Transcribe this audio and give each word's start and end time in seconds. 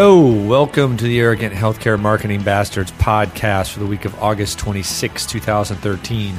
Hello, 0.00 0.30
welcome 0.46 0.96
to 0.96 1.02
the 1.02 1.18
Arrogant 1.18 1.52
Healthcare 1.52 1.98
Marketing 1.98 2.40
Bastards 2.40 2.92
podcast 2.92 3.72
for 3.72 3.80
the 3.80 3.86
week 3.86 4.04
of 4.04 4.16
August 4.22 4.56
26, 4.60 5.26
2013. 5.26 6.36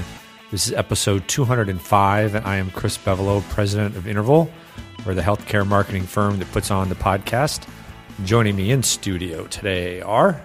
This 0.50 0.68
is 0.68 0.72
episode 0.72 1.28
205, 1.28 2.36
and 2.36 2.46
I 2.46 2.56
am 2.56 2.72
Chris 2.72 2.98
Bevolo, 2.98 3.42
president 3.50 3.98
of 3.98 4.08
Interval. 4.08 4.50
We're 5.06 5.14
the 5.14 5.22
healthcare 5.22 5.68
marketing 5.68 6.04
firm 6.04 6.40
that 6.40 6.50
puts 6.54 6.72
on 6.72 6.88
the 6.88 6.96
podcast. 6.96 7.68
Joining 8.24 8.56
me 8.56 8.72
in 8.72 8.82
studio 8.82 9.46
today 9.48 10.00
are 10.04 10.42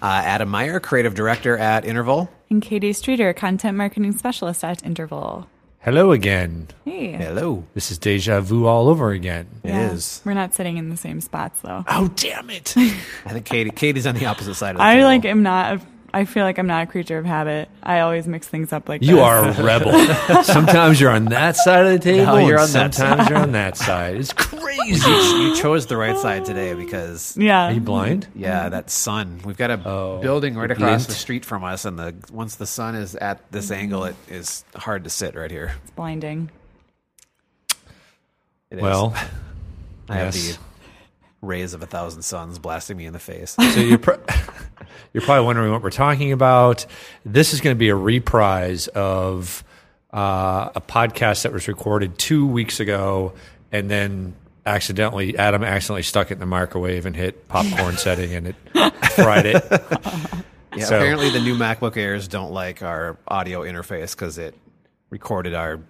Uh, 0.00 0.22
Adam 0.24 0.48
Meyer, 0.48 0.78
creative 0.78 1.16
director 1.16 1.58
at 1.58 1.84
Interval. 1.84 2.30
And 2.50 2.62
Katie 2.62 2.92
Streeter, 2.92 3.32
content 3.32 3.76
marketing 3.76 4.16
specialist 4.16 4.62
at 4.62 4.80
Interval. 4.84 5.48
Hello 5.84 6.12
again. 6.12 6.68
Hey. 6.86 7.12
Hello. 7.12 7.64
This 7.74 7.90
is 7.90 7.98
deja 7.98 8.40
vu 8.40 8.66
all 8.66 8.88
over 8.88 9.10
again. 9.10 9.46
It 9.62 9.68
Yeah. 9.68 9.90
is. 9.90 10.22
We're 10.24 10.32
not 10.32 10.54
sitting 10.54 10.78
in 10.78 10.88
the 10.88 10.96
same 10.96 11.20
spots 11.20 11.60
though. 11.60 11.84
Oh, 11.86 12.08
damn 12.16 12.48
it. 12.48 12.72
I 12.76 13.32
think 13.32 13.44
Katie. 13.44 13.70
Katie's 13.70 14.06
on 14.06 14.14
the 14.14 14.24
opposite 14.24 14.54
side 14.54 14.70
of 14.70 14.76
the 14.78 14.82
I 14.82 14.94
table. 14.94 15.06
like 15.08 15.24
am 15.26 15.42
not. 15.42 15.82
A, 16.14 16.18
I 16.20 16.24
feel 16.24 16.44
like 16.44 16.58
I'm 16.58 16.66
not 16.66 16.84
a 16.84 16.86
creature 16.86 17.18
of 17.18 17.24
habit. 17.24 17.68
I 17.82 18.00
always 18.00 18.26
mix 18.26 18.46
things 18.48 18.72
up 18.72 18.88
like 18.88 19.02
You 19.02 19.16
this. 19.16 19.22
are 19.24 19.48
a 19.48 19.62
rebel. 19.62 19.92
sometimes 20.44 21.00
you're 21.00 21.10
on 21.10 21.26
that 21.26 21.56
side 21.56 21.86
of 21.86 21.92
the 21.92 21.98
table, 21.98 22.34
No, 22.34 22.38
you're 22.46 22.58
and 22.58 22.66
on 22.66 22.72
that 22.72 22.94
sometimes 22.94 23.28
you're 23.28 23.38
on 23.38 23.52
that 23.60 23.76
side. 23.76 24.16
It's 24.16 24.32
crazy. 24.32 25.10
You 25.10 25.54
chose 25.56 25.86
the 25.86 25.96
right 25.96 26.16
side 26.16 26.44
today 26.44 26.74
because 26.74 27.36
Yeah. 27.36 27.66
Are 27.68 27.72
you 27.72 27.80
blind? 27.80 28.26
yeah, 28.34 28.68
that 28.68 28.90
sun. 28.90 29.40
We've 29.44 29.56
got 29.56 29.70
a 29.70 29.80
Oh, 29.84 30.20
building 30.20 30.54
right 30.56 30.70
across 30.70 31.02
glint. 31.04 31.08
the 31.08 31.14
street 31.14 31.44
from 31.44 31.64
us, 31.64 31.84
and 31.84 31.98
the 31.98 32.14
once 32.32 32.56
the 32.56 32.66
sun 32.66 32.94
is 32.94 33.14
at 33.16 33.40
this 33.52 33.70
angle, 33.70 34.04
it 34.04 34.16
is 34.28 34.64
hard 34.76 35.04
to 35.04 35.10
sit 35.10 35.34
right 35.34 35.50
here. 35.50 35.74
It's 35.82 35.90
blinding. 35.92 36.50
It 38.70 38.78
is. 38.78 38.82
Well, 38.82 39.14
I 40.08 40.16
have 40.16 40.34
yes. 40.34 40.58
Rays 41.44 41.74
of 41.74 41.82
a 41.82 41.86
thousand 41.86 42.22
suns 42.22 42.58
blasting 42.58 42.96
me 42.96 43.06
in 43.06 43.12
the 43.12 43.18
face. 43.18 43.56
So 43.74 43.80
you're 43.80 43.98
pro- 43.98 44.20
you're 45.12 45.22
probably 45.22 45.44
wondering 45.46 45.70
what 45.72 45.82
we're 45.82 45.90
talking 45.90 46.32
about. 46.32 46.86
This 47.24 47.52
is 47.54 47.60
going 47.60 47.74
to 47.74 47.78
be 47.78 47.88
a 47.88 47.96
reprise 47.96 48.88
of 48.88 49.62
uh, 50.12 50.70
a 50.74 50.80
podcast 50.80 51.42
that 51.42 51.52
was 51.52 51.66
recorded 51.68 52.18
two 52.18 52.46
weeks 52.46 52.80
ago, 52.80 53.32
and 53.72 53.90
then 53.90 54.34
accidentally 54.66 55.36
Adam 55.36 55.62
accidentally 55.64 56.02
stuck 56.02 56.30
it 56.30 56.34
in 56.34 56.40
the 56.40 56.46
microwave 56.46 57.04
and 57.06 57.14
hit 57.16 57.48
popcorn 57.48 57.96
setting, 57.98 58.32
and 58.34 58.46
it 58.48 58.56
fried 59.12 59.46
it. 59.46 59.64
Yeah, 60.76 60.84
So- 60.86 60.96
apparently 60.96 61.30
the 61.30 61.40
new 61.40 61.56
MacBook 61.56 61.96
Airs 61.96 62.28
don't 62.28 62.52
like 62.52 62.82
our 62.82 63.16
audio 63.28 63.62
interface 63.62 64.14
because 64.14 64.38
it 64.38 64.54
recorded 65.10 65.54
our 65.54 65.80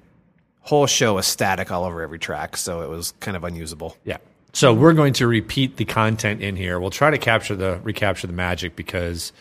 whole 0.60 0.86
show 0.86 1.18
as 1.18 1.26
static 1.26 1.70
all 1.70 1.84
over 1.84 2.00
every 2.02 2.18
track, 2.18 2.56
so 2.56 2.80
it 2.82 2.88
was 2.88 3.12
kind 3.20 3.36
of 3.36 3.44
unusable. 3.44 3.96
Yeah. 4.04 4.16
So 4.54 4.72
we're 4.72 4.92
going 4.92 5.12
to 5.14 5.26
repeat 5.26 5.76
the 5.76 5.84
content 5.84 6.40
in 6.42 6.54
here. 6.56 6.78
We'll 6.78 6.90
try 6.90 7.10
to 7.10 7.18
capture 7.18 7.56
the 7.56 7.80
recapture 7.82 8.26
the 8.28 8.32
magic 8.32 8.76
because, 8.76 9.32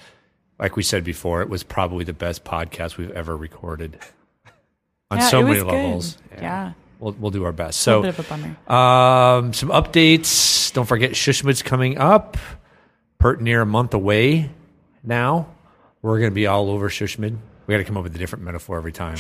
like 0.60 0.76
we 0.76 0.82
said 0.84 1.04
before, 1.04 1.42
it 1.44 1.50
was 1.50 1.64
probably 1.64 2.04
the 2.04 2.14
best 2.14 2.44
podcast 2.44 2.98
we've 2.98 3.12
ever 3.12 3.38
recorded 3.38 4.00
on 5.12 5.20
Yeah, 5.20 5.30
so 5.30 5.44
many 5.44 5.62
levels. 5.62 6.18
Yeah. 6.34 6.74
We'll, 7.00 7.14
we'll 7.14 7.32
do 7.32 7.44
our 7.44 7.52
best. 7.52 7.82
So, 7.82 8.00
little 8.02 8.12
bit 8.12 8.20
of 8.20 8.26
a 8.26 8.30
bummer. 8.68 9.38
um, 9.46 9.54
some 9.54 9.70
updates. 9.70 10.74
Don't 10.74 10.88
forget, 10.88 11.12
SHSMD's 11.12 11.62
coming 11.62 11.98
up. 12.00 12.38
Pert 13.20 13.40
near 13.42 13.62
a 13.62 13.66
month 13.66 13.94
away 13.94 14.50
now. 15.04 15.48
We're 16.02 16.18
going 16.20 16.32
to 16.32 16.36
be 16.36 16.48
all 16.48 16.70
over 16.70 16.90
SHSMD. 16.90 17.38
We 17.68 17.74
got 17.74 17.78
to 17.78 17.84
come 17.84 17.98
up 17.98 18.04
with 18.04 18.16
a 18.16 18.20
different 18.20 18.44
metaphor 18.46 18.78
every 18.78 18.92
time. 18.92 19.18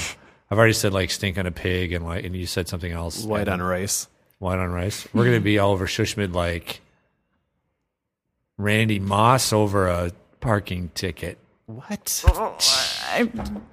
I've 0.49 0.57
already 0.57 0.73
said 0.73 0.91
like 0.91 1.11
stink 1.11 1.37
on 1.37 1.45
a 1.45 1.51
pig 1.51 1.93
and 1.93 2.03
like, 2.03 2.25
and 2.25 2.35
you 2.35 2.45
said 2.47 2.67
something 2.67 2.91
else. 2.91 3.23
White 3.23 3.47
on 3.47 3.61
rice. 3.61 4.07
White 4.43 4.59
on 4.59 4.71
rice. 4.71 5.07
We're 5.13 5.23
going 5.23 5.37
to 5.37 5.43
be 5.43 5.57
all 5.57 5.71
over 5.71 5.87
SHSMD 5.87 6.33
like 6.33 6.81
Randy 8.57 8.99
Moss 8.99 9.53
over 9.53 9.87
a 9.87 10.11
parking 10.41 10.91
ticket. 10.93 11.37
What? 11.65 12.23
I, 12.27 13.29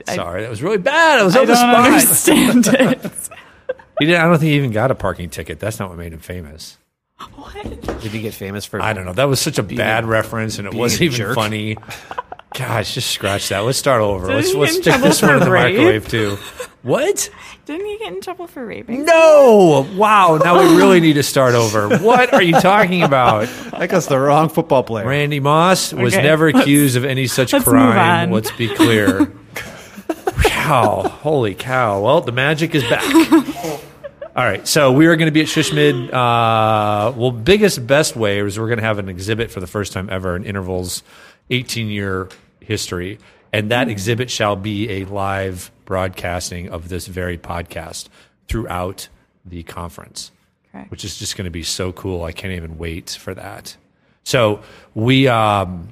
I, 0.07 0.15
Sorry, 0.15 0.43
that 0.43 0.49
was 0.49 0.63
really 0.63 0.79
bad. 0.79 1.19
I 1.19 1.25
was 1.25 1.35
I 1.35 1.41
on 1.41 1.47
the 1.47 1.55
don't 1.55 1.75
spot. 1.75 1.87
understand 1.87 2.67
it. 3.03 3.29
He 3.99 4.07
didn't, 4.07 4.21
I 4.21 4.25
don't 4.27 4.39
think 4.39 4.51
he 4.51 4.57
even 4.57 4.71
got 4.71 4.93
a 4.93 4.95
parking 4.95 5.29
ticket. 5.29 5.59
That's 5.59 5.81
not 5.81 5.89
what 5.89 5.99
made 5.99 6.13
him 6.13 6.21
famous. 6.21 6.79
what? 7.35 7.53
Did 8.01 8.13
he 8.13 8.21
get 8.23 8.33
famous 8.35 8.65
for? 8.65 8.81
I 8.81 8.93
don't 8.93 9.05
know. 9.05 9.13
That 9.13 9.25
was 9.25 9.41
such 9.41 9.59
a 9.59 9.65
bad 9.65 10.07
reference, 10.07 10.59
and 10.59 10.69
it 10.69 10.75
wasn't 10.75 11.03
even 11.03 11.17
jerk. 11.17 11.35
funny. 11.35 11.77
Gosh, 12.55 12.95
just 12.95 13.11
scratch 13.11 13.49
that. 13.49 13.59
Let's 13.61 13.79
start 13.79 14.03
over. 14.03 14.29
Didn't 14.29 14.37
let's 14.37 14.53
he 14.53 14.57
let's 14.59 14.77
stick 14.77 15.01
this 15.03 15.21
one 15.21 15.33
in 15.33 15.39
for 15.41 15.45
the 15.47 15.51
rape? 15.51 15.77
microwave 15.77 16.09
too. 16.09 16.39
What? 16.83 17.29
Didn't 17.67 17.85
he 17.87 17.99
get 17.99 18.13
in 18.13 18.21
trouble 18.23 18.47
for 18.47 18.65
raping? 18.65 19.05
No! 19.05 19.87
Wow. 19.97 20.39
Now 20.43 20.59
we 20.63 20.77
really 20.77 20.99
need 21.01 21.13
to 21.15 21.23
start 21.23 21.55
over. 21.55 21.99
What 21.99 22.33
are 22.33 22.43
you 22.43 22.55
talking 22.59 23.03
about? 23.03 23.49
I 23.75 23.87
guess 23.87 24.07
the 24.07 24.19
wrong 24.19 24.49
football 24.49 24.83
player. 24.83 25.07
Randy 25.07 25.41
Moss 25.41 25.93
was 25.93 26.15
Okay, 26.15 26.23
never 26.23 26.51
let's- 26.51 26.65
accused 26.65 26.97
of 26.97 27.05
any 27.05 27.27
such 27.27 27.53
let's 27.53 27.67
move 27.67 27.75
crime. 27.75 28.29
on. 28.29 28.35
Let's 28.35 28.51
be 28.53 28.75
clear. 28.75 29.31
wow. 30.45 31.03
Holy 31.21 31.55
cow. 31.55 32.01
Well, 32.03 32.21
the 32.23 32.33
magic 32.33 32.75
is 32.75 32.83
back. 32.85 33.05
All 34.37 34.45
right. 34.45 34.67
So 34.67 34.93
we 34.93 35.07
are 35.07 35.17
going 35.17 35.27
to 35.27 35.33
be 35.33 35.43
at 35.43 35.49
SHSMD. 35.49 36.09
Uh, 36.13 37.13
well, 37.13 37.31
biggest, 37.31 37.87
best 37.87 38.17
way 38.17 38.39
is 38.41 38.59
we're 38.59 38.69
going 38.69 38.79
to 38.79 38.85
have 38.85 38.99
an 38.99 39.09
exhibit 39.09 39.51
for 39.51 39.61
the 39.61 39.67
first 39.67 39.93
time 39.93 40.09
ever 40.11 40.35
in 40.37 40.45
Interval's 40.45 41.03
18 41.51 41.89
year 41.89 42.29
history. 42.61 43.19
And 43.53 43.71
that 43.71 43.89
exhibit 43.89 44.31
shall 44.31 44.57
be 44.57 44.89
a 45.03 45.05
live 45.07 45.71
broadcasting 45.91 46.69
of 46.69 46.89
this 46.89 47.09
very 47.09 47.37
podcast 47.37 48.07
throughout 48.47 49.09
the 49.45 49.65
conference 49.65 50.31
Correct. 50.71 50.89
which 50.89 51.05
is 51.05 51.19
just 51.19 51.37
going 51.37 51.47
to 51.47 51.51
be 51.51 51.65
so 51.65 51.91
cool. 51.91 52.23
I 52.23 52.31
can't 52.31 52.53
even 52.53 52.79
wait 52.79 53.11
for 53.11 53.35
that. 53.35 53.77
So 54.23 54.63
we 54.95 55.27
um, 55.27 55.89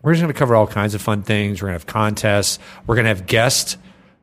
we're 0.00 0.12
just 0.12 0.22
going 0.22 0.32
to 0.32 0.38
cover 0.38 0.54
all 0.54 0.68
kinds 0.68 0.94
of 0.94 1.02
fun 1.02 1.24
things. 1.24 1.60
We're 1.60 1.70
going 1.70 1.78
to 1.78 1.84
have 1.84 1.86
contests. 1.86 2.60
We're 2.86 2.94
going 2.94 3.06
to 3.06 3.08
have 3.08 3.26
guest 3.26 3.78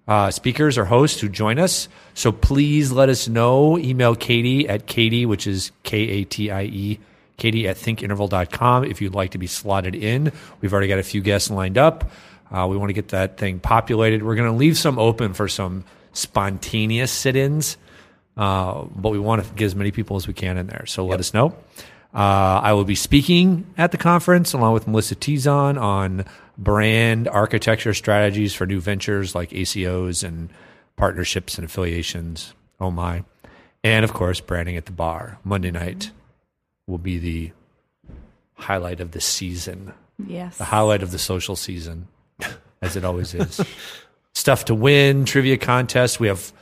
uh, 0.08 0.32
speakers 0.32 0.78
or 0.78 0.86
hosts 0.86 1.20
who 1.20 1.28
join 1.28 1.60
us. 1.60 1.90
So 2.14 2.32
please 2.32 2.94
let 2.94 3.10
us 3.10 3.28
know. 3.28 3.78
Email 3.78 4.16
Katie 4.16 4.70
at 4.70 4.86
Katie, 4.86 5.26
which 5.26 5.48
is 5.48 5.74
K 5.84 5.98
A 5.98 6.24
T 6.24 6.50
I 6.50 6.64
E. 6.64 7.00
Katie 7.36 7.68
at 7.68 7.76
thinkinterval.com 7.76 8.86
if 8.86 9.02
you'd 9.02 9.16
like 9.16 9.32
to 9.32 9.38
be 9.38 9.48
slotted 9.48 9.96
in. 9.96 10.32
We've 10.62 10.72
already 10.72 10.88
got 10.88 11.00
a 11.00 11.04
few 11.04 11.20
guests 11.20 11.52
lined 11.52 11.78
up. 11.78 12.10
Uh, 12.52 12.68
we 12.70 12.78
want 12.78 12.90
to 12.90 12.94
get 12.94 13.10
that 13.10 13.38
thing 13.38 13.60
populated. 13.60 14.24
We're 14.24 14.36
going 14.36 14.52
to 14.52 14.58
leave 14.58 14.78
some 14.78 14.98
open 15.00 15.34
for 15.34 15.48
some 15.48 15.86
spontaneous 16.14 17.12
sit 17.12 17.36
ins. 17.36 17.78
Uh, 18.38 18.84
but 18.96 19.10
we 19.10 19.20
want 19.20 19.44
to 19.44 19.54
get 19.54 19.66
as 19.66 19.76
many 19.76 19.92
people 19.92 20.16
as 20.16 20.28
we 20.28 20.34
can 20.34 20.58
in 20.58 20.68
there. 20.68 20.86
So 20.86 21.06
let 21.06 21.20
us 21.20 21.34
know. 21.34 21.56
Uh, 22.14 22.60
I 22.64 22.74
will 22.74 22.86
be 22.86 22.96
speaking 22.96 23.68
at 23.78 23.92
the 23.92 23.98
conference 23.98 24.54
along 24.54 24.74
with 24.74 24.88
Melissa 24.88 25.16
Tizon 25.16 25.80
on 25.80 26.26
brand 26.58 27.28
architecture 27.28 27.94
strategies 27.94 28.54
for 28.54 28.66
new 28.66 28.80
ventures 28.80 29.36
like 29.36 29.52
ACOs 29.52 30.24
and 30.24 30.50
partnerships 30.96 31.58
and 31.58 31.66
affiliations. 31.66 32.54
Oh 32.80 32.92
my. 32.92 33.24
And 33.84 34.04
of 34.04 34.14
course, 34.14 34.40
branding 34.42 34.76
at 34.78 34.86
the 34.86 34.92
bar. 34.92 35.38
Monday 35.44 35.72
night 35.72 36.12
will 36.88 36.98
be 36.98 37.18
the 37.20 37.52
highlight 38.56 39.00
of 39.00 39.12
the 39.12 39.22
season, 39.22 39.94
Yes. 40.26 40.58
the 40.58 40.66
highlight 40.66 41.04
of 41.04 41.12
the 41.12 41.20
social 41.20 41.56
season, 41.56 42.08
as 42.82 42.96
it 42.96 43.06
always 43.06 43.34
is. 43.34 43.62
Stuff 44.34 44.66
to 44.66 44.76
win, 44.76 45.26
trivia 45.26 45.58
contest. 45.58 46.20
We 46.20 46.28
have 46.28 46.54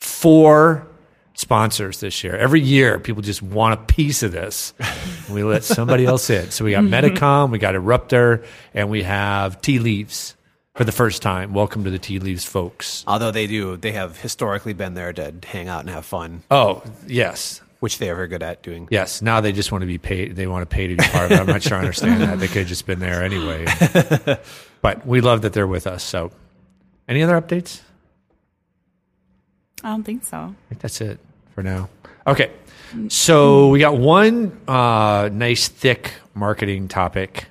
four 0.00 0.86
sponsors 1.34 2.00
this 2.00 2.24
year. 2.24 2.36
Every 2.36 2.60
year, 2.60 2.98
people 2.98 3.22
just 3.22 3.42
want 3.42 3.80
a 3.80 3.82
piece 3.84 4.22
of 4.22 4.32
this. 4.32 4.74
We 5.30 5.44
let 5.44 5.62
somebody 5.64 6.04
else 6.04 6.28
in. 6.30 6.50
So 6.50 6.64
we 6.64 6.72
got 6.72 6.84
mm-hmm. 6.84 6.94
Medicom, 7.16 7.50
we 7.50 7.58
got 7.58 7.74
Eruptor, 7.74 8.44
and 8.74 8.90
we 8.90 9.02
have 9.04 9.60
Tea 9.60 9.78
Leaves 9.78 10.36
for 10.74 10.84
the 10.84 10.92
first 10.92 11.22
time. 11.22 11.54
Welcome 11.54 11.84
to 11.84 11.90
the 11.90 11.98
Tea 11.98 12.18
Leaves, 12.18 12.44
folks. 12.44 13.04
Although 13.06 13.30
they 13.30 13.46
do, 13.46 13.76
they 13.76 13.92
have 13.92 14.18
historically 14.18 14.72
been 14.72 14.94
there 14.94 15.12
to 15.12 15.34
hang 15.44 15.68
out 15.68 15.80
and 15.80 15.90
have 15.90 16.04
fun, 16.04 16.42
Oh, 16.50 16.82
yes. 17.06 17.60
which 17.80 17.98
they 17.98 18.10
are 18.10 18.14
very 18.14 18.28
good 18.28 18.42
at 18.42 18.62
doing. 18.62 18.88
Yes. 18.90 19.22
Now 19.22 19.40
they 19.40 19.52
just 19.52 19.70
want 19.70 19.82
to 19.82 19.86
be 19.86 19.98
paid. 19.98 20.34
They 20.34 20.46
want 20.46 20.68
to 20.68 20.74
pay 20.74 20.88
to 20.88 20.96
be 20.96 21.04
part 21.04 21.26
of 21.26 21.32
it. 21.32 21.40
I'm 21.40 21.46
not 21.46 21.62
sure 21.62 21.76
I 21.76 21.80
understand 21.80 22.20
that. 22.22 22.38
They 22.40 22.48
could 22.48 22.58
have 22.58 22.68
just 22.68 22.86
been 22.86 22.98
there 23.00 23.22
anyway. 23.22 23.66
but 24.80 25.06
we 25.06 25.20
love 25.20 25.42
that 25.42 25.52
they're 25.52 25.66
with 25.66 25.86
us. 25.86 26.02
So, 26.02 26.32
any 27.08 27.22
other 27.22 27.40
updates? 27.40 27.80
I 29.82 29.90
don't 29.90 30.02
think 30.04 30.24
so. 30.24 30.36
I 30.36 30.68
think 30.68 30.80
that's 30.80 31.00
it 31.00 31.18
for 31.54 31.62
now. 31.62 31.88
Okay. 32.26 32.50
So 33.08 33.68
we 33.68 33.80
got 33.80 33.98
one 33.98 34.58
uh, 34.66 35.28
nice 35.30 35.68
thick 35.68 36.14
marketing 36.34 36.88
topic, 36.88 37.46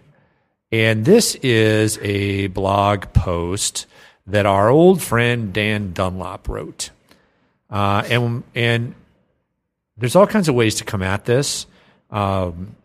and 0.71 1.05
this 1.05 1.35
is 1.35 1.99
a 2.01 2.47
blog 2.47 3.13
post 3.13 3.85
that 4.25 4.47
our 4.47 4.69
old 4.69 5.01
friend 5.01 5.53
Dan 5.53 5.93
Dunlop 5.93 6.49
wrote, 6.49 6.89
uh, 7.69 8.03
and 8.09 8.43
and 8.55 8.95
there's 9.95 10.15
all 10.15 10.25
kinds 10.25 10.49
of 10.49 10.55
ways 10.55 10.75
to 10.75 10.85
come 10.85 11.03
at 11.03 11.25
this. 11.25 11.67
Um, 12.09 12.75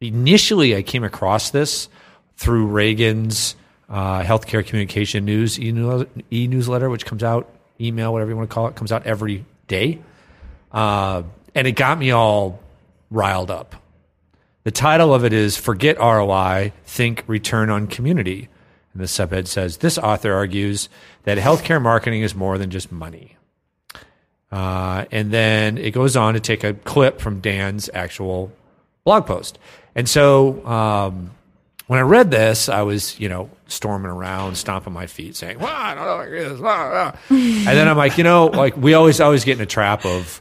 initially, 0.00 0.74
I 0.74 0.82
came 0.82 1.04
across 1.04 1.50
this 1.50 1.90
through 2.36 2.68
Ragan's 2.68 3.54
uh, 3.92 4.22
healthcare 4.22 4.66
communication 4.66 5.24
news 5.24 5.60
e 5.60 5.70
newsletter, 5.70 6.90
which 6.90 7.04
comes 7.04 7.22
out 7.22 7.48
email, 7.80 8.12
whatever 8.12 8.30
you 8.30 8.36
want 8.36 8.48
to 8.48 8.54
call 8.54 8.66
it, 8.66 8.74
comes 8.74 8.90
out 8.90 9.06
every 9.06 9.44
day, 9.68 10.00
uh, 10.72 11.22
and 11.54 11.66
it 11.66 11.72
got 11.72 11.98
me 11.98 12.10
all 12.10 12.58
riled 13.10 13.50
up 13.50 13.76
The 14.64 14.70
title 14.70 15.12
of 15.12 15.24
it 15.24 15.34
is 15.34 15.56
Forget 15.56 15.98
ROI, 15.98 16.72
Think 16.84 17.24
Return 17.26 17.68
on 17.68 17.86
Community. 17.86 18.48
And 18.94 19.02
the 19.02 19.06
subhead 19.06 19.46
says 19.46 19.78
this 19.78 19.98
author 19.98 20.32
argues 20.32 20.88
that 21.24 21.36
healthcare 21.36 21.80
marketing 21.80 22.22
is 22.22 22.34
more 22.34 22.58
than 22.58 22.70
just 22.70 22.90
money. 22.90 23.36
Uh, 24.50 25.06
and 25.10 25.30
then 25.30 25.78
it 25.78 25.92
goes 25.92 26.16
on 26.16 26.34
to 26.34 26.40
take 26.40 26.62
a 26.64 26.74
clip 26.74 27.20
from 27.20 27.40
Dan's 27.40 27.90
actual 27.92 28.52
blog 29.04 29.26
post. 29.26 29.58
And 29.94 30.08
so 30.08 30.64
um, 30.66 31.30
when 31.92 31.98
I 31.98 32.04
read 32.04 32.30
this, 32.30 32.70
I 32.70 32.80
was, 32.80 33.20
you 33.20 33.28
know, 33.28 33.50
storming 33.66 34.10
around, 34.10 34.56
stomping 34.56 34.94
my 34.94 35.06
feet, 35.06 35.36
saying, 35.36 35.58
well, 35.58 35.68
I 35.70 35.94
don't 35.94 36.06
know 36.06 36.16
what 36.16 36.28
it 36.28 36.34
is. 36.34 36.58
blah, 36.58 36.88
blah." 36.88 37.18
and 37.28 37.66
then 37.66 37.86
I'm 37.86 37.98
like, 37.98 38.16
you 38.16 38.24
know, 38.24 38.46
like 38.46 38.78
we 38.78 38.94
always, 38.94 39.20
always 39.20 39.44
get 39.44 39.58
in 39.58 39.62
a 39.62 39.66
trap 39.66 40.06
of, 40.06 40.40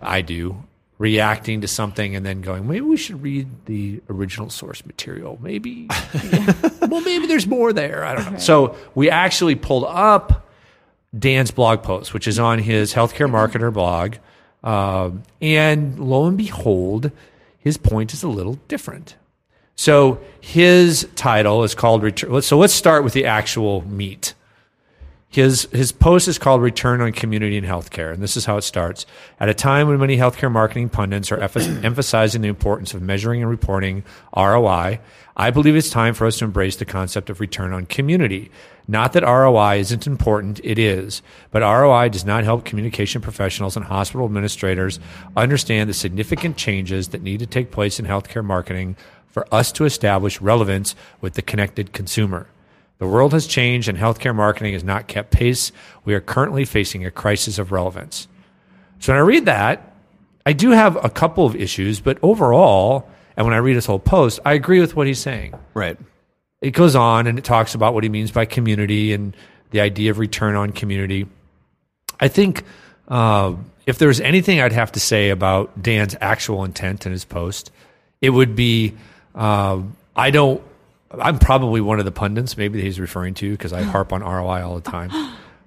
I 0.00 0.20
do, 0.20 0.62
reacting 0.98 1.62
to 1.62 1.66
something 1.66 2.14
and 2.14 2.24
then 2.24 2.42
going, 2.42 2.68
maybe 2.68 2.82
we 2.82 2.96
should 2.96 3.20
read 3.20 3.48
the 3.66 4.02
original 4.08 4.50
source 4.50 4.86
material. 4.86 5.36
Maybe, 5.42 5.88
well, 6.80 7.00
maybe 7.00 7.26
there's 7.26 7.48
more 7.48 7.72
there. 7.72 8.04
I 8.04 8.14
don't 8.14 8.34
know. 8.34 8.38
So 8.38 8.76
we 8.94 9.10
actually 9.10 9.56
pulled 9.56 9.86
up 9.88 10.46
Dan's 11.18 11.50
blog 11.50 11.82
post, 11.82 12.14
which 12.14 12.28
is 12.28 12.38
on 12.38 12.60
his 12.60 12.94
healthcare 12.94 13.28
marketer 13.28 13.72
blog. 13.72 14.14
Um, 14.62 15.24
and 15.42 15.98
lo 15.98 16.26
and 16.26 16.38
behold, 16.38 17.10
his 17.58 17.78
point 17.78 18.12
is 18.14 18.22
a 18.22 18.28
little 18.28 18.60
different. 18.68 19.16
So 19.76 20.20
his 20.40 21.08
title 21.16 21.64
is 21.64 21.74
called 21.74 22.02
Return. 22.02 22.42
So 22.42 22.58
let's 22.58 22.74
start 22.74 23.04
with 23.04 23.12
the 23.12 23.26
actual 23.26 23.86
meat. 23.88 24.34
His, 25.34 25.62
his 25.72 25.90
post 25.90 26.28
is 26.28 26.38
called 26.38 26.62
Return 26.62 27.00
on 27.00 27.10
Community 27.10 27.58
and 27.58 27.66
Healthcare. 27.66 28.14
And 28.14 28.22
this 28.22 28.36
is 28.36 28.44
how 28.44 28.56
it 28.56 28.62
starts. 28.62 29.04
At 29.40 29.48
a 29.48 29.54
time 29.54 29.88
when 29.88 29.98
many 29.98 30.16
healthcare 30.16 30.50
marketing 30.50 30.90
pundits 30.90 31.32
are 31.32 31.40
emphasizing 31.82 32.42
the 32.42 32.48
importance 32.48 32.94
of 32.94 33.02
measuring 33.02 33.42
and 33.42 33.50
reporting 33.50 34.04
ROI, 34.36 35.00
I 35.36 35.50
believe 35.50 35.74
it's 35.74 35.90
time 35.90 36.14
for 36.14 36.28
us 36.28 36.38
to 36.38 36.44
embrace 36.44 36.76
the 36.76 36.84
concept 36.84 37.30
of 37.30 37.40
return 37.40 37.72
on 37.72 37.86
community. 37.86 38.52
Not 38.86 39.12
that 39.14 39.24
ROI 39.24 39.78
isn't 39.78 40.06
important, 40.06 40.60
it 40.62 40.78
is. 40.78 41.20
But 41.50 41.62
ROI 41.62 42.10
does 42.10 42.24
not 42.24 42.44
help 42.44 42.64
communication 42.64 43.20
professionals 43.20 43.76
and 43.76 43.86
hospital 43.86 44.26
administrators 44.26 45.00
understand 45.36 45.90
the 45.90 45.94
significant 45.94 46.56
changes 46.56 47.08
that 47.08 47.22
need 47.22 47.40
to 47.40 47.46
take 47.46 47.72
place 47.72 47.98
in 47.98 48.06
healthcare 48.06 48.44
marketing 48.44 48.96
for 49.34 49.52
us 49.52 49.72
to 49.72 49.84
establish 49.84 50.40
relevance 50.40 50.94
with 51.20 51.34
the 51.34 51.42
connected 51.42 51.92
consumer. 51.92 52.46
The 52.98 53.08
world 53.08 53.32
has 53.32 53.48
changed 53.48 53.88
and 53.88 53.98
healthcare 53.98 54.32
marketing 54.32 54.74
has 54.74 54.84
not 54.84 55.08
kept 55.08 55.32
pace. 55.32 55.72
We 56.04 56.14
are 56.14 56.20
currently 56.20 56.64
facing 56.64 57.04
a 57.04 57.10
crisis 57.10 57.58
of 57.58 57.72
relevance. 57.72 58.28
So 59.00 59.12
when 59.12 59.18
I 59.20 59.26
read 59.26 59.46
that, 59.46 59.92
I 60.46 60.52
do 60.52 60.70
have 60.70 61.04
a 61.04 61.10
couple 61.10 61.46
of 61.46 61.56
issues, 61.56 61.98
but 61.98 62.16
overall, 62.22 63.10
and 63.36 63.44
when 63.44 63.54
I 63.54 63.58
read 63.58 63.74
his 63.74 63.86
whole 63.86 63.98
post, 63.98 64.38
I 64.44 64.52
agree 64.52 64.78
with 64.78 64.94
what 64.94 65.08
he's 65.08 65.18
saying. 65.18 65.58
Right. 65.74 65.98
It 66.60 66.70
goes 66.70 66.94
on 66.94 67.26
and 67.26 67.36
it 67.36 67.44
talks 67.44 67.74
about 67.74 67.92
what 67.92 68.04
he 68.04 68.10
means 68.10 68.30
by 68.30 68.44
community 68.44 69.12
and 69.12 69.36
the 69.72 69.80
idea 69.80 70.12
of 70.12 70.20
return 70.20 70.54
on 70.54 70.70
community. 70.70 71.26
I 72.20 72.28
think 72.28 72.62
uh, 73.08 73.56
if 73.84 73.98
there's 73.98 74.20
anything 74.20 74.60
I'd 74.60 74.70
have 74.70 74.92
to 74.92 75.00
say 75.00 75.30
about 75.30 75.82
Dan's 75.82 76.14
actual 76.20 76.62
intent 76.62 77.04
in 77.04 77.10
his 77.10 77.24
post, 77.24 77.72
it 78.20 78.30
would 78.30 78.54
be 78.54 78.94
uh, 79.34 79.82
I 80.14 80.30
don't. 80.30 80.62
I'm 81.10 81.38
probably 81.38 81.80
one 81.80 81.98
of 82.00 82.04
the 82.04 82.12
pundits, 82.12 82.56
maybe 82.56 82.80
that 82.80 82.84
he's 82.84 82.98
referring 82.98 83.34
to, 83.34 83.50
because 83.50 83.72
I 83.72 83.82
harp 83.94 84.12
on 84.12 84.22
ROI 84.22 84.64
all 84.64 84.74
the 84.74 84.90
time. 84.90 85.10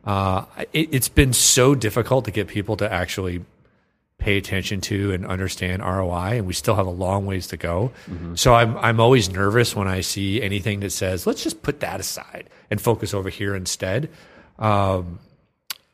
Uh, 0.05 0.45
it, 0.73 0.93
it's 0.93 1.09
been 1.09 1.33
so 1.33 1.75
difficult 1.75 2.25
to 2.25 2.31
get 2.31 2.47
people 2.47 2.77
to 2.77 2.91
actually 2.91 3.43
pay 4.17 4.37
attention 4.37 4.81
to 4.81 5.13
and 5.13 5.25
understand 5.27 5.83
ROI, 5.83 6.37
and 6.37 6.47
we 6.47 6.53
still 6.53 6.75
have 6.75 6.87
a 6.87 6.91
long 6.91 7.25
ways 7.25 7.47
to 7.47 7.57
go. 7.57 7.91
So 8.35 8.53
I'm 8.53 8.77
I'm 8.77 8.99
always 8.99 9.29
nervous 9.29 9.75
when 9.75 9.87
I 9.87 10.01
see 10.01 10.41
anything 10.41 10.79
that 10.81 10.91
says 10.91 11.27
let's 11.27 11.43
just 11.43 11.61
put 11.61 11.81
that 11.81 11.99
aside 11.99 12.49
and 12.71 12.81
focus 12.81 13.13
over 13.13 13.29
here 13.29 13.55
instead. 13.55 14.09
Um, 14.59 15.19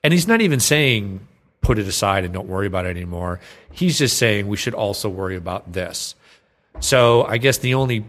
and 0.04 0.14
he's 0.14 0.28
not 0.28 0.42
even 0.42 0.60
saying 0.60 1.28
put 1.62 1.80
it 1.80 1.88
aside 1.88 2.26
and 2.26 2.34
don't 2.34 2.48
worry 2.48 2.68
about 2.68 2.86
it 2.86 2.90
anymore. 2.90 3.40
He's 3.72 3.98
just 3.98 4.18
saying 4.18 4.48
we 4.48 4.58
should 4.58 4.74
also 4.74 5.10
worry 5.10 5.36
about 5.36 5.74
this. 5.74 6.14
So 6.80 7.24
I 7.26 7.38
guess 7.38 7.60
the 7.60 7.76
only 7.76 8.06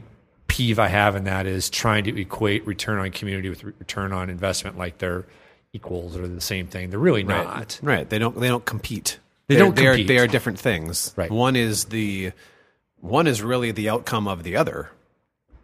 peeve 0.46 0.78
I 0.78 0.88
have 0.88 1.16
in 1.16 1.24
that 1.24 1.46
is 1.46 1.70
trying 1.70 2.04
to 2.04 2.20
equate 2.20 2.66
return 2.66 2.98
on 2.98 3.10
community 3.10 3.48
with 3.48 3.62
return 3.64 4.12
on 4.12 4.30
investment 4.30 4.76
like 4.78 4.98
they're 4.98 5.24
equals 5.72 6.16
or 6.16 6.26
the 6.28 6.40
same 6.40 6.66
thing. 6.66 6.90
They're 6.90 6.98
really 6.98 7.24
Right. 7.24 7.44
not. 7.44 7.78
Right. 7.82 8.08
They 8.08 8.18
don't. 8.18 8.38
They 8.38 8.48
don't 8.48 8.64
compete. 8.64 9.18
They 9.48 9.56
They're- 9.56 9.64
don't 9.64 9.76
they 9.76 9.86
are- 9.86 9.92
compete. 9.92 10.08
They 10.08 10.18
are 10.18 10.26
different 10.26 10.58
things. 10.58 11.12
Right. 11.16 11.30
One 11.30 11.56
is 11.56 11.86
the. 11.86 12.32
One 13.00 13.26
is 13.26 13.42
really 13.42 13.70
the 13.70 13.90
outcome 13.90 14.26
of 14.28 14.44
the 14.44 14.56
other. 14.56 14.90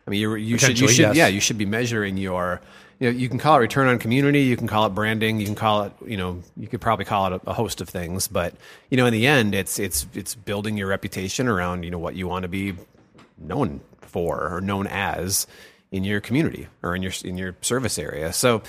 I 0.07 0.11
mean, 0.11 0.21
you 0.21 0.35
you 0.35 0.59
should 0.59 0.79
you 0.79 0.89
should 0.89 0.99
yes. 0.99 1.17
yeah 1.17 1.27
you 1.29 1.41
should 1.41 1.59
be 1.59 1.67
measuring 1.67 2.17
your. 2.17 2.61
You 2.99 3.11
know, 3.11 3.17
you 3.19 3.31
can 3.31 3.39
call 3.39 3.57
it 3.57 3.61
return 3.61 3.87
on 3.89 3.99
community. 3.99 4.43
You 4.43 4.59
can 4.59 4.67
call 4.67 4.85
it 4.85 4.91
branding. 4.91 5.41
You 5.41 5.47
can 5.47 5.55
call 5.55 5.85
it. 5.85 5.93
You 6.05 6.19
know, 6.19 6.43
you 6.55 6.69
could 6.69 6.83
probably 6.83 7.07
call 7.07 7.33
it 7.33 7.41
a, 7.47 7.51
a 7.51 7.55
host 7.55 7.81
of 7.81 7.89
things. 7.89 8.29
But 8.29 8.53
you 8.91 8.99
know, 8.99 9.07
in 9.07 9.13
the 9.15 9.27
end, 9.27 9.55
it's 9.55 9.79
it's 9.79 10.07
it's 10.13 10.35
building 10.35 10.77
your 10.77 10.89
reputation 10.89 11.49
around 11.49 11.85
you 11.85 11.91
know 11.91 11.99
what 11.99 12.15
you 12.15 12.29
want 12.29 12.43
to 12.43 12.49
be 12.49 12.75
known 13.41 13.81
for 14.01 14.55
or 14.55 14.61
known 14.61 14.87
as 14.87 15.47
in 15.91 16.05
your 16.05 16.21
community 16.21 16.69
or 16.83 16.95
in 16.95 17.03
your 17.03 17.13
in 17.25 17.37
your 17.37 17.57
service 17.61 17.99
area. 17.99 18.33
So, 18.33 18.63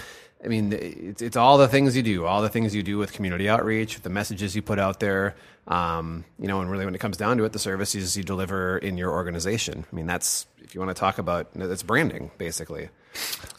I 0.44 0.48
mean, 0.48 0.74
it's, 0.74 1.22
it's 1.22 1.38
all 1.38 1.58
the 1.58 1.68
things 1.68 1.96
you 1.96 2.04
do, 2.04 2.26
all 2.26 2.42
the 2.42 2.50
things 2.50 2.74
you 2.74 2.84
do 2.84 2.98
with 2.98 3.14
community 3.14 3.48
outreach, 3.48 4.02
the 4.02 4.10
messages 4.10 4.56
you 4.56 4.62
put 4.62 4.80
out 4.80 5.00
there. 5.00 5.36
Um, 5.68 6.26
you 6.40 6.48
know, 6.48 6.62
and 6.62 6.72
really, 6.72 6.86
when 6.86 6.96
it 6.96 7.00
comes 7.00 7.18
down 7.18 7.38
to 7.38 7.44
it, 7.46 7.54
the 7.54 7.60
services 7.60 8.18
you 8.18 8.24
deliver 8.24 8.78
in 8.80 8.98
your 8.98 9.12
organization. 9.12 9.86
I 9.92 9.96
mean, 9.96 10.08
that's 10.08 10.48
if 10.64 10.74
you 10.74 10.82
want 10.82 10.96
to 10.96 11.00
talk 11.00 11.18
about 11.18 11.54
that's 11.54 11.84
branding, 11.84 12.32
basically. 12.38 12.90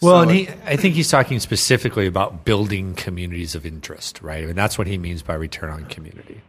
Well, 0.01 0.17
So 0.17 0.29
and 0.29 0.31
he, 0.31 0.49
I 0.65 0.77
think 0.77 0.95
he's 0.95 1.11
talking 1.11 1.39
specifically 1.39 2.07
about 2.07 2.45
building 2.45 2.95
communities 2.95 3.55
of 3.55 3.67
interest, 3.67 4.21
right? 4.23 4.43
I 4.43 4.47
mean, 4.47 4.57
that's 4.57 4.79
what 4.79 4.87
he 4.87 4.99
means 4.99 5.23
by 5.23 5.35
return 5.35 5.71
on 5.71 5.85
community. 5.85 6.41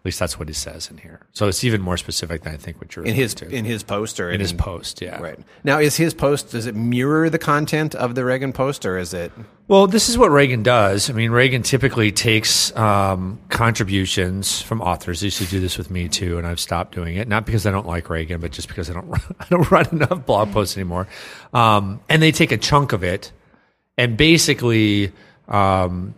At 0.00 0.04
least 0.04 0.20
that's 0.20 0.38
what 0.38 0.46
he 0.46 0.54
says 0.54 0.88
in 0.90 0.98
here. 0.98 1.26
So 1.32 1.48
it's 1.48 1.64
even 1.64 1.80
more 1.80 1.96
specific 1.96 2.42
than 2.42 2.54
I 2.54 2.56
think 2.56 2.80
what 2.80 2.94
you're 2.94 3.04
in 3.04 3.16
his 3.16 3.34
to. 3.34 3.48
in 3.48 3.64
his 3.64 3.82
post 3.82 4.20
or 4.20 4.30
in 4.30 4.38
his 4.38 4.52
post, 4.52 5.02
yeah. 5.02 5.20
Right 5.20 5.38
now, 5.64 5.80
is 5.80 5.96
his 5.96 6.14
post 6.14 6.52
does 6.52 6.66
it 6.66 6.76
mirror 6.76 7.28
the 7.28 7.38
content 7.38 7.96
of 7.96 8.14
the 8.14 8.20
Ragan 8.20 8.54
post, 8.54 8.86
or 8.86 8.96
is 8.96 9.12
it? 9.12 9.32
Well, 9.66 9.88
this 9.88 10.08
is 10.08 10.16
what 10.16 10.30
Ragan 10.30 10.62
does. 10.62 11.10
I 11.10 11.14
mean, 11.14 11.32
Ragan 11.32 11.64
typically 11.64 12.12
takes 12.12 12.74
um, 12.76 13.40
contributions 13.48 14.62
from 14.62 14.80
authors. 14.80 15.20
He 15.20 15.26
used 15.26 15.38
to 15.38 15.46
do 15.46 15.58
this 15.58 15.76
with 15.76 15.90
me 15.90 16.08
too, 16.08 16.38
and 16.38 16.46
I've 16.46 16.60
stopped 16.60 16.94
doing 16.94 17.16
it. 17.16 17.26
Not 17.26 17.44
because 17.44 17.66
I 17.66 17.72
don't 17.72 17.86
like 17.86 18.04
Ragan, 18.04 18.40
but 18.40 18.52
just 18.52 18.68
because 18.68 18.88
I 18.88 18.94
don't 18.94 19.08
run, 19.08 19.20
I 19.40 19.46
don't 19.50 19.68
run 19.68 19.88
enough 19.90 20.24
blog 20.24 20.52
posts 20.52 20.76
anymore. 20.76 21.08
Um, 21.52 22.00
and 22.08 22.22
they 22.22 22.30
take 22.30 22.52
a 22.52 22.56
chunk 22.56 22.92
of 22.92 23.02
it, 23.02 23.32
and 23.96 24.16
basically, 24.16 25.12
um, 25.48 26.14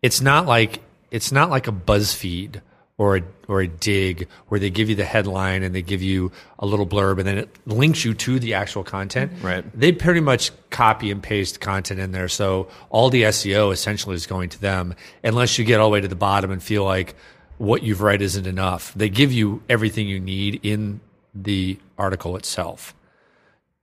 it's 0.00 0.22
not 0.22 0.46
like 0.46 0.80
it's 1.10 1.30
not 1.30 1.50
like 1.50 1.68
a 1.68 1.72
BuzzFeed 1.72 2.62
or 2.98 3.16
a, 3.16 3.22
or 3.46 3.62
a 3.62 3.68
Digg 3.68 4.28
where 4.48 4.60
they 4.60 4.70
give 4.70 4.88
you 4.90 4.96
the 4.96 5.04
headline 5.04 5.62
and 5.62 5.74
they 5.74 5.82
give 5.82 6.02
you 6.02 6.32
a 6.58 6.66
little 6.66 6.86
blurb 6.86 7.18
and 7.18 7.26
then 7.26 7.38
it 7.38 7.48
links 7.66 8.04
you 8.04 8.12
to 8.12 8.38
the 8.40 8.54
actual 8.54 8.84
content. 8.84 9.32
Right. 9.40 9.64
They 9.78 9.92
pretty 9.92 10.20
much 10.20 10.50
copy 10.70 11.10
and 11.10 11.22
paste 11.22 11.60
content 11.60 12.00
in 12.00 12.10
there. 12.12 12.28
So 12.28 12.68
all 12.90 13.08
the 13.08 13.22
SEO 13.22 13.72
essentially 13.72 14.16
is 14.16 14.26
going 14.26 14.50
to 14.50 14.60
them 14.60 14.94
unless 15.22 15.58
you 15.58 15.64
get 15.64 15.80
all 15.80 15.88
the 15.88 15.92
way 15.94 16.00
to 16.00 16.08
the 16.08 16.16
bottom 16.16 16.50
and 16.50 16.62
feel 16.62 16.84
like 16.84 17.14
what 17.56 17.82
you've 17.82 18.02
read 18.02 18.20
isn't 18.20 18.46
enough. 18.46 18.92
They 18.94 19.08
give 19.08 19.32
you 19.32 19.62
everything 19.68 20.08
you 20.08 20.20
need 20.20 20.60
in 20.64 21.00
the 21.34 21.78
article 21.96 22.36
itself 22.36 22.94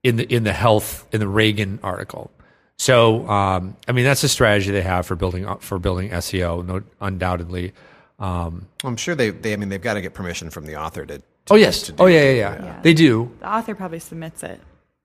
in 0.03 0.17
the 0.17 0.34
in 0.34 0.43
the 0.43 0.53
health 0.53 1.07
in 1.12 1.19
the 1.19 1.25
Ragan 1.25 1.79
article. 1.81 2.31
So 2.77 3.27
um, 3.29 3.75
I 3.88 3.91
mean 3.91 4.05
that's 4.05 4.24
a 4.24 4.29
strategy 4.29 4.72
they 4.72 4.81
have 4.81 5.05
for 5.05 5.15
building 5.15 5.48
for 5.60 5.79
building 5.79 6.10
SEO, 6.12 6.65
no, 6.65 6.84
undoubtedly. 7.01 7.74
Um, 8.19 8.67
I'm 8.84 8.95
sure 8.98 9.15
they, 9.15 9.29
they 9.31 9.53
I 9.53 9.55
mean 9.57 9.69
they've 9.69 9.81
got 9.81 9.95
to 9.95 10.01
get 10.01 10.13
permission 10.13 10.50
from 10.50 10.65
the 10.65 10.75
author 10.77 11.05
to. 11.05 11.17
to 11.17 11.24
oh 11.51 11.55
yes, 11.55 11.84
to 11.84 11.91
do 11.91 12.03
oh 12.03 12.05
yeah, 12.07 12.24
yeah, 12.24 12.31
yeah, 12.31 12.65
Yeah. 12.65 12.81
They 12.81 12.93
do, 12.93 13.31
The 13.39 13.51
author 13.51 13.75
probably 13.75 14.00
submits 14.00 14.41
it. 14.43 14.60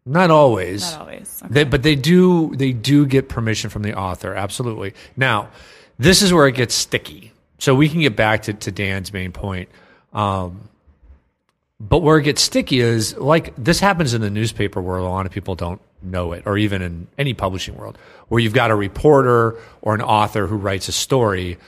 not 0.06 0.30
always. 0.30 0.92
Not 0.92 1.00
always. 1.00 1.40
Okay. 1.44 1.54
They, 1.54 1.64
but 1.64 1.82
they 1.82 1.96
do 1.96 2.54
they 2.56 2.72
do 2.72 3.06
get 3.06 3.28
permission 3.28 3.68
from 3.70 3.82
the 3.82 3.94
author, 3.96 4.34
absolutely. 4.34 4.94
Now, 5.16 5.48
this 5.98 6.22
is 6.22 6.32
where 6.32 6.46
it 6.46 6.54
gets 6.54 6.74
sticky. 6.74 7.32
So 7.58 7.74
we 7.74 7.88
can 7.90 8.00
get 8.00 8.16
back 8.16 8.42
to, 8.44 8.54
to 8.54 8.72
Dan's 8.72 9.12
main 9.12 9.32
point. 9.32 9.68
Um, 10.14 10.68
but 11.78 11.98
where 11.98 12.18
it 12.18 12.22
gets 12.24 12.42
sticky 12.42 12.80
is 12.80 13.16
like 13.16 13.54
this 13.56 13.80
happens 13.80 14.14
in 14.14 14.20
the 14.20 14.30
newspaper 14.30 14.80
world. 14.80 15.06
A 15.06 15.10
lot 15.10 15.26
of 15.26 15.32
people 15.32 15.54
don't 15.56 15.80
know 16.02 16.32
it, 16.32 16.42
or 16.46 16.56
even 16.56 16.80
in 16.80 17.06
any 17.18 17.34
publishing 17.34 17.76
world, 17.76 17.98
where 18.28 18.40
you've 18.40 18.54
got 18.54 18.70
a 18.70 18.74
reporter 18.74 19.58
or 19.82 19.94
an 19.94 20.02
author 20.02 20.46
who 20.46 20.56
writes 20.56 20.88
a 20.88 20.92
story. 20.92 21.58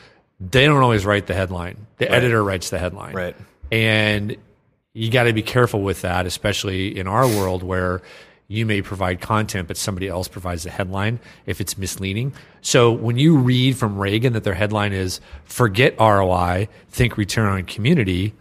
They 0.50 0.66
don't 0.66 0.82
always 0.82 1.04
write 1.06 1.26
the 1.26 1.34
headline. 1.34 1.86
The 1.98 2.10
editor 2.10 2.42
writes 2.42 2.70
the 2.70 2.78
headline. 2.78 3.14
Right. 3.14 3.36
And 3.70 4.36
you 4.92 5.10
got 5.10 5.24
to 5.24 5.32
be 5.32 5.42
careful 5.42 5.82
with 5.82 6.02
that, 6.02 6.26
especially 6.26 6.98
in 6.98 7.06
our 7.06 7.26
world 7.26 7.62
where 7.62 8.02
you 8.48 8.66
may 8.66 8.82
provide 8.82 9.20
content, 9.20 9.68
but 9.68 9.76
somebody 9.76 10.08
else 10.08 10.28
provides 10.28 10.64
the 10.64 10.70
headline 10.70 11.20
if 11.46 11.60
it's 11.60 11.78
misleading. 11.78 12.32
So 12.60 12.92
when 12.92 13.16
you 13.16 13.36
read 13.38 13.76
from 13.76 13.96
Ragan 13.96 14.32
that 14.34 14.44
their 14.44 14.52
headline 14.54 14.92
is 14.92 15.20
forget 15.44 15.94
ROI, 15.98 16.68
think 16.90 17.16
return 17.16 17.48
on 17.48 17.62
community, 17.64 18.34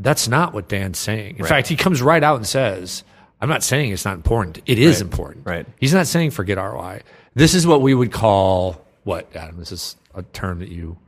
That's 0.00 0.26
not 0.26 0.52
what 0.52 0.68
Dan's 0.68 0.98
saying. 0.98 1.36
In 1.36 1.42
Right. 1.44 1.48
fact, 1.48 1.68
he 1.68 1.76
comes 1.76 2.02
right 2.02 2.22
out 2.24 2.34
and 2.36 2.44
says, 2.46 3.04
I'm 3.40 3.48
not 3.48 3.62
saying 3.62 3.92
it's 3.92 4.04
not 4.04 4.14
important. 4.16 4.58
It 4.66 4.76
is 4.80 4.96
Right. 4.96 5.02
important. 5.02 5.46
Right. 5.46 5.66
He's 5.78 5.94
not 5.94 6.08
saying 6.08 6.32
forget 6.32 6.58
ROI. 6.58 7.02
This 7.34 7.54
is 7.54 7.64
what 7.64 7.80
we 7.80 7.94
would 7.94 8.10
call 8.10 8.83
what, 9.04 9.34
Adam? 9.36 9.58
This 9.58 9.72
is 9.72 9.96
a 10.14 10.22
term 10.22 10.58
that 10.58 10.68
you 10.68 10.98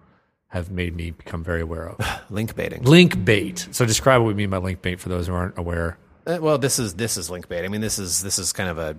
have 0.48 0.70
made 0.70 0.94
me 0.94 1.10
become 1.10 1.42
very 1.42 1.60
aware 1.60 1.88
of. 1.88 2.06
Link 2.30 2.54
baiting. 2.54 2.82
link 2.84 3.24
bait. 3.24 3.68
So 3.72 3.84
describe 3.84 4.22
what 4.22 4.28
we 4.28 4.34
mean 4.34 4.50
by 4.50 4.58
link 4.58 4.80
bait 4.80 5.00
for 5.00 5.08
those 5.08 5.26
who 5.26 5.34
aren't 5.34 5.58
aware. 5.58 5.98
Uh, 6.26 6.38
well, 6.40 6.58
this 6.58 6.78
is 6.78 6.94
this 6.94 7.16
is 7.16 7.30
link 7.30 7.48
bait. 7.48 7.64
I 7.64 7.68
mean, 7.68 7.80
this 7.80 7.98
is 7.98 8.22
this 8.22 8.38
is 8.38 8.52
kind 8.52 8.68
of 8.68 8.78
a 8.78 8.96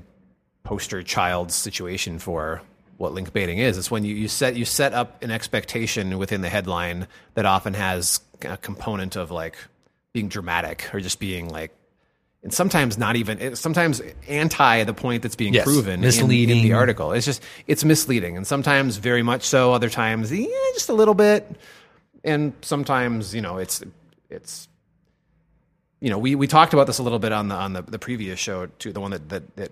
poster 0.63 1.03
child 1.03 1.51
situation 1.51 2.19
for 2.19 2.61
what 2.97 3.13
link 3.13 3.31
baiting 3.33 3.59
is. 3.59 3.77
It's 3.77 3.91
when 3.91 4.03
you, 4.03 4.15
you 4.15 4.27
set 4.27 4.55
you 4.55 4.65
set 4.65 4.93
up 4.93 5.23
an 5.23 5.31
expectation 5.31 6.17
within 6.17 6.41
the 6.41 6.49
headline 6.49 7.07
that 7.35 7.45
often 7.45 7.73
has 7.73 8.19
a 8.41 8.57
component 8.57 9.15
of 9.15 9.31
like 9.31 9.57
being 10.13 10.29
dramatic 10.29 10.89
or 10.93 10.99
just 10.99 11.19
being 11.19 11.49
like 11.49 11.76
and 12.47 12.53
sometimes 12.53 12.97
not 12.97 13.17
even 13.17 13.37
eh, 13.41 13.55
sometimes 13.55 14.01
anti 14.29 14.85
the 14.85 14.93
point 14.93 15.21
that's 15.21 15.35
being 15.35 15.53
Yes, 15.53 15.65
proven 15.65 15.95
in- 15.95 15.99
in, 15.99 16.01
misleading. 16.03 16.61
the 16.63 16.71
article. 16.71 17.11
It's 17.11 17.25
just 17.25 17.43
it's 17.67 17.83
misleading 17.83 18.37
and 18.37 18.47
sometimes 18.47 18.95
very 18.95 19.21
much 19.21 19.43
so. 19.43 19.73
Other 19.73 19.89
times, 19.89 20.31
yeah, 20.31 20.47
just 20.73 20.87
a 20.87 20.93
little 20.93 21.13
bit, 21.13 21.45
and 22.23 22.53
sometimes 22.61 23.35
you 23.35 23.41
know 23.41 23.57
it's 23.57 23.83
it's 24.29 24.69
you 25.99 26.09
know, 26.09 26.17
we, 26.19 26.35
we 26.35 26.47
talked 26.47 26.73
about 26.73 26.85
this 26.87 26.99
a 26.99 27.03
little 27.03 27.19
bit 27.19 27.33
on 27.33 27.49
the 27.49 27.55
on 27.55 27.73
the, 27.73 27.81
the 27.81 27.99
previous 27.99 28.39
show 28.39 28.67
too, 28.79 28.93
the 28.93 29.01
one 29.01 29.11
that 29.11 29.27
that, 29.27 29.55
that 29.57 29.71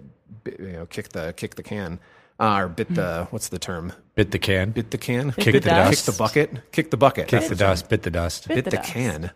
you 0.60 0.74
know 0.74 0.86
kicked 0.88 1.14
the 1.14 1.34
kicked 1.38 1.56
the 1.56 1.64
can 1.64 1.98
uh, 2.42 2.58
or 2.58 2.68
bit 2.68 2.94
the 2.94 3.24
hmm. 3.24 3.30
what's 3.34 3.48
the 3.48 3.60
term 3.60 3.94
Bit 4.16 4.32
the 4.32 4.40
can, 4.40 4.72
bit 4.72 4.92
the 4.92 4.98
can 4.98 5.32
Kick 5.32 5.54
the 5.54 5.60
dust. 5.62 6.06
kick 6.06 6.14
the 6.14 6.18
bucket 6.18 6.72
kick 6.74 6.90
the 6.92 6.98
bucket 6.98 7.28
kick 7.30 7.40
That's 7.40 7.50
the 7.50 7.56
the 7.56 7.60
term. 7.64 7.70
dust, 7.70 7.90
bit 7.90 8.02
the 8.04 8.12
dust. 8.12 8.48
Bit 8.50 8.56
bit 8.56 8.64
the 8.66 8.70
the 8.72 8.78
dust. 8.78 8.90
can 8.92 9.32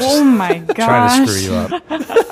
Oh 0.00 0.24
my 0.24 0.58
gosh. 0.58 0.76
Trying 0.76 1.26
to 1.26 1.32
screw 1.32 1.42
you 1.42 1.54
up. 1.54 1.70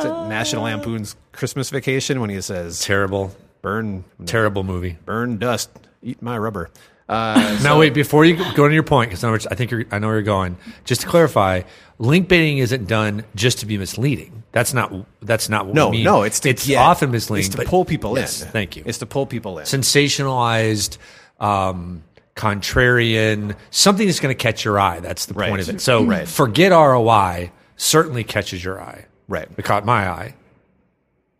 Is 0.00 0.04
it 0.06 0.28
National 0.28 0.64
Lampoon's 0.64 1.16
Christmas 1.32 1.70
Vacation 1.70 2.20
when 2.20 2.30
he 2.30 2.40
says 2.40 2.80
terrible, 2.80 3.34
burn 3.62 4.04
terrible 4.26 4.62
movie. 4.64 4.96
burn 5.04 5.38
dust 5.38 5.70
eat 6.02 6.20
my 6.22 6.36
rubber 6.38 6.70
uh, 7.08 7.58
Now, 7.64 7.78
wait, 7.78 7.92
before 7.92 8.24
you 8.24 8.36
go 8.54 8.68
to 8.68 8.72
your 8.74 8.84
point, 8.84 9.10
because 9.10 9.46
I 9.46 9.54
think 9.56 9.70
you're, 9.72 9.84
I 9.90 9.98
know 9.98 10.06
where 10.06 10.16
you're 10.16 10.22
going. 10.22 10.56
Just 10.84 11.00
to 11.00 11.06
clarify, 11.08 11.62
link 11.98 12.28
baiting 12.28 12.58
isn't 12.58 12.86
done 12.86 13.24
just 13.34 13.58
to 13.58 13.66
be 13.66 13.76
misleading. 13.78 14.44
That's 14.52 14.72
not. 14.72 14.92
That's 15.20 15.48
not 15.48 15.66
what 15.66 15.74
no 15.74 15.88
we 15.90 15.96
mean. 15.98 16.04
no 16.04 16.22
it's 16.22 16.38
to 16.40 16.48
it's 16.50 16.66
get- 16.66 16.76
often 16.78 17.10
misleading. 17.10 17.46
it's 17.46 17.50
to 17.50 17.56
but- 17.58 17.66
pull 17.66 17.84
people 17.84 18.16
yes, 18.16 18.42
in 18.42 18.48
Thank 18.48 18.76
you. 18.76 18.84
it's 18.86 18.98
to 18.98 19.06
pull 19.06 19.26
people 19.26 19.58
in 19.58 19.64
sensationalized, 19.64 20.98
um, 21.40 22.02
contrarian, 22.36 23.56
something 23.70 24.06
that's 24.06 24.20
going 24.20 24.34
to 24.34 24.40
catch 24.40 24.64
your 24.64 24.78
eye. 24.78 25.00
That's 25.00 25.26
the 25.26 25.34
Right. 25.34 25.48
point 25.48 25.62
of 25.62 25.68
it. 25.68 25.80
So 25.80 26.04
Right. 26.04 26.26
forget 26.28 26.72
ROI 26.72 27.50
certainly 27.76 28.24
catches 28.24 28.62
your 28.64 28.80
eye. 28.80 29.06
Right. 29.30 29.48
It 29.56 29.64
caught 29.64 29.84
my 29.86 30.08
eye. 30.08 30.34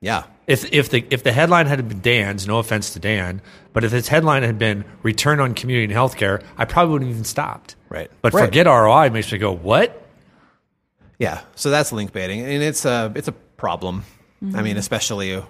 yeah 0.01 0.23
If 0.47 0.73
if 0.73 0.89
the 0.91 1.05
if 1.11 1.23
the 1.25 1.33
headline 1.33 1.67
had 1.67 1.87
been 1.89 2.01
Dan's, 2.01 2.47
no 2.47 2.59
offense 2.59 2.93
to 2.95 2.99
Dan, 3.01 3.43
but 3.75 3.85
if 3.85 3.93
its 3.93 4.09
headline 4.09 4.45
had 4.45 4.59
been 4.59 4.85
"Return 5.03 5.41
on 5.41 5.55
Community 5.55 5.93
and 5.93 6.01
Healthcare," 6.01 6.43
I 6.57 6.65
probably 6.65 6.93
wouldn't 6.93 7.11
even 7.11 7.25
stopped. 7.25 7.77
Right. 7.89 8.11
But 8.23 8.33
Right. 8.33 8.47
forget 8.47 8.67
ROI 8.67 9.11
makes 9.11 9.31
me 9.33 9.39
go, 9.39 9.53
"What?" 9.53 10.01
Yeah, 11.19 11.41
so 11.55 11.69
that's 11.71 11.93
link 11.93 12.13
baiting, 12.13 12.41
and 12.41 12.63
it's 12.63 12.85
a 12.87 13.13
it's 13.15 13.29
a 13.29 13.33
problem. 13.33 14.05
I 14.43 14.45
mean, 14.45 14.55
mm-hmm. 14.71 14.79
especially 14.79 15.43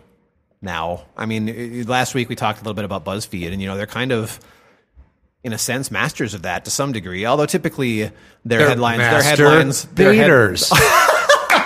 now. 0.61 1.02
I 1.16 1.26
mean, 1.26 1.85
last 1.87 2.14
week 2.14 2.28
we 2.28 2.35
talked 2.35 2.59
a 2.61 2.62
little 2.62 2.75
bit 2.75 2.85
about 2.85 3.04
BuzzFeed, 3.04 3.52
and 3.52 3.61
you 3.62 3.68
know 3.68 3.76
they're 3.76 3.87
kind 3.87 4.11
of, 4.12 4.40
in 5.44 5.52
a 5.52 5.59
sense, 5.59 5.90
masters 5.92 6.35
of 6.35 6.42
that 6.42 6.64
to 6.64 6.70
some 6.73 6.90
degree. 6.92 7.25
Although 7.25 7.47
typically 7.47 8.11
their 8.44 8.66
headlines, 8.68 8.99
their 8.99 9.23
headlines, 9.23 9.85
their 9.85 10.12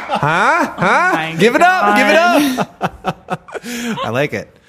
head- 0.05 0.21
Huh? 0.21 1.11
My 1.15 1.37
give 1.39 1.55
it 1.55 1.63
up! 1.63 1.97
Give 1.97 2.09
it 2.09 2.17
up! 2.17 3.51
I 4.05 4.09
like 4.11 4.33
it. 4.35 4.57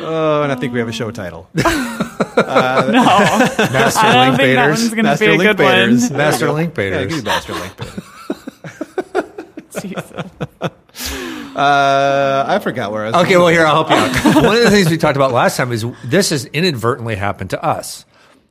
oh, 0.00 0.42
and 0.42 0.52
I 0.52 0.54
think 0.54 0.72
we 0.72 0.78
have 0.78 0.88
a 0.88 0.92
show 0.92 1.10
title. 1.10 1.48
No. 2.38 2.44
Master 3.02 3.98
I 4.00 4.12
don't 4.12 4.26
link 4.28 4.36
think 4.40 4.56
that 4.56 4.68
one's 4.68 4.88
going 4.90 4.96
to 4.98 5.02
Master 5.02 5.24
be 5.24 5.30
a 5.30 5.34
link 5.34 5.42
good 5.42 5.56
baiters. 5.56 6.08
one. 6.10 6.18
Master 6.18 6.52
link 6.52 6.76
Yeah, 6.78 6.90
give 7.04 7.10
me 7.10 7.20
baiters. 7.20 7.24
master 7.24 7.52
link 7.54 7.76
baiting. 7.76 8.02
Jesus. 9.80 10.12
Uh, 11.56 12.44
I 12.46 12.58
forgot 12.60 12.92
where 12.92 13.06
I 13.06 13.10
was. 13.10 13.24
Okay, 13.24 13.36
well, 13.36 13.48
here 13.48 13.66
I'll 13.66 13.84
help 13.84 13.90
you 13.90 13.96
out. 13.96 14.44
One 14.44 14.56
of 14.56 14.62
the 14.62 14.70
things 14.70 14.88
we 14.88 14.96
talked 14.98 15.16
about 15.16 15.32
last 15.32 15.56
time 15.56 15.72
is 15.72 15.84
this 16.04 16.30
has 16.30 16.44
inadvertently 16.46 17.16
happened 17.16 17.50
to 17.50 17.62
us. 17.64 18.04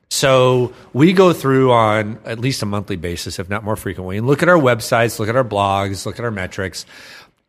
So 0.09 0.73
we 0.93 1.13
go 1.13 1.33
through 1.33 1.71
on 1.71 2.19
at 2.25 2.39
least 2.39 2.61
a 2.61 2.65
monthly 2.65 2.95
basis, 2.95 3.39
if 3.39 3.49
not 3.49 3.63
more 3.63 3.75
frequently, 3.75 4.17
and 4.17 4.25
look 4.25 4.41
at 4.41 4.49
our 4.49 4.57
websites, 4.57 5.19
look 5.19 5.29
at 5.29 5.35
our 5.35 5.43
blogs, 5.43 6.05
look 6.05 6.17
at 6.17 6.25
our 6.25 6.31
metrics. 6.31 6.85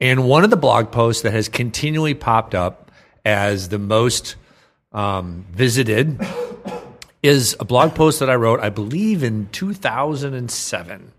And 0.01 0.29
one 0.29 0.45
of 0.45 0.51
the 0.51 0.57
blog 0.57 0.91
posts 0.91 1.23
that 1.23 1.33
has 1.33 1.49
continually 1.49 2.15
popped 2.15 2.55
up 2.55 2.91
as 3.25 3.69
the 3.69 3.79
most 3.79 4.37
um, 4.93 5.45
visited 5.51 6.21
is 7.23 7.57
a 7.59 7.65
blog 7.65 7.95
post 7.95 8.21
that 8.21 8.31
I 8.31 8.35
wrote, 8.35 8.61
I 8.61 8.71
believe, 8.71 9.23
in 9.23 9.49
2007. 9.51 11.13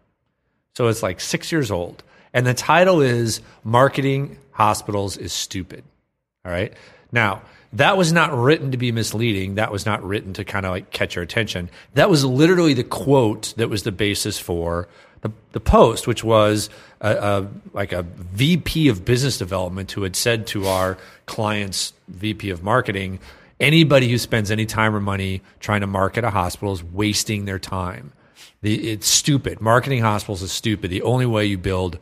So 0.75 0.88
it's 0.88 1.03
like 1.03 1.19
six 1.19 1.51
years 1.51 1.72
old. 1.72 2.03
And 2.34 2.46
the 2.46 2.53
title 2.53 3.01
is 3.01 3.41
Marketing 3.63 4.38
Hospitals 4.51 5.17
is 5.17 5.34
Stupid. 5.34 5.84
All 6.46 6.51
right. 6.51 6.74
Now, 7.12 7.41
that 7.74 7.98
was 7.98 8.12
not 8.12 8.34
written 8.34 8.72
to 8.72 8.78
be 8.78 8.92
misleading. 8.92 9.56
That 9.56 9.72
was 9.72 9.86
not 9.86 10.04
written 10.04 10.34
to 10.34 10.44
kind 10.44 10.66
of 10.66 10.72
like 10.72 10.92
catch 10.92 11.16
your 11.16 11.24
attention. 11.24 11.70
That 11.94 12.10
was 12.10 12.26
literally 12.26 12.74
the 12.74 12.84
quote 12.84 13.54
that 13.58 13.70
was 13.70 13.84
the 13.84 13.92
basis 13.92 14.40
for 14.40 14.88
the, 15.22 15.32
the 15.52 15.60
post, 15.60 16.08
which 16.08 16.24
was 16.24 16.70
a, 17.02 17.12
a, 17.12 17.48
like 17.74 17.92
a 17.92 18.04
VP 18.04 18.88
of 18.88 19.06
business 19.06 19.38
development 19.38 19.92
who 19.92 20.04
had 20.04 20.16
said 20.16 20.48
to 20.48 20.68
our 20.68 20.98
client's 21.26 21.94
VP 22.08 22.50
of 22.50 22.64
marketing, 22.64 23.20
anybody 23.60 24.10
who 24.10 24.18
spends 24.18 24.50
any 24.50 24.66
time 24.66 24.96
or 24.96 25.02
money 25.02 25.42
trying 25.60 25.82
to 25.82 25.88
market 25.88 26.24
a 26.24 26.30
hospital 26.30 26.74
is 26.74 26.84
wasting 26.84 27.46
their 27.46 27.60
time. 27.60 28.14
The, 28.62 28.92
it's 28.92 29.08
stupid. 29.08 29.62
Marketing 29.62 30.02
hospitals 30.02 30.42
is 30.42 30.52
stupid. 30.52 30.90
The 30.90 31.02
only 31.04 31.26
way 31.26 31.46
you 31.46 31.58
build 31.58 32.00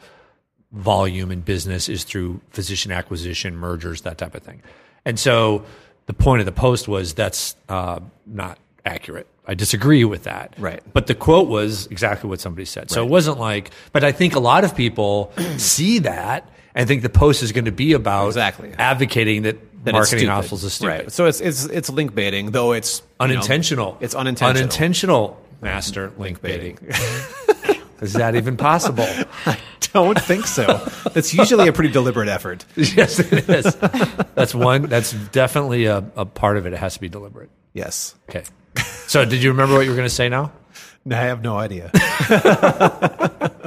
volume 0.72 1.32
in 1.32 1.42
business 1.42 1.90
is 1.90 2.04
through 2.04 2.42
physician 2.52 2.92
acquisition, 2.92 3.56
mergers, 3.56 4.02
that 4.02 4.18
type 4.18 4.36
of 4.36 4.44
thing. 4.44 4.62
And 5.08 5.18
so 5.18 5.64
the 6.08 6.14
point 6.14 6.42
of 6.42 6.46
the 6.46 6.52
post 6.52 6.88
was 6.90 7.14
that's 7.14 7.56
uh, 7.70 8.00
not 8.26 8.60
accurate. 8.86 9.26
I 9.48 9.54
disagree 9.54 10.04
with 10.04 10.24
that. 10.24 10.54
Right. 10.58 10.82
But 10.94 11.08
the 11.08 11.16
quote 11.16 11.48
was 11.48 11.88
exactly 11.88 12.30
what 12.30 12.42
somebody 12.42 12.66
said. 12.66 12.92
So 12.92 13.06
it 13.06 13.10
wasn't 13.10 13.40
like, 13.40 13.72
but 13.94 14.04
I 14.04 14.12
think 14.12 14.36
a 14.36 14.42
lot 14.42 14.66
of 14.66 14.76
people 14.76 15.32
see 15.58 16.00
that 16.00 16.50
and 16.76 16.88
think 16.90 17.02
the 17.04 17.10
post 17.10 17.42
is 17.42 17.54
going 17.54 17.66
to 17.66 17.72
be 17.72 17.94
about 17.94 18.28
Exactly. 18.28 18.74
advocating 18.78 19.44
that, 19.44 19.56
That 19.86 19.94
marketing 19.94 20.28
hospitals 20.28 20.66
is 20.66 20.74
stupid. 20.74 20.90
Right. 20.92 21.12
So 21.12 21.26
it's 21.26 21.40
it's 21.40 21.64
it's 21.66 21.90
link 21.90 22.14
baiting, 22.14 22.52
though 22.52 22.74
it's 22.74 23.00
you 23.00 23.28
know, 23.28 23.34
Unintentional. 23.36 23.98
it's 24.02 24.14
unintentional. 24.14 24.58
Unintentional 24.64 25.44
master 25.62 26.12
link 26.18 26.42
baiting. 26.42 26.78
Is 28.02 28.14
that 28.14 28.36
even 28.36 28.58
possible? 28.58 29.08
I 29.46 29.58
don't 29.94 30.20
think 30.20 30.48
so. 30.48 30.66
That's 31.14 31.34
usually 31.34 31.68
a 31.68 31.74
pretty 31.74 31.92
deliberate 31.92 32.30
effort. 32.30 32.66
yes, 32.76 33.20
it 33.20 33.50
is. 33.50 33.76
That's 34.36 34.54
one. 34.54 34.84
That's 34.84 35.12
definitely 35.12 35.86
a, 35.86 35.98
a 36.16 36.26
part 36.26 36.58
of 36.58 36.66
it. 36.66 36.74
It 36.74 36.80
has 36.80 36.96
to 36.96 37.02
be 37.02 37.10
deliberate. 37.10 37.50
Yes. 37.74 38.16
Okay. 38.30 38.44
So, 39.08 39.26
did 39.26 39.42
you 39.42 39.52
remember 39.52 39.76
what 39.76 39.82
you 39.86 39.90
were 39.90 39.96
going 39.96 40.10
to 40.10 40.14
say 40.14 40.30
now? 40.30 40.52
I 41.10 41.16
have 41.16 41.42
no 41.42 41.58
idea. 41.58 41.92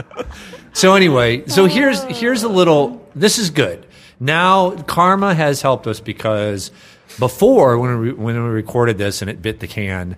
So 0.72 0.94
anyway, 0.94 1.46
so 1.46 1.66
here's 1.66 2.02
here's 2.04 2.42
a 2.42 2.48
little. 2.48 3.06
This 3.14 3.38
is 3.38 3.50
good. 3.50 3.86
Now 4.18 4.70
karma 4.70 5.34
has 5.34 5.62
helped 5.62 5.86
us 5.86 6.00
because 6.00 6.70
before 7.18 7.78
when 7.78 7.98
we 7.98 8.12
when 8.12 8.42
we 8.42 8.48
recorded 8.48 8.96
this 8.96 9.20
and 9.20 9.30
it 9.30 9.42
bit 9.42 9.60
the 9.60 9.66
can, 9.66 10.16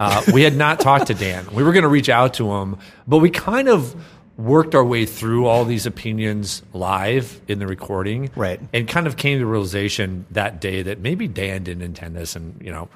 uh, 0.00 0.22
we 0.32 0.42
had 0.42 0.56
not 0.56 0.80
talked 0.80 1.06
to 1.08 1.14
Dan. 1.14 1.46
We 1.52 1.62
were 1.62 1.72
going 1.72 1.82
to 1.82 1.88
reach 1.88 2.08
out 2.08 2.34
to 2.34 2.52
him, 2.52 2.78
but 3.06 3.18
we 3.18 3.30
kind 3.30 3.68
of 3.68 3.94
worked 4.36 4.74
our 4.74 4.84
way 4.84 5.06
through 5.06 5.46
all 5.46 5.64
these 5.64 5.86
opinions 5.86 6.62
live 6.72 7.40
in 7.46 7.60
the 7.60 7.66
recording, 7.66 8.30
Right. 8.34 8.60
And 8.72 8.88
kind 8.88 9.06
of 9.06 9.16
came 9.16 9.38
to 9.38 9.44
the 9.44 9.50
realization 9.50 10.26
that 10.32 10.60
day 10.60 10.82
that 10.82 10.98
maybe 10.98 11.28
Dan 11.28 11.62
didn't 11.62 11.84
intend 11.84 12.16
this, 12.16 12.34
and 12.34 12.60
you 12.60 12.72
know, 12.72 12.88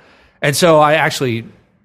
and 0.42 0.56
so 0.56 0.80
I 0.80 0.94
actually 0.94 1.44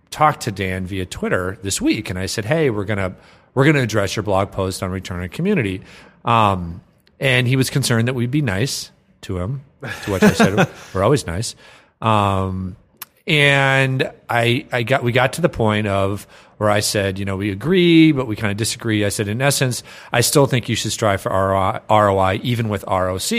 talked 0.10 0.42
to 0.42 0.52
Dan 0.52 0.86
via 0.86 1.06
Twitter 1.06 1.58
this 1.62 1.80
week, 1.80 2.10
and 2.10 2.18
I 2.18 2.26
said, 2.26 2.46
"Hey, 2.46 2.70
we're 2.72 2.86
gonna 2.86 3.16
we're 3.54 3.66
gonna 3.66 3.82
address 3.82 4.16
your 4.16 4.24
blog 4.24 4.52
post 4.52 4.82
on 4.82 4.90
return 4.90 5.28
community," 5.30 5.82
um, 6.26 6.82
and 7.20 7.48
he 7.48 7.56
was 7.56 7.70
concerned 7.70 8.08
that 8.08 8.16
we'd 8.16 8.32
be 8.32 8.42
nice 8.42 8.92
to 9.22 9.38
him. 9.38 9.62
To 10.06 10.12
which 10.12 10.24
I 10.24 10.34
said, 10.34 10.68
"We're 10.94 11.04
always 11.04 11.28
nice." 11.28 11.56
Um, 12.02 12.76
and 13.26 14.12
I, 14.30 14.66
I 14.72 14.84
got 14.84 15.04
we 15.04 15.12
got 15.12 15.34
to 15.34 15.42
the 15.42 15.50
point 15.50 15.88
of 15.88 16.28
where 16.58 16.70
I 16.70 16.82
said, 16.82 17.20
you 17.20 17.26
know, 17.26 17.38
we 17.38 17.52
agree, 17.52 18.12
but 18.12 18.28
we 18.28 18.36
kind 18.36 18.52
of 18.52 18.58
disagree. 18.58 19.06
I 19.06 19.10
said, 19.10 19.28
in 19.28 19.42
essence, 19.42 19.84
I 20.12 20.22
still 20.22 20.46
think 20.46 20.70
you 20.70 20.76
should 20.76 20.92
strive 20.92 21.22
for 21.22 21.32
ROI, 21.32 21.80
ROI 21.90 22.40
even 22.44 22.70
with 22.70 22.84
ROC. 22.88 23.32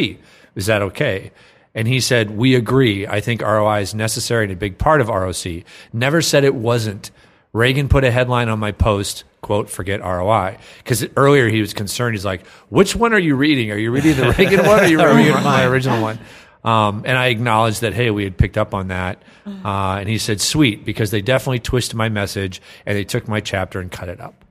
Is 0.54 0.66
that 0.66 0.82
okay? 0.82 1.32
And 1.74 1.88
he 1.88 2.00
said, 2.00 2.30
We 2.30 2.54
agree. 2.54 3.06
I 3.06 3.20
think 3.20 3.42
ROI 3.42 3.80
is 3.80 3.94
necessary 3.94 4.44
and 4.44 4.52
a 4.52 4.56
big 4.56 4.78
part 4.78 5.00
of 5.00 5.08
ROC. 5.08 5.64
Never 5.92 6.22
said 6.22 6.44
it 6.44 6.54
wasn't. 6.54 7.10
Ragan 7.52 7.88
put 7.88 8.04
a 8.04 8.10
headline 8.10 8.48
on 8.48 8.58
my 8.58 8.72
post, 8.72 9.22
quote, 9.40 9.70
forget 9.70 10.00
ROI. 10.00 10.58
Because 10.78 11.06
earlier 11.16 11.48
he 11.48 11.60
was 11.60 11.72
concerned. 11.72 12.14
He's 12.14 12.24
like, 12.24 12.46
Which 12.68 12.94
one 12.94 13.12
are 13.12 13.18
you 13.18 13.34
reading? 13.34 13.70
Are 13.70 13.76
you 13.76 13.90
reading 13.90 14.16
the 14.16 14.22
Ragan 14.32 14.66
one 14.66 14.78
or 14.78 14.82
are 14.82 14.86
you 14.88 14.98
reading 15.16 15.42
my 15.42 15.64
original 15.64 16.00
one? 16.00 16.18
Um, 16.64 17.02
and 17.04 17.18
I 17.18 17.26
acknowledged 17.26 17.82
that, 17.82 17.92
hey, 17.92 18.10
we 18.10 18.24
had 18.24 18.36
picked 18.38 18.56
up 18.56 18.72
on 18.74 18.88
that. 18.88 19.22
Uh, 19.46 19.96
and 20.00 20.08
he 20.08 20.16
said, 20.16 20.40
sweet, 20.40 20.84
because 20.84 21.10
they 21.10 21.20
definitely 21.20 21.58
twisted 21.58 21.94
my 21.94 22.08
message 22.08 22.62
and 22.86 22.96
they 22.96 23.04
took 23.04 23.28
my 23.28 23.40
chapter 23.40 23.80
and 23.80 23.92
cut 23.92 24.08
it 24.08 24.18
up. 24.20 24.44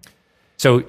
So 0.58 0.84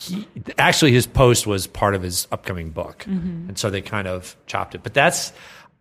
he, 0.00 0.26
actually, 0.58 0.92
his 0.92 1.06
post 1.06 1.46
was 1.46 1.66
part 1.66 1.94
of 1.94 2.02
his 2.02 2.26
upcoming 2.32 2.70
book. 2.70 3.04
And 3.06 3.58
so 3.58 3.68
they 3.68 3.82
kind 3.82 4.08
of 4.08 4.34
chopped 4.46 4.74
it. 4.74 4.82
But 4.82 4.94
that's 4.94 5.32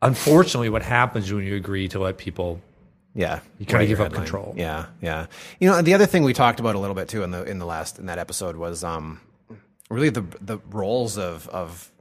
unfortunately 0.01 0.69
what 0.69 0.83
happens 0.83 1.31
when 1.31 1.45
you 1.45 1.55
agree 1.55 1.87
to 1.89 1.99
let 1.99 2.17
people. 2.17 2.59
Yeah, 3.15 3.39
You 3.59 3.65
kinda 3.67 3.85
give 3.85 3.99
up 4.01 4.05
headline. 4.07 4.23
control. 4.23 4.53
Yeah, 4.57 4.87
yeah. 4.99 5.27
You 5.59 5.69
know, 5.69 5.81
the 5.83 5.93
other 5.93 6.07
thing 6.07 6.23
we 6.23 6.33
talked 6.33 6.59
about 6.59 6.73
a 6.75 6.79
little 6.79 6.95
bit 6.95 7.07
too 7.07 7.21
in 7.23 7.29
the 7.31 7.43
in 7.43 7.59
the 7.59 7.65
last 7.65 7.99
in 7.99 8.07
that 8.07 8.17
episode 8.17 8.55
was 8.55 8.83
um, 8.83 9.21
really 9.89 10.09
the 10.09 10.23
the 10.41 10.57
roles 10.71 11.17
of 11.19 11.47
of 11.49 11.91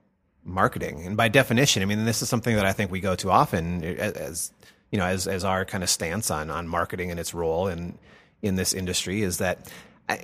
marketing, 0.44 1.06
and 1.06 1.16
by 1.16 1.28
definition, 1.28 1.82
I 1.82 1.86
mean 1.86 2.04
this 2.04 2.22
is 2.22 2.28
something 2.28 2.56
that 2.56 2.66
I 2.66 2.72
think 2.72 2.90
we 2.90 3.00
go 3.00 3.14
too 3.14 3.30
often 3.30 3.84
as, 3.84 4.12
as 4.12 4.52
you 4.90 4.98
know 4.98 5.06
as 5.06 5.26
as 5.26 5.44
our 5.44 5.64
kind 5.64 5.82
of 5.82 5.90
stance 5.90 6.30
on 6.30 6.50
on 6.50 6.68
marketing 6.68 7.10
and 7.10 7.18
its 7.20 7.34
role 7.34 7.68
in 7.68 7.98
in 8.42 8.56
this 8.56 8.74
industry 8.74 9.22
is 9.22 9.38
that 9.38 9.70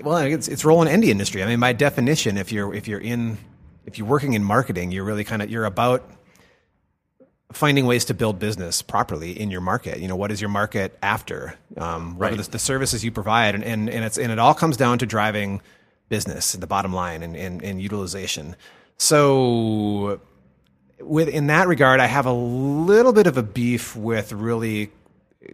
well 0.03 0.19
it's 0.19 0.49
its 0.49 0.65
role 0.65 0.83
in 0.83 0.89
any 0.89 1.11
industry. 1.11 1.43
I 1.43 1.47
mean 1.47 1.61
by 1.61 1.73
definition, 1.73 2.37
if 2.37 2.53
you're 2.53 2.75
if 2.75 2.89
you're 2.89 3.01
in 3.01 3.39
if 3.87 3.99
you're 3.99 4.07
working 4.07 4.35
in 4.35 4.45
marketing, 4.45 4.93
you're 4.93 5.05
really 5.05 5.25
kind 5.25 5.43
of 5.43 5.51
you're 5.51 5.65
about 5.65 6.11
finding 7.53 7.87
ways 7.87 8.05
to 8.07 8.15
build 8.15 8.39
business 8.39 8.83
properly 8.83 9.39
in 9.39 9.51
your 9.51 9.61
market. 9.61 10.01
You 10.01 10.09
know, 10.09 10.17
what 10.17 10.31
is 10.31 10.41
your 10.41 10.51
market 10.51 10.99
after? 11.03 11.55
Um, 11.77 12.19
what 12.19 12.33
are 12.33 12.37
the, 12.37 12.51
the 12.51 12.59
services 12.59 13.05
you 13.05 13.11
provide? 13.11 13.55
And, 13.55 13.65
and, 13.65 13.89
and, 13.89 14.05
it's, 14.05 14.19
and 14.19 14.31
it 14.31 14.39
all 14.39 14.55
comes 14.55 14.77
down 14.77 14.99
to 14.99 15.07
driving 15.07 15.63
business, 16.09 16.53
the 16.53 16.67
bottom 16.67 16.93
line, 16.93 17.23
and, 17.23 17.37
and, 17.37 17.63
and 17.63 17.81
utilization. 17.81 18.55
So, 18.99 20.21
with 21.01 21.29
in 21.29 21.47
that 21.47 21.69
regard, 21.69 22.01
I 22.01 22.07
have 22.07 22.27
a 22.27 22.33
little 22.33 23.13
bit 23.13 23.27
of 23.27 23.37
a 23.37 23.43
beef 23.43 23.95
with 23.95 24.33
really 24.33 24.91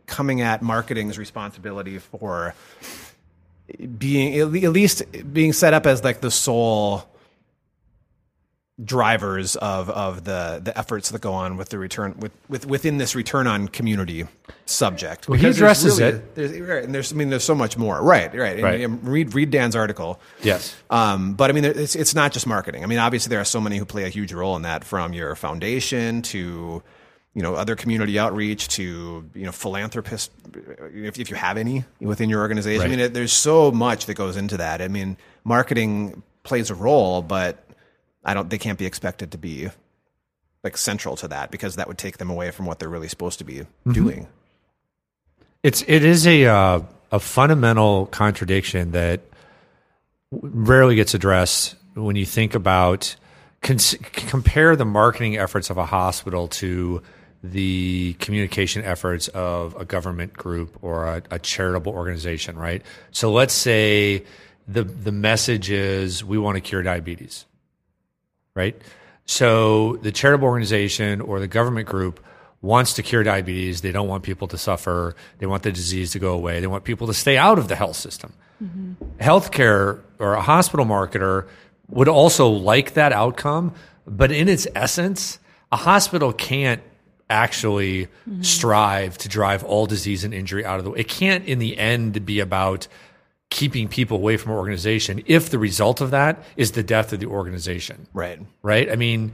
coming 0.07 0.41
at 0.41 0.63
marketing's 0.63 1.19
responsibility 1.19 1.99
for 1.99 2.55
being 3.99 4.35
at 4.35 4.65
at 4.65 4.73
least 4.73 5.03
being 5.33 5.53
set 5.53 5.75
up 5.75 5.87
as 5.87 6.03
like 6.03 6.21
the 6.21 6.31
sole 6.31 7.05
drivers 8.83 9.55
of 9.57 9.89
of 9.89 10.25
the 10.25 10.61
the 10.63 10.77
efforts 10.77 11.11
that 11.11 11.21
go 11.21 11.33
on 11.33 11.57
with 11.57 11.69
the 11.69 11.79
return 11.79 12.15
with, 12.19 12.33
with 12.49 12.67
within 12.67 12.99
this 12.99 13.15
return 13.15 13.47
on 13.47 13.69
community 13.69 14.27
subject. 14.67 15.29
Well, 15.29 15.39
he 15.39 15.47
addresses 15.47 16.01
really- 16.01 16.17
it. 16.17 16.35
There's, 16.35 16.59
right, 16.61 16.83
and 16.83 16.93
there's 16.93 17.13
I 17.13 17.17
mean 17.17 17.31
there's 17.31 17.45
so 17.45 17.55
much 17.55 17.77
more. 17.79 18.03
Right, 18.03 18.35
right. 18.35 18.61
Right. 18.61 18.81
and 18.81 19.07
read 19.07 19.33
read 19.33 19.51
Dan's 19.51 19.77
article. 19.77 20.21
Yes. 20.43 20.75
Um, 20.91 21.35
but 21.35 21.51
I 21.51 21.53
mean, 21.53 21.65
it's 21.65 21.95
it's 21.95 22.15
not 22.17 22.33
just 22.33 22.49
marketing. 22.49 22.83
I 22.83 22.87
mean, 22.87 22.99
obviously 22.99 23.31
there 23.31 23.41
are 23.41 23.45
so 23.45 23.61
many 23.61 23.79
who 23.79 23.85
play 23.85 24.05
a 24.05 24.09
huge 24.09 24.33
role 24.33 24.57
in 24.57 24.63
that, 24.63 24.83
from 24.83 25.13
your 25.13 25.37
foundation 25.37 26.23
to 26.23 26.83
you 27.35 27.43
know 27.43 27.55
other 27.55 27.77
community 27.77 28.19
outreach 28.19 28.67
to 28.69 29.29
you 29.35 29.45
know 29.45 29.53
philanthropists, 29.53 30.31
if, 30.93 31.19
if 31.19 31.31
you 31.31 31.37
have 31.37 31.59
any 31.59 31.85
within 32.01 32.29
your 32.29 32.41
organization. 32.41 32.87
I 32.87 32.89
mean, 32.89 33.01
it, 33.01 33.15
there's 33.15 33.33
so 33.33 33.71
much 33.71 34.07
that 34.07 34.15
goes 34.15 34.37
into 34.37 34.57
that. 34.57 34.83
I 34.83 34.89
mean, 34.89 35.17
marketing 35.45 36.25
plays 36.43 36.71
a 36.71 36.75
role, 36.75 37.23
but 37.23 37.65
I 38.25 38.35
don't. 38.35 38.49
They 38.51 38.59
can't 38.59 38.79
be 38.79 38.87
expected 38.87 39.33
to 39.33 39.39
be 39.39 39.69
like 40.63 40.77
central 40.77 41.17
to 41.17 41.29
that 41.29 41.51
because 41.51 41.77
that 41.77 41.89
would 41.89 41.99
take 41.99 42.17
them 42.19 42.31
away 42.31 42.51
from 42.51 42.65
what 42.67 42.79
they're 42.79 42.89
really 42.89 43.09
supposed 43.09 43.39
to 43.39 43.45
be 43.45 43.55
Mm-hmm. 43.59 43.93
doing. 43.93 44.29
It's 45.63 45.83
it 45.87 46.05
is 46.05 46.27
a 46.27 46.47
uh, 46.47 46.81
a 47.13 47.21
fundamental 47.21 48.07
contradiction 48.07 48.93
that 48.93 49.21
rarely 50.31 50.97
gets 50.97 51.15
addressed 51.15 51.77
when 51.95 52.17
you 52.17 52.27
think 52.27 52.55
about 52.55 53.15
cons- 53.63 53.97
compare 54.13 54.75
the 54.77 54.85
marketing 54.85 55.37
efforts 55.37 55.71
of 55.71 55.77
a 55.79 55.87
hospital 55.87 56.49
to 56.49 57.03
the 57.43 58.15
communication 58.21 58.83
efforts 58.85 59.29
of 59.29 59.75
a 59.79 59.85
government 59.85 60.33
group 60.33 60.77
or 60.83 61.07
a, 61.07 61.23
a 61.31 61.39
charitable 61.39 61.93
organization, 61.93 62.57
right? 62.57 62.83
So 63.11 63.31
let's 63.33 63.55
say 63.55 64.25
the 64.67 64.83
the 64.83 65.13
message 65.13 65.71
is 65.71 66.25
we 66.25 66.37
want 66.39 66.57
to 66.57 66.61
cure 66.61 66.83
diabetes, 66.83 67.45
right? 68.55 68.81
So 69.27 69.97
the 70.03 70.13
charitable 70.13 70.47
organization 70.47 71.21
or 71.21 71.41
the 71.41 71.49
government 71.49 71.89
group 71.89 72.25
wants 72.61 72.95
to 72.95 73.03
cure 73.03 73.23
diabetes. 73.23 73.83
They 73.83 73.93
don't 73.93 74.09
want 74.09 74.23
people 74.23 74.49
to 74.49 74.59
suffer. 74.59 75.15
They 75.39 75.47
want 75.47 75.63
the 75.63 75.73
disease 75.73 76.13
to 76.13 76.19
go 76.19 76.33
away. 76.33 76.61
They 76.61 76.67
want 76.67 76.85
people 76.85 77.07
to 77.09 77.15
stay 77.15 77.37
out 77.37 77.59
of 77.59 77.69
the 77.69 77.77
health 77.77 77.97
system. 77.97 78.33
Mm-hmm. 78.63 79.23
Healthcare 79.23 80.01
or 80.19 80.35
a 80.35 80.41
hospital 80.43 80.87
marketer 80.87 81.47
would 81.89 82.09
also 82.09 82.49
like 82.49 82.95
that 82.95 83.13
outcome, 83.13 83.75
but 84.07 84.33
in 84.33 84.49
its 84.49 84.67
essence, 84.75 85.39
a 85.71 85.77
hospital 85.77 86.33
can't 86.33 86.83
actually 87.29 88.07
mm-hmm. 88.07 88.43
strive 88.43 89.19
to 89.19 89.29
drive 89.29 89.65
all 89.65 89.87
disease 89.87 90.25
and 90.25 90.33
injury 90.33 90.65
out 90.65 90.79
of 90.79 90.85
the 90.85 90.91
way. 90.91 91.01
It 91.01 91.09
can't, 91.09 91.45
in 91.47 91.59
the 91.59 91.77
end, 91.77 92.25
be 92.25 92.41
about 92.41 92.89
keeping 93.55 93.87
people 93.87 94.17
away 94.17 94.37
from 94.37 94.51
an 94.51 94.59
organization 94.59 95.23
if 95.27 95.49
the 95.49 95.61
result 95.61 96.01
of 96.01 96.11
that 96.11 96.43
is 96.57 96.73
the 96.73 96.83
death 96.83 97.13
of 97.13 97.21
the 97.21 97.27
organization 97.27 98.09
Right. 98.13 98.41
right? 98.63 98.91
I 98.91 98.97
mean, 98.97 99.31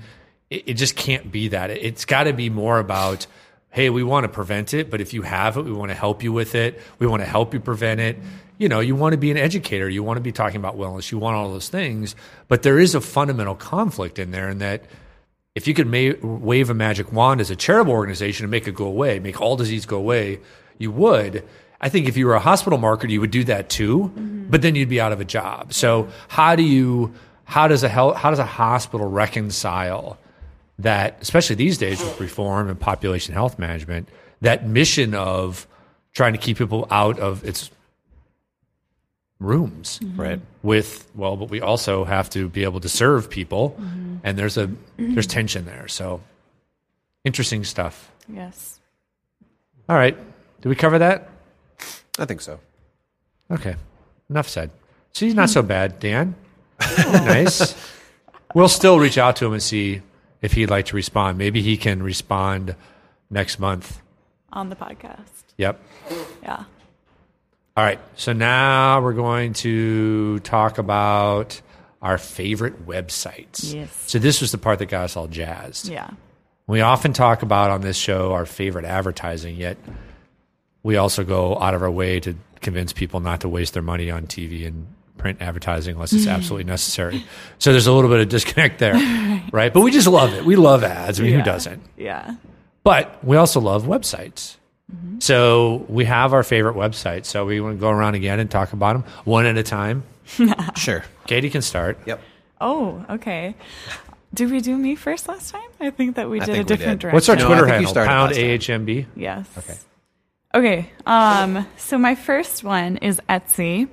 it, 0.50 0.64
it 0.66 0.74
just 0.74 0.94
can't 0.94 1.33
be 1.33 1.48
that. 1.48 1.70
It, 1.70 1.94
has 1.94 2.04
got 2.04 2.24
to 2.24 2.35
be 2.35 2.50
more 2.50 2.78
about, 2.78 3.26
hey, 3.70 3.88
we 3.88 4.02
want 4.02 4.24
to 4.24 4.28
prevent 4.28 4.74
it, 4.74 4.90
but 4.90 5.00
if 5.00 5.14
you 5.14 5.22
have 5.22 5.56
it, 5.56 5.64
we 5.64 5.72
want 5.72 5.90
to 5.90 5.94
help 5.94 6.22
you 6.22 6.35
with 6.35 6.54
it. 6.54 6.83
We 6.98 7.06
want 7.06 7.22
to 7.22 7.26
help 7.26 7.54
you 7.54 7.61
prevent 7.61 7.98
it. 8.00 8.18
You 8.59 8.68
know, 8.68 8.80
you 8.80 8.94
want 8.94 9.14
to 9.14 9.16
be 9.16 9.30
an 9.30 9.38
educator. 9.38 9.88
You 9.88 10.02
want 10.02 10.18
to 10.18 10.22
be 10.22 10.33
talking 10.33 10.59
about 10.59 10.76
wellness. 10.76 11.11
You 11.11 11.16
want 11.16 11.37
all 11.37 11.50
those 11.50 11.70
things, 11.70 12.14
but 12.46 12.62
there 12.62 12.78
is 12.78 12.94
a 12.94 13.00
fundamental 13.00 13.54
conflict 13.54 14.18
in 14.18 14.33
there, 14.33 14.50
in 14.50 14.59
that 14.59 14.85
if 15.54 15.66
you 15.66 15.72
could 15.72 15.87
ma- 15.87 16.12
wave 16.22 16.68
a 16.68 16.74
magic 16.74 17.11
wand 17.11 17.40
as 17.40 17.50
a 17.50 17.56
charitable 17.56 17.94
organization 17.94 18.44
and 18.44 18.50
make 18.50 18.68
it 18.68 18.74
go 18.74 18.85
away, 18.85 19.18
make 19.18 19.40
all 19.40 19.56
disease 19.56 19.87
go 19.87 19.96
away, 19.96 20.40
you 20.80 20.90
would. 20.90 21.44
I 21.80 21.88
think 21.88 22.08
if 22.08 22.16
you 22.16 22.26
were 22.26 22.34
a 22.34 22.40
hospital 22.40 22.78
marketer, 22.78 23.10
you 23.10 23.20
would 23.20 23.30
do 23.30 23.44
that 23.44 23.70
too, 23.70 23.98
mm-hmm. 23.98 24.50
but 24.50 24.62
then 24.62 24.74
you'd 24.74 24.88
be 24.88 25.00
out 25.00 25.12
of 25.12 25.20
a 25.20 25.24
job. 25.24 25.72
So 25.72 26.08
how 26.28 26.56
do 26.56 26.62
you, 26.62 27.14
how 27.44 27.68
does 27.68 27.82
a 27.82 27.88
health, 27.88 28.16
how 28.16 28.30
does 28.30 28.38
a 28.38 28.44
hospital 28.44 29.08
reconcile 29.08 30.18
that, 30.78 31.18
especially 31.20 31.56
these 31.56 31.78
days 31.78 32.00
with 32.00 32.20
reform 32.20 32.68
and 32.68 32.78
population 32.78 33.34
health 33.34 33.58
management, 33.58 34.08
that 34.40 34.66
mission 34.66 35.14
of 35.14 35.66
trying 36.12 36.32
to 36.32 36.38
keep 36.38 36.58
people 36.58 36.86
out 36.90 37.18
of 37.18 37.44
its 37.44 37.70
rooms, 39.38 40.00
mm-hmm. 40.02 40.20
Right. 40.20 40.40
with 40.62 41.10
well 41.14 41.36
but 41.36 41.48
we 41.48 41.62
also 41.62 42.04
have 42.04 42.28
to 42.30 42.48
be 42.48 42.64
able 42.64 42.80
to 42.80 42.90
serve 42.90 43.30
people 43.30 43.70
mm-hmm. 43.70 44.16
and 44.22 44.38
there's 44.38 44.58
a 44.58 44.70
there's 44.98 45.26
tension 45.26 45.64
there 45.64 45.88
so 45.88 46.20
interesting 47.24 47.64
stuff 47.64 48.12
Yes. 48.28 48.78
all 49.88 49.96
right 49.96 50.14
did 50.61 50.68
we 50.68 50.75
cover 50.75 50.99
that 50.99 51.29
I 52.18 52.25
think 52.27 52.40
so. 52.40 52.61
okay 53.51 53.77
enough 54.29 54.49
said 54.49 54.70
she's 55.12 55.35
not 55.35 55.51
so 55.51 55.62
bad 55.62 55.99
dan 56.01 56.35
nice 56.99 57.75
we'll 58.55 58.68
still 58.68 58.99
reach 58.99 59.18
out 59.18 59.37
to 59.37 59.46
him 59.46 59.53
and 59.53 59.62
see 59.62 60.03
if 60.42 60.53
he'd 60.53 60.70
like 60.70 60.87
to 60.87 60.96
respond 60.96 61.38
maybe 61.38 61.62
he 61.62 61.77
can 61.77 62.03
respond 62.03 62.75
next 63.31 63.59
month 63.59 64.01
On 64.53 64.68
the 64.68 64.77
podcast. 64.77 65.44
yep 65.57 65.81
Yeah. 66.42 66.64
All 67.77 67.85
right. 67.85 68.01
So 68.16 68.33
now 68.33 69.01
we're 69.01 69.14
going 69.14 69.53
to 69.55 70.40
talk 70.40 70.77
about 70.79 71.61
our 72.03 72.18
favorite 72.18 72.85
websites. 72.87 73.73
Yes. 73.73 74.05
So 74.07 74.18
this 74.18 74.40
was 74.40 74.51
the 74.53 74.59
part 74.59 74.81
that 74.81 74.87
got 74.87 75.05
us 75.05 75.16
all 75.16 75.29
jazzed. 75.29 75.88
Yeah. 75.88 76.11
We 76.66 76.81
often 76.83 77.12
talk 77.12 77.42
about 77.42 77.70
on 77.70 77.81
this 77.81 77.96
show 77.96 78.33
our 78.33 78.44
favorite 78.44 78.85
advertising, 78.85 79.57
yet 79.57 79.79
we 80.82 80.96
also 80.96 81.24
go 81.24 81.58
out 81.58 81.74
of 81.74 81.82
our 81.82 81.90
way 81.90 82.20
to 82.20 82.34
convince 82.60 82.92
people 82.92 83.20
not 83.20 83.40
to 83.42 83.48
waste 83.48 83.74
their 83.74 83.82
money 83.82 84.10
on 84.10 84.26
TV 84.26 84.66
and 84.66 84.86
print 85.18 85.40
advertising 85.42 85.94
unless 85.94 86.12
it's 86.12 86.26
absolutely 86.26 86.64
necessary. 86.70 87.24
So 87.58 87.72
there's 87.72 87.86
a 87.86 87.92
little 87.92 88.10
bit 88.10 88.20
of 88.20 88.28
disconnect 88.28 88.78
there, 88.78 88.94
right? 89.52 89.72
But 89.72 89.80
we 89.80 89.90
just 89.90 90.06
love 90.06 90.32
it. 90.34 90.44
We 90.44 90.56
love 90.56 90.82
ads. 90.84 91.20
I 91.20 91.22
mean, 91.22 91.32
yeah. 91.32 91.38
who 91.38 91.44
doesn't? 91.44 91.82
Yeah. 91.96 92.36
But 92.82 93.22
we 93.22 93.36
also 93.36 93.60
love 93.60 93.84
websites. 93.84 94.56
Mm-hmm. 94.90 95.20
So 95.20 95.84
we 95.88 96.06
have 96.06 96.32
our 96.32 96.42
favorite 96.42 96.74
websites. 96.76 97.26
So 97.26 97.44
we 97.44 97.60
want 97.60 97.76
to 97.76 97.80
go 97.80 97.90
around 97.90 98.14
again 98.14 98.40
and 98.40 98.50
talk 98.50 98.72
about 98.72 98.94
them 98.94 99.04
one 99.24 99.46
at 99.46 99.56
a 99.56 99.62
time. 99.62 100.04
Sure. 100.76 101.04
Katie 101.26 101.50
can 101.50 101.60
start. 101.60 101.98
Yep. 102.06 102.20
Oh, 102.60 103.04
okay. 103.10 103.54
Did 104.32 104.50
we 104.52 104.60
do 104.60 104.76
me 104.76 104.94
first 104.94 105.26
last 105.28 105.50
time? 105.50 105.68
I 105.80 105.90
think 105.90 106.14
that 106.16 106.30
we 106.30 106.38
did 106.38 106.50
a 106.50 106.62
different 106.62 107.00
did. 107.00 107.10
direction. 107.10 107.14
What's 107.14 107.28
our 107.28 107.34
No, 107.36 107.46
Twitter 107.46 107.62
think 107.62 107.68
you 107.68 107.86
handle? 107.86 107.90
started 107.92 108.08
Pound. 108.08 108.32
AHMB. 108.34 109.06
Yes. 109.16 109.48
Okay. 109.58 109.76
Okay. 110.54 110.90
Um, 111.06 111.66
so 111.76 111.98
my 111.98 112.14
first 112.14 112.64
one 112.64 112.96
is 112.98 113.20
Etsy, 113.28 113.88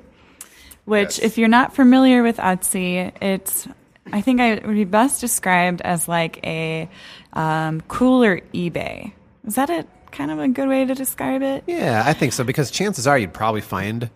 which 0.85 1.17
Yes. 1.17 1.19
if 1.19 1.37
you're 1.37 1.47
not 1.47 1.75
familiar 1.75 2.23
with 2.23 2.37
Etsy, 2.37 3.11
it's 3.21 3.67
I 4.11 4.21
think 4.21 4.39
I 4.39 4.55
would 4.55 4.75
be 4.75 4.85
best 4.85 5.21
described 5.21 5.81
as 5.81 6.07
like 6.07 6.45
a 6.45 6.89
um, 7.33 7.81
cooler 7.81 8.41
eBay. 8.53 9.11
Is 9.45 9.55
that 9.55 9.69
a 9.69 9.85
kind 10.11 10.31
of 10.31 10.39
a 10.39 10.47
good 10.47 10.67
way 10.67 10.85
to 10.85 10.95
describe 10.95 11.41
it? 11.41 11.63
Yeah, 11.67 12.03
I 12.05 12.13
think 12.13 12.33
so 12.33 12.43
because 12.43 12.71
chances 12.71 13.05
are 13.05 13.17
you'd 13.17 13.33
probably 13.33 13.61
find 13.61 14.09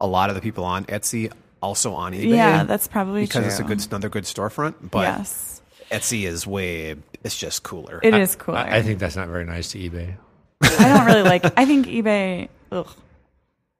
a 0.00 0.06
lot 0.06 0.28
of 0.30 0.34
the 0.34 0.42
people 0.42 0.64
on 0.64 0.84
Etsy 0.86 1.32
also 1.62 1.94
on 1.94 2.12
eBay. 2.12 2.30
Yeah, 2.30 2.64
that's 2.64 2.88
probably 2.88 3.22
because 3.22 3.42
true. 3.42 3.46
it's 3.46 3.58
a 3.60 3.62
good 3.62 3.86
another 3.86 4.08
good 4.08 4.24
storefront. 4.24 4.74
But 4.90 5.02
yes, 5.02 5.62
Etsy 5.90 6.26
is 6.26 6.46
way 6.46 6.96
it's 7.22 7.36
just 7.36 7.62
cooler. 7.62 8.00
it 8.02 8.14
is 8.14 8.36
cooler. 8.36 8.58
I, 8.58 8.78
I 8.78 8.82
think 8.82 8.98
that's 8.98 9.16
not 9.16 9.28
very 9.28 9.44
nice 9.44 9.70
to 9.72 9.78
eBay. 9.78 10.16
I 10.62 10.88
don't 10.88 11.06
really 11.06 11.22
like. 11.22 11.44
I 11.58 11.64
think 11.64 11.86
eBay. 11.86 12.48
Ugh. 12.72 12.88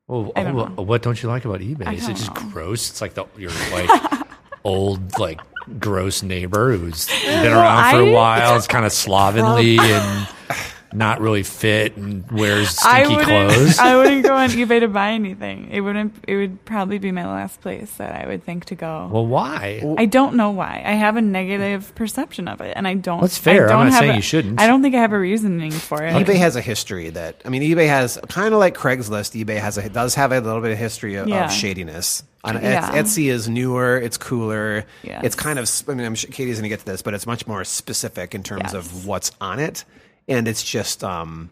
Well, 0.09 0.33
I 0.37 0.43
don't 0.45 0.53
wh- 0.55 0.77
know. 0.77 0.83
what 0.83 1.03
don't 1.03 1.21
you 1.23 1.29
like 1.29 1.45
about 1.45 1.61
eBay? 1.61 1.87
I 1.87 1.95
Is 1.95 2.09
it 2.09 2.15
just 2.17 2.35
know. 2.35 2.51
gross? 2.51 2.91
It's 2.91 3.01
like 3.01 3.15
the 3.15 3.25
your 3.37 3.51
like 3.73 4.23
old 4.65 5.19
like 5.19 5.41
gross 5.81 6.23
neighbor 6.23 6.77
who's 6.77 7.07
been 7.09 7.43
Well, 7.51 7.61
around 7.61 7.91
for 7.95 8.01
a 8.03 8.13
while. 8.13 8.57
It's 8.57 8.67
kind 8.69 8.85
of 8.87 8.93
slovenly 8.93 9.79
and 9.81 10.29
not 10.97 11.21
really 11.21 11.43
fit 11.43 11.97
and 11.97 12.29
wears 12.33 12.79
I 12.85 13.05
stinky 13.05 13.17
wouldn't. 13.17 13.53
clothes. 13.53 13.79
I 13.79 13.97
wouldn't 13.97 14.23
go 14.25 14.35
on 14.35 14.49
eBay 14.61 14.81
to 14.81 14.89
buy 14.89 15.11
anything. 15.11 15.69
It 15.71 15.81
wouldn't. 15.83 16.15
It 16.27 16.37
would 16.37 16.65
probably 16.65 16.99
be 16.99 17.13
my 17.13 17.27
last 17.27 17.61
place 17.61 17.91
that 17.99 18.13
I 18.25 18.27
would 18.27 18.43
think 18.45 18.65
to 18.67 18.75
go. 18.75 19.09
well, 19.13 19.27
why? 19.27 19.83
I 19.99 20.07
don't 20.07 20.35
know 20.37 20.51
why. 20.51 20.83
I 20.85 20.93
have 20.93 21.17
a 21.17 21.23
negative 21.23 21.95
perception 21.95 22.49
of 22.49 22.61
it, 22.61 22.73
and 22.77 22.89
I 22.89 22.95
don't. 22.95 23.21
That's 23.21 23.37
fair. 23.39 23.69
I 23.71 23.75
I'm 23.75 23.79
don't 23.85 23.93
have 23.93 23.99
saying 24.01 24.13
a- 24.13 24.17
you 24.17 24.23
shouldn't. 24.23 24.61
I 24.61 24.67
don't 24.67 24.83
think 24.83 24.95
I 24.95 25.01
have 25.01 25.13
a 25.13 25.19
reasoning 25.19 25.71
for 25.71 26.03
it. 26.03 26.13
eBay 26.15 26.37
has 26.37 26.57
a 26.57 26.61
history 26.63 27.11
that 27.11 27.43
I 27.45 27.51
mean, 27.51 27.63
eBay 27.63 27.87
has 27.89 28.19
kind 28.29 28.55
of 28.55 28.61
like 28.61 28.75
Craigslist. 28.77 29.39
eBay 29.45 29.59
has 29.61 29.77
a 29.79 29.89
does 29.89 30.15
have 30.15 30.33
a 30.33 30.41
little 30.41 30.61
bit 30.63 30.73
of 30.73 30.79
history 30.79 31.17
of, 31.17 31.29
Yeah. 31.29 31.45
of 31.45 31.53
shadiness. 31.53 32.23
On, 32.45 32.55
Yeah. 32.63 32.93
Etsy 32.93 33.27
is 33.31 33.49
newer, 33.49 33.99
it's 33.99 34.17
cooler. 34.17 34.85
Yes. 35.03 35.21
It's 35.25 35.35
kind 35.35 35.59
of. 35.59 35.69
I 35.89 35.95
mean, 35.95 36.07
I'm 36.07 36.15
sure 36.15 36.31
Katie's 36.31 36.57
going 36.57 36.63
to 36.63 36.69
get 36.69 36.79
to 36.81 36.87
this, 36.87 37.03
but 37.03 37.13
it's 37.13 37.27
much 37.27 37.47
more 37.47 37.65
specific 37.65 38.35
in 38.37 38.43
terms 38.45 38.63
Yes. 38.67 38.75
of 38.75 39.05
what's 39.07 39.33
on 39.41 39.59
it, 39.59 39.85
and 40.29 40.49
it's 40.49 40.63
just 40.63 41.05
um, 41.05 41.51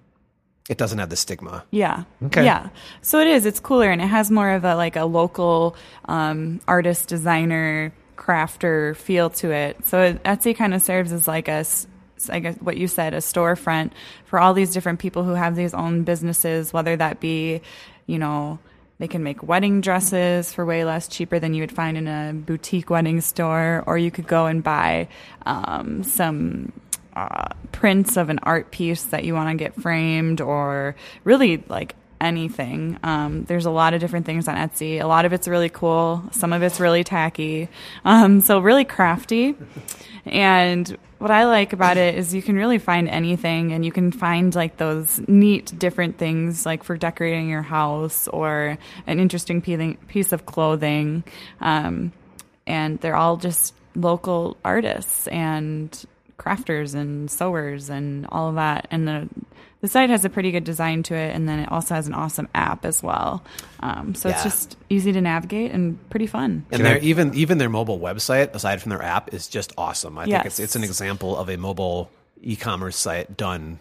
it 0.69 0.79
doesn't 0.79 0.99
have 0.99 1.11
the 1.11 1.17
stigma. 1.17 1.65
Yeah. 1.71 2.05
Okay. 2.25 2.45
Yeah. 2.45 2.71
So 3.03 3.21
it 3.21 3.27
is. 3.27 3.47
It's 3.47 3.61
cooler, 3.61 3.91
and 3.91 4.01
it 4.01 4.07
has 4.07 4.31
more 4.31 4.51
of 4.51 4.65
a 4.65 4.75
like 4.77 4.97
a 4.97 5.05
local 5.05 5.77
um, 6.07 6.61
artist, 6.67 7.09
designer, 7.09 7.93
crafter 8.17 8.97
feel 8.97 9.31
to 9.31 9.51
it. 9.51 9.85
So 9.87 10.01
it, 10.01 10.23
Etsy 10.23 10.57
kind 10.57 10.75
of 10.75 10.83
serves 10.83 11.13
as 11.13 11.29
like 11.29 11.49
a, 11.49 11.65
I 12.31 12.39
guess 12.41 12.57
what 12.57 12.77
you 12.77 12.89
said, 12.89 13.13
a 13.13 13.19
storefront 13.19 13.91
for 14.25 14.39
all 14.39 14.55
these 14.55 14.73
different 14.73 15.01
people 15.01 15.25
who 15.25 15.35
have 15.35 15.57
these 15.57 15.75
own 15.75 16.05
businesses, 16.05 16.73
whether 16.73 16.97
that 16.97 17.21
be, 17.21 17.61
you 18.07 18.19
know. 18.19 18.59
They 19.01 19.09
can 19.09 19.25
make 19.25 19.43
wedding 19.43 19.81
dresses 19.81 20.53
for 20.53 20.65
way 20.65 20.85
less 20.85 21.09
cheaper 21.09 21.41
than 21.41 21.53
you 21.53 21.63
would 21.63 21.73
find 21.73 21.97
in 21.97 22.07
a 22.07 22.33
boutique 22.33 22.91
wedding 22.91 23.21
store, 23.21 23.83
or 23.89 23.99
you 23.99 24.13
could 24.13 24.29
go 24.29 24.47
and 24.47 24.63
buy 24.63 25.09
um, 25.45 26.05
some 26.05 26.73
uh, 27.15 27.49
prints 27.73 28.17
of 28.17 28.29
an 28.29 28.41
art 28.43 28.71
piece 28.71 29.05
that 29.05 29.25
you 29.25 29.35
want 29.35 29.51
to 29.51 29.57
get 29.57 29.75
framed 29.75 30.41
or 30.41 30.97
really 31.25 31.63
like 31.69 31.95
anything. 32.21 32.99
Um, 33.03 33.45
there's 33.45 33.67
a 33.67 33.71
lot 33.71 33.95
of 33.95 34.01
different 34.01 34.27
things 34.27 34.49
on 34.49 34.57
Etsy. 34.57 35.01
A 35.01 35.07
lot 35.07 35.25
of 35.25 35.33
it's 35.33 35.47
really 35.47 35.69
cool. 35.69 36.25
Some 36.33 36.53
of 36.53 36.63
it's 36.63 36.81
really 36.81 37.05
tacky. 37.05 37.69
Um, 38.05 38.41
so 38.41 38.61
really 38.61 38.85
crafty. 38.85 39.55
And 40.25 40.97
what 41.19 41.31
I 41.31 41.45
like 41.45 41.73
about 41.73 41.97
it 41.97 42.17
is 42.17 42.35
you 42.35 42.43
can 42.43 42.57
really 42.57 42.79
find 42.79 43.09
anything 43.09 43.73
and 43.73 43.85
you 43.85 43.93
can 43.93 44.11
find 44.11 44.55
like 44.55 44.77
those 44.77 45.21
neat 45.29 45.73
different 45.79 46.19
things 46.19 46.67
like 46.67 46.83
for 46.83 46.97
decorating 46.97 47.49
your 47.49 47.63
house 47.63 48.29
or 48.29 48.79
an 49.07 49.21
interesting 49.21 49.61
piece 49.61 50.33
of 50.33 50.47
clothing. 50.47 51.25
Um, 51.61 52.13
and 52.67 52.99
they're 53.01 53.17
all 53.17 53.37
just 53.37 53.75
local 53.95 54.57
artists 54.65 55.29
and 55.29 56.05
crafters 56.39 56.95
and 56.95 57.31
sewers 57.31 57.89
and 57.91 58.27
all 58.31 58.49
of 58.49 58.55
that. 58.57 58.87
And 58.91 59.07
the 59.09 59.29
the 59.81 59.89
site 59.89 60.09
has 60.09 60.25
a 60.25 60.31
pretty 60.31 60.51
good 60.51 60.65
design 60.65 61.03
to 61.05 61.15
it, 61.15 61.35
and 61.37 61.47
then 61.47 61.59
it 61.59 61.71
also 61.71 61.95
has 61.95 62.07
an 62.07 62.15
awesome 62.15 62.49
app 62.55 62.87
as 62.87 63.03
well. 63.03 63.45
Um, 63.81 64.15
so 64.15 64.31
it's 64.31 64.43
just 64.43 64.79
easy 64.89 65.13
to 65.13 65.21
navigate 65.21 65.73
and 65.73 65.99
pretty 66.09 66.27
fun. 66.27 66.65
And 66.71 66.85
their 66.85 66.99
even 66.99 67.35
even 67.35 67.59
their 67.59 67.69
mobile 67.69 67.99
website, 68.01 68.55
aside 68.55 68.81
from 68.81 68.91
their 68.91 69.03
app, 69.03 69.35
is 69.35 69.47
just 69.47 69.73
awesome. 69.77 70.17
I 70.19 70.25
think 70.25 70.47
it's 70.47 70.59
it's 70.59 70.75
an 70.77 70.85
example 70.85 71.37
of 71.37 71.51
a 71.51 71.57
mobile 71.59 72.11
e-commerce 72.41 72.97
site 72.97 73.37
done 73.37 73.79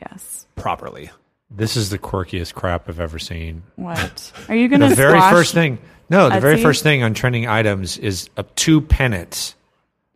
Yes. 0.00 0.46
properly. 0.56 1.10
This 1.50 1.76
is 1.76 1.90
the 1.90 1.98
quirkiest 1.98 2.54
crap 2.54 2.88
I've 2.88 2.98
ever 3.00 3.18
seen. 3.18 3.62
What 3.76 4.32
are 4.48 4.56
you 4.56 4.68
going 4.68 4.80
to? 4.82 4.88
The 4.88 4.94
very 4.94 5.20
first 5.20 5.52
thing, 5.52 5.78
no, 6.08 6.30
the 6.30 6.40
very 6.40 6.62
first 6.62 6.82
thing 6.82 7.02
on 7.02 7.12
trending 7.12 7.46
items 7.46 7.98
is 7.98 8.30
uh, 8.38 8.42
two 8.56 8.80
pennants. 8.80 9.54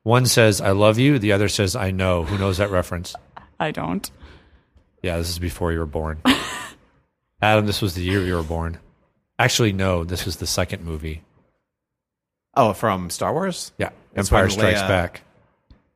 One 0.07 0.27
says 0.27 0.61
"I 0.61 0.71
love 0.71 1.01
you," 1.01 1.19
the 1.19 1.33
other 1.33 1.49
says 1.49 1.75
"I 1.75 1.90
know." 1.90 2.23
Who 2.23 2.38
knows 2.38 2.59
that 2.59 2.71
reference? 2.71 3.16
I 3.59 3.73
don't. 3.73 4.09
Yeah, 5.03 5.16
this 5.19 5.31
is 5.31 5.40
before 5.40 5.73
you 5.73 5.81
were 5.81 5.85
born. 5.85 6.23
Adam, 7.42 7.66
this 7.66 7.83
was 7.83 7.97
the 7.97 8.03
year 8.05 8.23
you 8.23 8.37
were 8.37 8.45
born. 8.45 8.79
Actually, 9.37 9.73
no, 9.73 10.05
this 10.05 10.25
was 10.25 10.37
the 10.37 10.47
second 10.47 10.85
movie. 10.85 11.25
Oh, 12.55 12.73
from 12.73 13.11
Star 13.11 13.33
Wars? 13.33 13.73
Yeah, 13.79 13.90
That's 14.14 14.29
Empire 14.29 14.45
when 14.45 14.51
Strikes 14.53 14.81
Leia- 14.83 14.88
Back. 14.88 15.23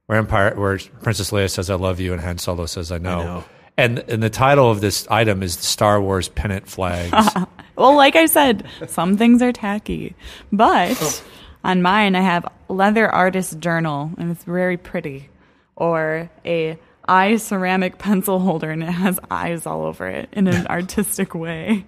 Where 0.07 0.19
Empire, 0.19 0.55
where 0.57 0.79
Princess 1.03 1.31
Leia 1.31 1.49
says 1.49 1.71
"I 1.71 1.77
love 1.77 2.01
you" 2.01 2.13
and 2.13 2.21
Han 2.21 2.39
Solo 2.39 2.67
says 2.67 2.91
"I 2.91 2.99
know." 2.99 3.23
know. 3.23 3.45
And 3.77 4.01
and 4.09 4.21
the 4.21 4.29
title 4.29 4.73
of 4.73 4.81
this 4.81 5.07
item 5.09 5.41
is 5.41 5.55
Star 5.55 6.01
Wars 6.03 6.29
pennant 6.29 6.67
flags. 6.67 7.15
Well, 7.77 7.97
like 7.97 8.15
I 8.15 8.27
said, 8.27 8.67
some 8.89 9.17
things 9.17 9.41
are 9.41 9.53
tacky, 9.53 10.15
but 10.53 10.99
oh. 11.01 11.23
On 11.65 11.83
mine 11.83 12.15
I 12.17 12.21
have 12.21 12.47
leather 12.69 13.09
artist 13.09 13.59
journal, 13.61 14.11
and 14.19 14.31
it's 14.31 14.45
very 14.45 14.77
pretty, 14.77 15.29
or 15.77 16.31
a 16.45 16.79
eye 17.09 17.37
ceramic 17.37 17.99
pencil 17.99 18.39
holder, 18.39 18.71
and 18.71 18.83
it 18.83 18.87
has 18.87 19.19
eyes 19.31 19.67
all 19.67 19.85
over 19.85 20.07
it 20.09 20.29
in 20.33 20.47
an 20.49 20.67
artistic 20.71 21.35
way, 21.35 21.85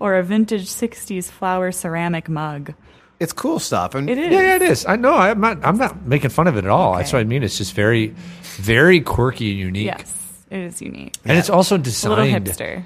or 0.00 0.16
a 0.16 0.22
vintage 0.22 0.66
'60s 0.66 1.30
flower 1.30 1.72
ceramic 1.72 2.28
mug. 2.28 2.74
It's 3.20 3.32
cool 3.32 3.58
stuff. 3.60 3.94
And 3.94 4.10
It 4.10 4.18
is. 4.18 4.32
yeah, 4.32 4.40
yeah, 4.40 4.56
it 4.56 4.62
is. 4.62 4.84
I 4.86 4.96
know. 4.96 5.14
I'm 5.14 5.40
not. 5.40 5.64
I'm 5.64 5.76
not 5.78 6.04
making 6.04 6.30
fun 6.30 6.46
of 6.48 6.56
it 6.56 6.64
at 6.64 6.70
all. 6.70 6.96
That's 6.96 7.12
what 7.12 7.20
I 7.20 7.24
mean. 7.24 7.42
It's 7.44 7.56
just 7.56 7.72
very, 7.72 8.08
very 8.56 9.00
quirky 9.00 9.52
and 9.52 9.60
unique. 9.60 9.86
Yes, 9.86 10.42
it 10.50 10.58
is 10.58 10.82
unique. 10.82 11.14
And 11.24 11.38
it's 11.38 11.48
also 11.48 11.76
A 11.76 11.78
little 11.78 11.84
designed 11.92 12.46
hipster. 12.46 12.84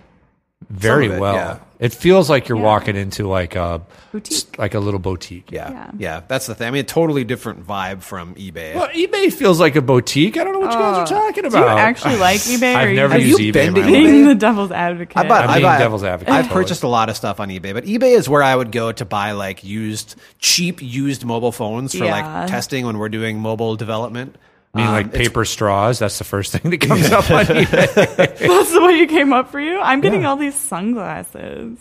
Very 0.70 1.07
it, 1.07 1.18
well. 1.20 1.35
yeah. 1.35 1.59
It 1.78 1.92
feels 1.94 2.28
like 2.28 2.48
you're 2.48 2.59
Yeah. 2.59 2.64
walking 2.64 2.96
into 2.96 3.28
like 3.28 3.54
a 3.54 3.81
Boutique. 4.11 4.59
like 4.59 4.74
a 4.74 4.81
little 4.81 4.98
boutique. 4.98 5.52
yeah, 5.52 5.70
Yeah. 5.70 5.90
yeah, 5.96 6.20
that's 6.26 6.46
the 6.46 6.54
thing. 6.57 6.66
I 6.66 6.70
mean, 6.72 6.81
a 6.81 6.85
totally 6.85 7.22
different 7.22 7.64
vibe 7.64 8.02
from 8.02 8.35
eBay. 8.35 8.74
Well, 8.74 8.88
eBay 8.88 9.33
feels 9.33 9.61
like 9.61 9.76
a 9.76 9.81
boutique. 9.83 10.37
I 10.37 10.42
don't 10.42 10.54
know 10.54 10.59
what 10.59 10.72
you 10.72 10.78
guys 10.78 10.96
are 10.98 11.02
uh, 11.02 11.07
talking 11.07 11.44
about. 11.44 11.61
Do 11.66 11.70
you 11.72 11.78
actually 11.78 12.16
like 12.28 12.40
eBay? 12.40 12.74
I've 12.74 12.88
are 12.88 12.92
never 12.94 13.14
you 13.18 13.20
Have 13.20 13.28
used 13.28 13.40
you 13.40 13.50
eBay. 13.50 13.52
been 13.52 13.68
in 13.68 13.74
to 13.76 13.81
my 13.83 13.87
eBay? 13.87 13.92
being 13.92 14.26
the 14.26 14.35
devil's 14.35 14.72
advocate? 14.72 15.16
I 15.16 15.28
bought, 15.28 15.44
I'm 15.44 15.50
I 15.50 15.52
being 15.54 15.62
bought, 15.66 15.78
devil's 15.78 16.02
advocate, 16.04 16.35
I've 16.35 16.46
totally. 16.48 16.64
purchased 16.64 16.83
a 16.83 16.88
lot 16.88 17.09
of 17.09 17.16
stuff 17.16 17.38
on 17.38 17.48
eBay, 17.48 17.72
but 17.72 17.85
eBay 17.85 18.16
is 18.16 18.28
where 18.28 18.42
I 18.42 18.57
would 18.57 18.72
go 18.72 18.90
to 18.90 19.04
buy 19.04 19.33
like 19.33 19.62
used, 19.62 20.16
cheap 20.40 20.83
used 20.83 21.24
mobile 21.24 21.52
phones 21.52 21.94
for 21.94 22.04
Yeah. 22.07 22.20
like 22.20 22.48
testing 22.50 22.87
when 22.87 22.98
we're 22.98 23.09
doing 23.09 23.38
mobile 23.38 23.76
development. 23.76 24.35
I 24.78 24.80
mean, 24.80 24.86
Um, 24.86 24.92
like 24.94 25.06
it's- 25.08 25.26
paper 25.28 25.44
straws. 25.44 25.98
That's 25.98 26.18
the 26.18 26.24
first 26.24 26.52
thing 26.56 26.70
that 26.70 26.78
comes 26.80 27.10
up 27.10 27.30
on 27.30 27.44
eBay. 27.46 27.94
That's 28.38 28.72
the 28.72 28.80
way 28.82 28.92
you 28.98 29.06
came 29.06 29.32
up 29.32 29.50
for 29.50 29.60
you. 29.60 29.78
I'm 29.80 30.00
getting 30.00 30.24
all 30.24 30.36
these 30.36 30.54
sunglasses. 30.54 31.78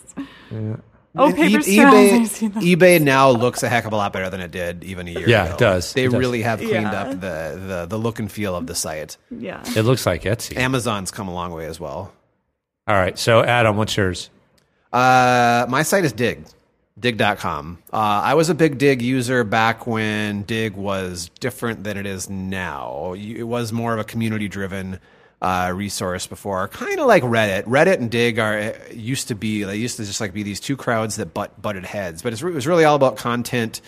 Oh, 1.19 1.29
E- 1.29 1.33
paper 1.33 1.61
straws. 1.61 1.65
eBay, 1.65 2.19
I've 2.21 2.27
seen 2.29 2.51
them. 2.51 2.61
eBay 2.63 3.01
now 3.01 3.31
looks 3.31 3.63
a 3.63 3.69
heck 3.69 3.85
of 3.85 3.93
a 3.93 3.95
lot 3.95 4.13
better 4.13 4.29
than 4.29 4.39
it 4.39 4.51
did 4.51 4.83
even 4.83 5.07
a 5.07 5.11
year 5.11 5.21
ago. 5.21 5.31
Yeah, 5.31 5.45
ago. 5.45 5.53
it 5.53 5.57
does. 5.57 5.93
They 5.93 6.03
It 6.03 6.11
does. 6.11 6.19
really 6.19 6.41
have 6.43 6.59
cleaned 6.59 6.73
Yeah. 6.91 7.01
up 7.01 7.09
the, 7.11 7.59
the 7.67 7.85
the 7.89 7.97
look 7.97 8.19
and 8.19 8.31
feel 8.31 8.55
of 8.55 8.67
the 8.67 8.75
site. 8.75 9.17
Yeah. 9.31 9.63
It 9.75 9.81
looks 9.83 10.05
like 10.05 10.23
Etsy. 10.23 10.57
Amazon's 10.57 11.09
come 11.11 11.27
a 11.27 11.33
long 11.33 11.51
way 11.53 11.65
as 11.65 11.79
well. 11.79 12.13
All 12.87 12.95
right. 12.95 13.17
So, 13.17 13.43
Adam, 13.43 13.77
what's 13.77 13.97
yours? 13.97 14.29
Uh, 14.93 15.65
my 15.69 15.81
site 15.83 16.05
is 16.05 16.13
Digg, 16.13 16.45
digg.com. 16.99 17.79
Uh, 17.93 17.95
I 17.95 18.33
was 18.33 18.49
a 18.49 18.55
big 18.55 18.77
Digg 18.77 19.01
user 19.01 19.43
back 19.43 19.85
when 19.85 20.43
Digg 20.43 20.75
was 20.75 21.29
different 21.39 21.83
than 21.83 21.97
it 21.97 22.05
is 22.05 22.29
now. 22.29 23.13
It 23.13 23.43
was 23.43 23.71
more 23.71 23.93
of 23.93 23.99
a 23.99 24.03
community 24.03 24.47
driven 24.47 24.99
uh, 25.41 25.71
resource 25.75 26.25
before, 26.25 26.67
kind 26.69 26.99
of 26.99 27.05
like 27.05 27.23
Reddit. 27.23 27.63
Reddit 27.65 27.99
and 27.99 28.09
Digg 28.09 28.39
are 28.39 28.73
used 28.91 29.27
to 29.27 29.35
be 29.35 29.63
they 29.63 29.75
used 29.75 29.97
to 29.97 30.05
just 30.05 30.19
like 30.19 30.33
be 30.33 30.43
these 30.43 30.59
two 30.59 30.75
crowds 30.75 31.17
that 31.17 31.33
butt 31.33 31.61
butted 31.61 31.85
heads, 31.85 32.21
but 32.21 32.33
it 32.33 32.43
was 32.43 32.65
really 32.65 32.85
all 32.85 32.95
about 32.95 33.17
content 33.17 33.81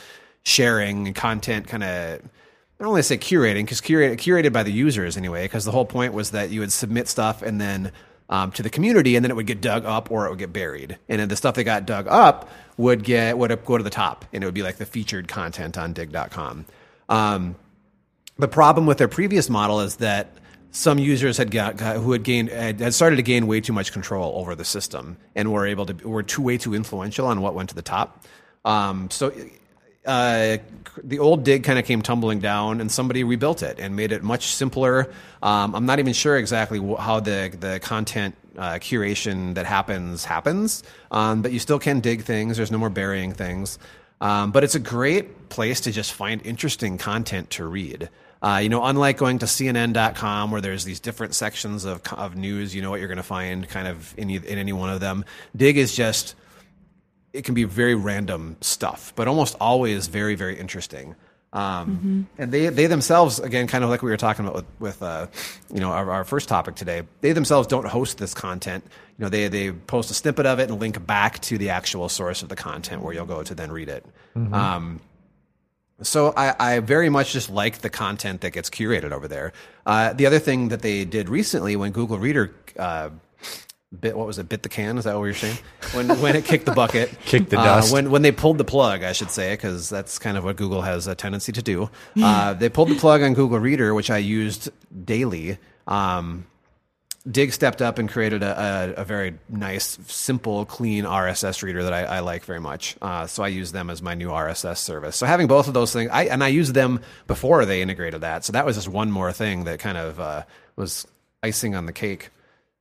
sharing 0.43 1.07
and 1.07 1.15
content 1.15 1.67
kind 1.67 1.83
of. 1.83 2.21
I 2.21 2.83
don't 2.83 2.91
want 2.91 2.99
to 2.99 3.03
say 3.03 3.17
curating 3.17 3.65
because 3.65 3.81
curated, 3.81 4.17
curated 4.19 4.53
by 4.53 4.63
the 4.63 4.71
users 4.71 5.17
anyway. 5.17 5.43
Because 5.43 5.65
the 5.65 5.71
whole 5.71 5.85
point 5.85 6.13
was 6.13 6.31
that 6.31 6.49
you 6.49 6.61
would 6.61 6.71
submit 6.71 7.09
stuff 7.09 7.41
and 7.41 7.59
then 7.59 7.91
um, 8.29 8.51
to 8.53 8.63
the 8.63 8.69
community, 8.69 9.15
and 9.15 9.25
then 9.25 9.31
it 9.31 9.35
would 9.35 9.47
get 9.47 9.59
dug 9.59 9.85
up 9.85 10.11
or 10.11 10.27
it 10.27 10.29
would 10.29 10.39
get 10.39 10.53
buried. 10.53 10.97
And 11.09 11.19
then 11.19 11.27
the 11.27 11.35
stuff 11.35 11.55
that 11.55 11.63
got 11.63 11.85
dug 11.85 12.07
up 12.07 12.49
would 12.79 13.03
get 13.03 13.37
would 13.37 13.65
go 13.65 13.77
to 13.77 13.83
the 13.83 13.89
top, 13.89 14.23
and 14.31 14.41
it 14.41 14.47
would 14.47 14.53
be 14.53 14.63
like 14.63 14.77
the 14.77 14.85
featured 14.85 15.27
content 15.27 15.77
on 15.77 15.91
Digg.com. 15.91 16.65
Um, 17.09 17.55
the 18.37 18.47
problem 18.47 18.85
with 18.85 18.97
their 18.97 19.09
previous 19.09 19.49
model 19.49 19.81
is 19.81 19.97
that 19.97 20.33
some 20.71 20.97
users 20.97 21.35
had 21.35 21.51
got, 21.51 21.75
got 21.75 21.97
who 21.97 22.13
had 22.13 22.23
gained 22.23 22.47
had, 22.47 22.93
started 22.93 23.17
to 23.17 23.21
gain 23.21 23.47
way 23.47 23.59
too 23.59 23.73
much 23.73 23.91
control 23.91 24.31
over 24.37 24.55
the 24.55 24.63
system 24.63 25.17
and 25.35 25.51
were 25.51 25.67
able 25.67 25.87
to 25.87 26.07
were 26.07 26.23
too 26.23 26.41
way 26.41 26.57
too 26.57 26.73
influential 26.73 27.27
on 27.27 27.41
what 27.41 27.53
went 27.53 27.67
to 27.67 27.75
the 27.75 27.81
top. 27.81 28.23
Um, 28.63 29.09
so 29.11 29.33
uh, 30.09 30.57
the 31.03 31.19
old 31.19 31.43
Digg 31.43 31.63
kind 31.63 31.77
of 31.77 31.85
came 31.85 32.01
tumbling 32.01 32.39
down, 32.39 32.81
and 32.81 32.91
somebody 32.91 33.23
rebuilt 33.23 33.61
it 33.61 33.79
and 33.79 33.95
made 33.95 34.11
it 34.11 34.23
much 34.23 34.47
simpler. 34.47 35.11
Um, 35.43 35.75
I'm 35.75 35.85
not 35.85 35.99
even 35.99 36.13
sure 36.13 36.35
exactly 36.35 36.79
how 36.79 37.19
the 37.19 37.55
the 37.57 37.79
content 37.79 38.35
uh, 38.57 38.73
curation 38.73 39.53
that 39.53 39.65
happens 39.67 40.25
happens, 40.25 40.83
um, 41.11 41.41
but 41.41 41.51
you 41.51 41.59
still 41.59 41.79
can 41.79 41.99
dig 41.99 42.23
things. 42.23 42.57
There's 42.57 42.71
no 42.71 42.79
more 42.79 42.89
burying 42.89 43.33
things, 43.33 43.77
um, 44.19 44.51
but 44.51 44.63
it's 44.63 44.75
a 44.75 44.79
great 44.79 45.49
place 45.49 45.81
to 45.81 45.91
just 45.91 46.11
find 46.13 46.43
interesting 46.45 46.97
content 46.97 47.51
to 47.51 47.65
read. 47.65 48.09
Uh, 48.41 48.59
you 48.63 48.69
know, 48.69 48.83
unlike 48.85 49.17
going 49.17 49.37
to 49.39 49.45
CNN.com 49.45 50.49
where 50.49 50.61
there's 50.61 50.85
these 50.85 50.99
different 50.99 51.35
sections 51.35 51.85
of 51.85 52.01
of 52.13 52.35
news, 52.35 52.73
you 52.73 52.81
know 52.81 52.89
what 52.89 52.99
you're 52.99 53.09
going 53.09 53.17
to 53.17 53.23
find 53.23 53.69
kind 53.69 53.87
of 53.87 54.17
in, 54.17 54.29
in 54.31 54.57
any 54.57 54.73
one 54.73 54.89
of 54.89 55.01
them. 55.01 55.23
Digg 55.55 55.77
is 55.77 55.95
just 55.95 56.35
it 57.33 57.43
can 57.43 57.53
be 57.53 57.63
very 57.63 57.95
random 57.95 58.57
stuff, 58.61 59.13
but 59.15 59.27
almost 59.27 59.55
always 59.59 60.07
very, 60.07 60.35
very 60.35 60.57
interesting. 60.59 61.15
Um, 61.51 62.27
And 62.37 62.51
they, 62.51 62.67
they 62.67 62.85
themselves, 62.85 63.39
again, 63.39 63.65
kind 63.67 63.83
of 63.83 63.89
like 63.89 64.03
we 64.03 64.11
were 64.11 64.17
talking 64.17 64.45
about 64.45 64.55
with, 64.55 64.65
with 64.79 65.03
uh, 65.03 65.27
you 65.73 65.79
know, 65.79 65.91
our, 65.91 66.11
our 66.11 66.23
first 66.23 66.47
topic 66.47 66.75
today, 66.75 67.03
they 67.21 67.33
themselves 67.33 67.67
don't 67.67 67.87
host 67.87 68.19
this 68.19 68.33
content. 68.33 68.83
You 69.17 69.25
know, 69.25 69.29
they, 69.29 69.47
they 69.47 69.71
post 69.71 70.11
a 70.11 70.13
snippet 70.13 70.45
of 70.45 70.59
it 70.59 70.69
and 70.69 70.79
link 70.79 71.03
back 71.05 71.39
to 71.41 71.57
the 71.57 71.69
actual 71.71 72.07
source 72.07 72.43
of 72.43 72.49
the 72.49 72.55
content 72.55 73.01
where 73.01 73.13
you'll 73.13 73.25
go 73.25 73.41
to 73.43 73.55
then 73.55 73.71
read 73.71 73.89
it. 73.89 74.05
Um, 74.53 75.01
so 76.01 76.33
I, 76.37 76.55
I 76.59 76.79
very 76.79 77.09
much 77.09 77.33
just 77.33 77.49
like 77.49 77.79
the 77.79 77.89
content 77.89 78.41
that 78.41 78.51
gets 78.51 78.69
curated 78.69 79.11
over 79.11 79.27
there. 79.27 79.51
Uh, 79.85 80.13
the 80.13 80.27
other 80.27 80.39
thing 80.39 80.69
that 80.69 80.81
they 80.81 81.03
did 81.03 81.29
recently 81.29 81.75
when 81.75 81.91
Google 81.91 82.17
Reader 82.19 82.53
uh, 82.77 83.09
bit 83.97 84.15
what 84.15 84.27
was 84.27 84.37
it 84.37 84.47
bit 84.47 84.61
the 84.61 84.69
can 84.69 84.97
is 84.99 85.05
that 85.05 85.17
what 85.17 85.23
you're 85.23 85.33
saying 85.33 85.57
when 85.93 86.07
when 86.21 86.35
it 86.35 86.45
kicked 86.45 86.65
the 86.65 86.71
bucket 86.71 87.09
Kicked 87.25 87.49
the 87.49 87.59
uh, 87.59 87.63
dust. 87.63 87.91
when 87.91 88.11
when 88.11 88.21
they 88.21 88.31
pulled 88.31 88.59
the 88.59 88.63
plug 88.63 89.03
I 89.03 89.13
should 89.13 89.31
say 89.31 89.53
because 89.53 89.89
that's 89.89 90.19
kind 90.19 90.37
of 90.37 90.43
what 90.43 90.57
Google 90.57 90.83
has 90.83 91.07
a 91.07 91.15
tendency 91.15 91.51
to 91.53 91.61
do 91.61 91.89
uh, 92.21 92.53
they 92.53 92.69
pulled 92.69 92.89
the 92.89 92.95
plug 92.95 93.23
on 93.23 93.33
Google 93.33 93.59
Reader 93.59 93.95
which 93.95 94.11
I 94.11 94.17
used 94.17 94.69
daily 95.05 95.57
um, 95.87 96.45
Digg 97.29 97.51
stepped 97.51 97.81
up 97.81 97.97
and 97.99 98.09
created 98.09 98.43
a, 98.43 98.95
a, 98.97 99.01
a 99.01 99.03
very 99.03 99.37
nice, 99.49 99.99
simple, 100.07 100.65
clean 100.65 101.03
RSS 101.03 101.61
reader 101.61 101.83
that 101.83 101.93
I, 101.93 102.03
I 102.03 102.19
like 102.21 102.45
very 102.45 102.61
much. 102.61 102.95
Uh, 103.01 103.27
so 103.27 103.43
I 103.43 103.49
use 103.49 103.71
them 103.71 103.89
as 103.89 104.01
my 104.01 104.13
new 104.13 104.29
RSS 104.29 104.77
service. 104.77 105.17
So 105.17 105.25
having 105.25 105.47
both 105.47 105.67
of 105.67 105.73
those 105.73 105.91
things, 105.91 106.09
I, 106.13 106.25
and 106.25 106.43
I 106.43 106.47
used 106.47 106.73
them 106.73 107.01
before 107.27 107.65
they 107.65 107.81
integrated 107.81 108.21
that. 108.21 108.45
So 108.45 108.53
that 108.53 108.65
was 108.65 108.77
just 108.77 108.87
one 108.87 109.11
more 109.11 109.33
thing 109.33 109.65
that 109.65 109.79
kind 109.79 109.97
of 109.97 110.19
uh, 110.19 110.43
was 110.77 111.05
icing 111.43 111.75
on 111.75 111.85
the 111.85 111.93
cake 111.93 112.29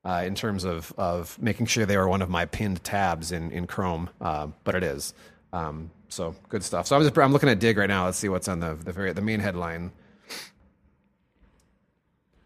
uh, 0.05 0.23
in 0.25 0.35
terms 0.35 0.65
of, 0.65 0.93
of 0.97 1.41
making 1.41 1.67
sure 1.67 1.87
they 1.87 1.97
were 1.97 2.09
one 2.09 2.23
of 2.23 2.31
my 2.31 2.45
pinned 2.45 2.83
tabs 2.85 3.33
in, 3.33 3.51
in 3.51 3.67
Chrome. 3.67 4.11
Uh, 4.21 4.49
but 4.65 4.75
it 4.75 4.83
is. 4.83 5.15
Um, 5.53 5.91
so 6.09 6.35
good 6.49 6.63
stuff. 6.63 6.87
So 6.87 6.97
I'm, 6.97 7.03
just, 7.03 7.17
I'm 7.19 7.33
looking 7.33 7.49
at 7.49 7.59
Digg 7.59 7.77
right 7.77 7.89
now. 7.89 8.07
Let's 8.07 8.19
see 8.19 8.29
what's 8.29 8.49
on 8.49 8.61
the, 8.61 8.75
the, 8.75 8.93
very, 8.93 9.13
the 9.13 9.23
main 9.23 9.41
headline. 9.41 9.93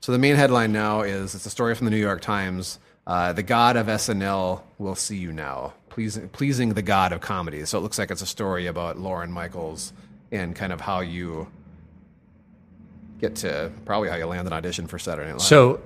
So 0.01 0.11
the 0.11 0.19
main 0.19 0.35
headline 0.35 0.73
now 0.73 1.03
is 1.03 1.35
it's 1.35 1.47
a 1.47 1.51
story 1.51 1.75
from 1.75 1.85
the 1.85 1.93
New 1.93 1.97
York 1.97 2.21
Times. 2.21 2.79
Uh, 3.07 3.33
the 3.33 3.43
God 3.43 3.77
of 3.77 3.87
SNL 3.87 4.63
will 4.79 4.95
see 4.95 5.17
you 5.17 5.33
now, 5.33 5.75
pleasing, 5.91 6.29
pleasing 6.29 6.75
the 6.75 6.83
God 6.83 7.13
of 7.13 7.21
comedy. 7.21 7.65
So 7.67 7.79
it 7.79 7.83
looks 7.83 7.99
like 7.99 8.11
it's 8.11 8.23
a 8.23 8.27
story 8.27 8.67
about 8.67 8.99
Lorne 8.99 9.31
Michaels 9.31 9.93
and 10.33 10.57
kind 10.57 10.73
of 10.73 10.81
how 10.81 11.01
you 11.01 11.47
get 13.21 13.37
to 13.37 13.71
probably 13.85 14.09
how 14.09 14.17
you 14.17 14.27
land 14.27 14.47
an 14.47 14.53
audition 14.53 14.87
for 14.89 14.99
Saturday 14.99 15.29
Night 15.29 15.35
Live. 15.35 15.43
So, 15.43 15.81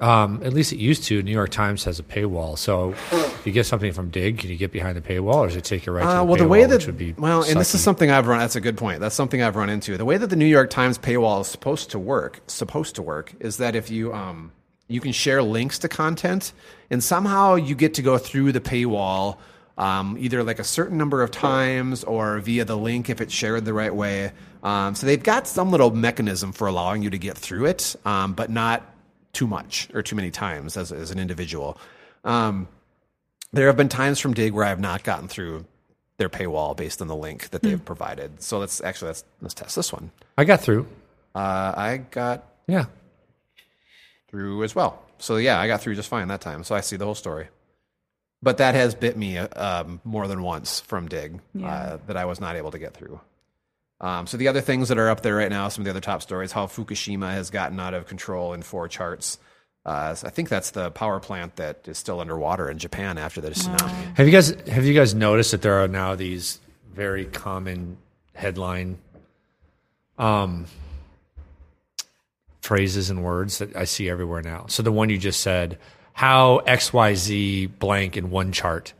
um, 0.00 0.42
at 0.44 0.52
least 0.52 0.72
it 0.72 0.78
used 0.78 1.04
to. 1.04 1.22
New 1.22 1.30
York 1.32 1.50
Times 1.50 1.84
has 1.84 1.98
a 1.98 2.02
paywall. 2.02 2.58
So, 2.58 2.94
if 3.12 3.46
you 3.46 3.52
get 3.52 3.66
something 3.66 3.92
from 3.92 4.10
Digg, 4.10 4.38
can 4.38 4.50
you 4.50 4.56
get 4.56 4.72
behind 4.72 4.96
the 4.96 5.00
paywall, 5.00 5.36
or 5.36 5.46
does 5.46 5.56
it 5.56 5.64
take 5.64 5.86
you 5.86 5.92
right 5.92 6.02
to 6.02 6.08
Uh, 6.08 6.14
the 6.18 6.24
well, 6.24 6.36
paywall, 6.36 6.38
the 6.38 6.48
way 6.48 6.64
that 6.66 6.86
would 6.86 6.98
be 6.98 7.14
well, 7.16 7.42
and 7.42 7.58
this 7.58 7.74
is 7.74 7.80
something 7.82 8.10
I've 8.10 8.26
run. 8.26 8.40
That's 8.40 8.56
a 8.56 8.60
good 8.60 8.76
point. 8.76 9.00
That's 9.00 9.14
something 9.14 9.42
I've 9.42 9.56
run 9.56 9.70
into. 9.70 9.96
The 9.96 10.04
way 10.04 10.16
that 10.16 10.26
the 10.28 10.36
New 10.36 10.46
York 10.46 10.70
Times 10.70 10.98
paywall 10.98 11.40
is 11.42 11.46
supposed 11.46 11.90
to 11.92 11.98
work, 11.98 12.40
supposed 12.46 12.96
to 12.96 13.02
work, 13.02 13.32
is 13.40 13.56
that 13.58 13.74
if 13.74 13.90
you 13.90 14.12
um 14.12 14.52
you 14.88 15.00
can 15.00 15.12
share 15.12 15.42
links 15.42 15.78
to 15.78 15.88
content, 15.88 16.52
and 16.90 17.02
somehow 17.02 17.54
you 17.54 17.74
get 17.74 17.94
to 17.94 18.02
go 18.02 18.18
through 18.18 18.52
the 18.52 18.60
paywall. 18.60 19.38
Um, 19.78 20.18
either 20.20 20.44
like 20.44 20.58
a 20.58 20.64
certain 20.64 20.98
number 20.98 21.22
of 21.22 21.30
times 21.30 22.04
or 22.04 22.38
via 22.40 22.66
the 22.66 22.76
link 22.76 23.08
if 23.08 23.22
it's 23.22 23.32
shared 23.32 23.64
the 23.64 23.72
right 23.72 23.94
way. 23.94 24.32
Um, 24.62 24.94
so 24.94 25.06
they've 25.06 25.22
got 25.22 25.46
some 25.46 25.70
little 25.70 25.90
mechanism 25.90 26.52
for 26.52 26.66
allowing 26.66 27.00
you 27.00 27.08
to 27.08 27.16
get 27.16 27.38
through 27.38 27.64
it, 27.64 27.96
um, 28.04 28.34
but 28.34 28.50
not 28.50 28.82
too 29.32 29.46
much 29.46 29.88
or 29.94 30.02
too 30.02 30.16
many 30.16 30.30
times 30.30 30.76
as, 30.76 30.92
as 30.92 31.10
an 31.10 31.18
individual. 31.18 31.78
Um, 32.24 32.68
there 33.52 33.66
have 33.68 33.76
been 33.76 33.88
times 33.88 34.18
from 34.20 34.34
Digg 34.34 34.52
where 34.52 34.64
I 34.64 34.68
have 34.68 34.80
not 34.80 35.02
gotten 35.04 35.28
through 35.28 35.64
their 36.18 36.28
paywall 36.28 36.76
based 36.76 37.00
on 37.00 37.08
the 37.08 37.16
link 37.16 37.48
that 37.50 37.62
they've 37.62 37.82
provided. 37.84 38.42
So 38.42 38.58
let's 38.58 38.80
actually 38.82 39.08
let's 39.08 39.24
let's 39.40 39.54
test 39.54 39.74
this 39.76 39.92
one. 39.92 40.10
I 40.36 40.44
got 40.44 40.60
through. 40.60 40.86
Uh, 41.34 41.72
I 41.76 42.02
got 42.10 42.44
Yeah. 42.66 42.84
through 44.28 44.62
as 44.64 44.74
well. 44.74 45.02
So 45.18 45.36
yeah, 45.36 45.58
I 45.60 45.66
got 45.66 45.80
through 45.80 45.94
just 45.94 46.08
fine 46.08 46.28
that 46.28 46.40
time. 46.40 46.64
So 46.64 46.74
I 46.74 46.80
see 46.80 46.96
the 46.96 47.04
whole 47.04 47.14
story. 47.14 47.48
But 48.42 48.58
that 48.58 48.74
has 48.74 48.94
bit 48.94 49.16
me 49.16 49.36
um, 49.38 50.00
more 50.04 50.26
than 50.26 50.42
once 50.42 50.80
from 50.80 51.08
Digg 51.08 51.40
Yeah. 51.54 51.66
uh, 51.68 51.98
that 52.06 52.16
I 52.16 52.24
was 52.24 52.40
not 52.40 52.56
able 52.56 52.70
to 52.70 52.78
get 52.78 52.94
through. 52.94 53.20
Um, 54.00 54.26
so 54.26 54.36
the 54.36 54.48
other 54.48 54.60
things 54.60 54.88
that 54.88 54.98
are 54.98 55.10
up 55.10 55.22
there 55.22 55.36
right 55.36 55.50
now, 55.50 55.68
some 55.68 55.82
of 55.82 55.84
the 55.84 55.90
other 55.90 56.00
top 56.00 56.22
stories, 56.22 56.52
how 56.52 56.66
Fukushima 56.66 57.30
has 57.32 57.50
gotten 57.50 57.78
out 57.78 57.92
of 57.92 58.06
control 58.06 58.54
in 58.54 58.62
four 58.62 58.88
charts. 58.88 59.38
Uh, 59.84 60.14
so 60.14 60.26
I 60.26 60.30
think 60.30 60.48
that's 60.48 60.70
the 60.70 60.90
power 60.90 61.20
plant 61.20 61.56
that 61.56 61.86
is 61.86 61.98
still 61.98 62.20
underwater 62.20 62.70
in 62.70 62.78
Japan 62.78 63.18
after 63.18 63.40
the 63.40 63.50
tsunami. 63.50 64.16
Have 64.16 64.26
you 64.26 64.32
guys 64.32 64.50
have 64.68 64.84
you 64.84 64.94
guys 64.94 65.14
noticed 65.14 65.52
that 65.52 65.62
there 65.62 65.82
are 65.82 65.88
now 65.88 66.14
these 66.14 66.60
very 66.94 67.24
common 67.24 67.96
headline 68.34 68.98
um 70.18 70.66
phrases 72.60 73.10
and 73.10 73.24
words 73.24 73.58
that 73.58 73.74
I 73.74 73.84
see 73.84 74.08
everywhere 74.08 74.42
now. 74.42 74.66
So 74.68 74.82
the 74.82 74.92
one 74.92 75.10
you 75.10 75.18
just 75.18 75.40
said, 75.40 75.78
how 76.12 76.60
XYZ 76.66 77.78
blank 77.78 78.16
in 78.16 78.30
one 78.30 78.52
chart. 78.52 78.92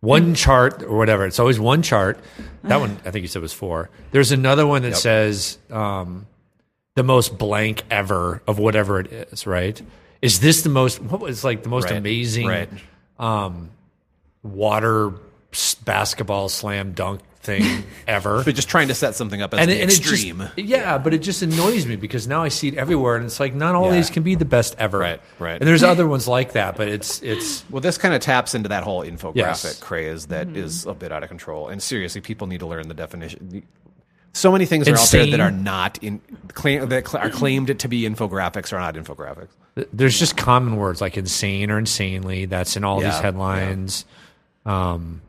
One 0.00 0.34
chart 0.34 0.82
or 0.82 0.96
whatever. 0.96 1.26
It's 1.26 1.38
always 1.38 1.58
one 1.58 1.82
chart. 1.82 2.18
That 2.64 2.80
one 2.80 2.98
I 3.04 3.10
think 3.10 3.22
you 3.22 3.28
said 3.28 3.42
was 3.42 3.52
four. 3.52 3.90
There's 4.12 4.30
another 4.32 4.66
one 4.66 4.82
that 4.82 4.96
says 4.96 5.58
um 5.70 6.26
the 6.94 7.02
most 7.02 7.36
blank 7.38 7.82
ever 7.90 8.42
of 8.46 8.58
whatever 8.58 9.00
it 9.00 9.12
is, 9.12 9.46
right? 9.46 9.80
Is 10.22 10.40
this 10.40 10.62
the 10.62 10.68
most 10.70 11.00
what 11.00 11.20
was 11.20 11.44
like 11.44 11.62
the 11.62 11.68
most 11.68 11.84
Right, 11.90 11.96
amazing 11.96 12.46
right. 12.46 12.68
um, 13.18 13.70
water 14.42 15.12
basketball 15.84 16.48
slam 16.48 16.92
dunk 16.92 17.20
thing 17.46 17.84
ever. 18.06 18.44
But 18.44 18.54
just 18.54 18.68
trying 18.68 18.88
to 18.88 18.94
set 18.94 19.14
something 19.14 19.40
up 19.40 19.54
as 19.54 19.60
and 19.60 19.70
the 19.70 19.74
it, 19.78 19.82
and 19.82 19.90
it 19.90 19.96
extreme. 19.98 20.38
just, 20.40 20.58
yeah, 20.58 20.98
but 20.98 21.14
it 21.14 21.18
just 21.18 21.40
annoys 21.40 21.86
me 21.86 21.96
because 21.96 22.26
now 22.28 22.42
I 22.42 22.48
see 22.48 22.68
it 22.68 22.74
everywhere, 22.74 23.16
and 23.16 23.24
it's 23.24 23.40
like 23.40 23.54
not 23.54 23.74
all 23.74 23.86
Yeah. 23.86 23.92
these 23.96 24.10
can 24.10 24.22
be 24.22 24.34
the 24.34 24.44
best 24.44 24.74
ever. 24.78 24.98
Right, 24.98 25.20
right. 25.38 25.58
And 25.60 25.66
there's 25.66 25.82
other 25.82 26.06
ones 26.06 26.28
like 26.28 26.52
that, 26.52 26.76
but 26.76 26.88
it's 26.88 27.22
it's 27.22 27.64
well, 27.70 27.80
this 27.80 27.96
kind 27.96 28.12
of 28.12 28.20
taps 28.20 28.54
into 28.54 28.68
that 28.68 28.82
whole 28.84 29.02
infographic 29.02 29.36
Yes. 29.36 29.80
craze 29.80 30.26
that 30.26 30.48
is 30.48 30.84
a 30.84 30.92
bit 30.92 31.12
out 31.12 31.22
of 31.22 31.30
control. 31.30 31.68
And 31.68 31.82
seriously, 31.82 32.20
people 32.20 32.46
need 32.48 32.60
to 32.60 32.66
learn 32.66 32.88
the 32.88 32.94
definition. 32.94 33.62
So 34.34 34.52
many 34.52 34.66
things 34.66 34.86
are 34.86 34.94
out 34.96 35.08
there 35.12 35.26
that 35.30 35.40
are 35.40 35.50
not 35.50 35.96
in 36.02 36.20
claim 36.52 36.90
that 36.90 37.08
cl- 37.08 37.24
are 37.24 37.30
claimed 37.30 37.78
to 37.80 37.88
be 37.88 38.02
infographics 38.02 38.70
are 38.74 38.78
not 38.78 38.94
infographics. 38.94 39.48
there's 39.94 40.18
just 40.18 40.36
common 40.36 40.76
words 40.76 41.00
like 41.00 41.16
insane 41.16 41.70
or 41.70 41.78
insanely. 41.78 42.44
That's 42.44 42.76
in 42.76 42.84
all 42.84 43.00
Yeah, 43.00 43.12
these 43.12 43.20
headlines. 43.20 44.04
Um. 44.66 45.22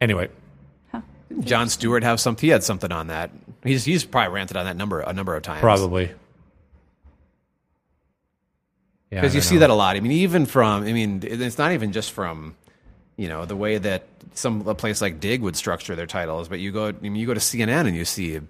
Anyway, 0.00 0.30
Jon 1.40 1.68
Stewart 1.68 2.02
have 2.02 2.18
some. 2.20 2.36
He 2.36 2.48
had 2.48 2.64
something 2.64 2.90
on 2.90 3.06
that. 3.06 3.30
He's 3.62 3.84
he's 3.84 4.04
probably 4.04 4.34
ranted 4.34 4.56
on 4.56 4.64
that 4.66 4.76
number 4.76 5.00
a 5.00 5.12
number 5.12 5.36
of 5.36 5.42
times. 5.42 5.60
probably. 5.60 6.10
Yeah, 9.10 9.20
because 9.22 9.34
you 9.34 9.40
don't 9.40 9.48
see 9.48 9.58
that 9.58 9.70
a 9.70 9.74
lot. 9.74 9.96
I 9.96 10.00
mean, 10.00 10.12
even 10.12 10.46
from 10.46 10.84
I 10.84 10.92
mean, 10.92 11.20
it's 11.24 11.58
not 11.58 11.72
even 11.72 11.92
just 11.92 12.12
from 12.12 12.54
you 13.16 13.28
know 13.28 13.44
the 13.44 13.56
way 13.56 13.78
that 13.78 14.04
some 14.34 14.66
a 14.68 14.74
place 14.74 15.00
like 15.02 15.18
Digg 15.20 15.42
would 15.42 15.56
structure 15.56 15.96
their 15.96 16.06
titles, 16.06 16.48
but 16.48 16.60
you 16.60 16.70
go 16.72 16.88
I 16.88 16.92
mean, 16.92 17.16
you 17.16 17.26
go 17.26 17.34
to 17.34 17.40
CNN 17.40 17.86
and 17.86 17.96
you 17.96 18.04
see 18.04 18.40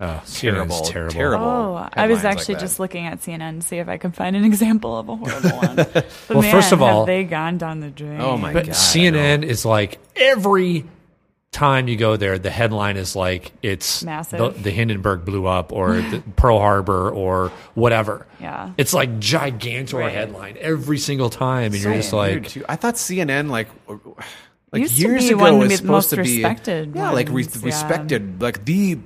Oh, 0.00 0.22
terrible, 0.28 0.80
terrible. 0.82 1.12
terrible. 1.12 1.44
Oh, 1.46 1.88
I 1.92 2.08
was 2.08 2.18
headlines 2.18 2.24
like 2.24 2.24
actually 2.36 2.54
just 2.56 2.80
looking 2.80 3.06
at 3.06 3.20
CNN 3.20 3.60
to 3.60 3.66
see 3.66 3.78
if 3.78 3.88
I 3.88 3.96
can 3.96 4.10
find 4.12 4.34
an 4.36 4.44
example 4.52 4.98
of 4.98 5.08
a 5.08 5.16
horrible 5.16 5.50
one. 5.50 5.76
Well, 6.28 6.42
man, 6.42 6.52
first 6.52 6.72
of 6.72 6.80
have 6.80 6.82
all- 6.82 7.06
they 7.06 7.22
gone 7.24 7.58
down 7.58 7.80
the 7.80 7.90
drain? 7.90 8.20
Oh 8.20 8.36
my 8.36 8.52
But 8.52 8.66
God, 8.66 8.72
I 8.72 8.74
CNN 8.74 9.44
is 9.44 9.64
like 9.64 9.98
every 10.16 10.84
time 11.54 11.88
you 11.88 11.96
go 11.96 12.16
there, 12.16 12.38
the 12.38 12.50
headline 12.50 12.96
is 12.96 13.16
like 13.16 13.52
it's 13.62 14.02
Massive. 14.02 14.38
The, 14.38 14.50
the 14.50 14.70
Hindenburg 14.70 15.24
blew 15.24 15.46
up 15.46 15.72
or 15.72 15.94
the 16.10 16.22
Pearl 16.36 16.58
Harbor 16.58 17.10
or 17.10 17.50
whatever. 17.74 18.26
Yeah. 18.40 18.72
it's 18.76 18.92
like 18.92 19.18
gigantor 19.18 20.00
Right. 20.00 20.12
headline 20.12 20.56
every 20.60 20.98
single 20.98 21.30
time, 21.30 21.72
and 21.72 21.82
you're 21.82 21.94
just 21.94 22.12
like, 22.12 22.48
too. 22.48 22.64
I 22.68 22.76
thought 22.76 22.96
CNN 22.96 23.48
like 23.48 23.68
like 24.72 24.82
Used 24.82 24.96
to 24.96 25.00
years 25.00 25.28
be 25.28 25.34
ago 25.34 25.40
one 25.40 25.54
of 25.54 25.58
was 25.60 25.68
the 25.68 25.76
supposed 25.76 25.88
most 25.88 26.10
to 26.10 26.16
be 26.16 26.42
respected 26.42 26.96
yeah, 26.96 27.10
like 27.10 27.28
re- 27.30 27.44
yeah. 27.44 27.60
respected, 27.62 28.42
like 28.42 28.64
the 28.64 28.98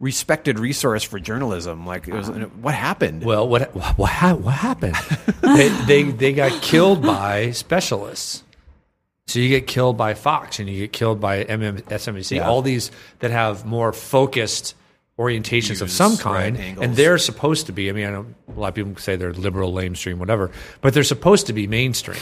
respected 0.00 0.58
resource 0.58 1.02
for 1.02 1.20
journalism. 1.20 1.86
Like 1.86 2.08
it 2.08 2.14
was, 2.14 2.30
uh-huh. 2.30 2.46
what 2.62 2.74
happened? 2.74 3.22
well, 3.22 3.46
what 3.46 3.76
what 3.76 3.98
what 3.98 4.54
happened? 4.54 4.96
they, 5.42 5.68
they 5.86 6.02
they 6.04 6.32
got 6.32 6.62
killed 6.62 7.02
by 7.02 7.50
specialists. 7.50 8.42
So 9.30 9.38
you 9.38 9.48
get 9.48 9.66
killed 9.66 9.96
by 9.96 10.14
Fox 10.14 10.58
and 10.58 10.68
you 10.68 10.78
get 10.78 10.92
killed 10.92 11.20
by 11.20 11.44
MSNBC, 11.44 12.36
Yeah. 12.36 12.48
all 12.48 12.62
these 12.62 12.90
that 13.20 13.30
have 13.30 13.64
more 13.64 13.92
focused 13.92 14.74
orientations 15.18 15.82
of 15.82 15.90
some 15.90 16.16
kind, 16.16 16.56
angles. 16.56 16.84
and 16.84 16.96
they're 16.96 17.18
supposed 17.18 17.66
to 17.66 17.72
be. 17.72 17.90
I 17.90 17.92
mean, 17.92 18.06
I 18.06 18.10
know 18.10 18.26
a 18.56 18.58
lot 18.58 18.68
of 18.68 18.74
people 18.74 18.96
say 18.96 19.16
they're 19.16 19.32
liberal, 19.34 19.72
lamestream, 19.72 20.14
whatever, 20.16 20.50
but 20.80 20.94
they're 20.94 21.04
supposed 21.04 21.46
to 21.48 21.52
be 21.52 21.66
mainstream. 21.66 22.18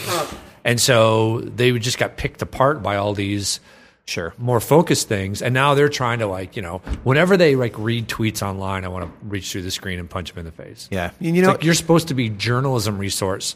And 0.65 0.79
so 0.81 1.39
they 1.41 1.71
just 1.79 1.97
got 1.97 2.17
picked 2.17 2.41
apart 2.41 2.83
by 2.83 2.97
all 2.97 3.13
these 3.13 3.59
Sure. 4.05 4.33
more 4.39 4.59
focused 4.59 5.07
things 5.07 5.39
and 5.43 5.53
now 5.53 5.75
they're 5.75 5.87
trying 5.87 6.17
to 6.17 6.25
like 6.25 6.55
you 6.55 6.63
know 6.63 6.79
whenever 7.03 7.37
they 7.37 7.55
like 7.55 7.77
read 7.77 8.07
tweets 8.07 8.41
online 8.41 8.83
i 8.83 8.87
want 8.87 9.05
to 9.05 9.11
reach 9.27 9.51
through 9.51 9.61
the 9.61 9.69
screen 9.69 9.99
and 9.99 10.09
punch 10.09 10.31
them 10.33 10.39
in 10.39 10.45
the 10.45 10.51
face 10.51 10.87
Yeah. 10.89 11.11
And 11.19 11.35
you 11.35 11.43
It's 11.43 11.45
know, 11.45 11.51
like 11.51 11.63
you're 11.63 11.75
supposed 11.75 12.07
to 12.07 12.15
be 12.15 12.27
journalism 12.27 12.97
resource 12.97 13.55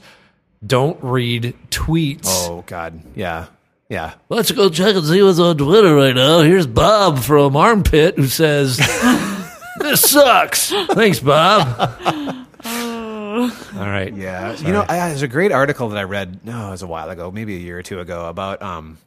don't 0.65 1.02
read 1.04 1.56
tweets 1.69 2.21
oh 2.26 2.63
God, 2.65 3.02
yeah, 3.15 3.47
yeah. 3.89 4.13
let's 4.30 4.52
go 4.52 4.69
check 4.69 4.95
and 4.95 5.06
see 5.06 5.21
what's 5.21 5.39
on 5.39 5.58
twitter 5.58 5.95
right 5.95 6.15
now 6.15 6.39
here's 6.41 6.67
bob 6.67 7.19
from 7.19 7.56
armpit 7.56 8.15
who 8.15 8.28
says 8.28 8.78
this 9.80 10.02
sucks 10.02 10.69
thanks 10.93 11.19
bob 11.19 12.39
all 12.65 13.89
right 13.89 14.13
Yeah, 14.15 14.56
you 14.58 14.71
know, 14.71 14.86
I, 14.88 15.10
there's 15.10 15.21
a 15.23 15.28
great 15.28 15.52
article 15.52 15.89
that 15.89 15.97
I 15.97 16.04
read. 16.04 16.45
No, 16.45 16.67
it 16.67 16.71
was 16.71 16.82
a 16.84 16.88
while 16.88 17.10
ago, 17.10 17.32
maybe 17.32 17.56
a 17.56 17.60
year 17.60 17.80
or 17.80 17.82
two 17.84 17.99
ago, 17.99 18.28
about 18.28 18.62
um, 18.62 18.97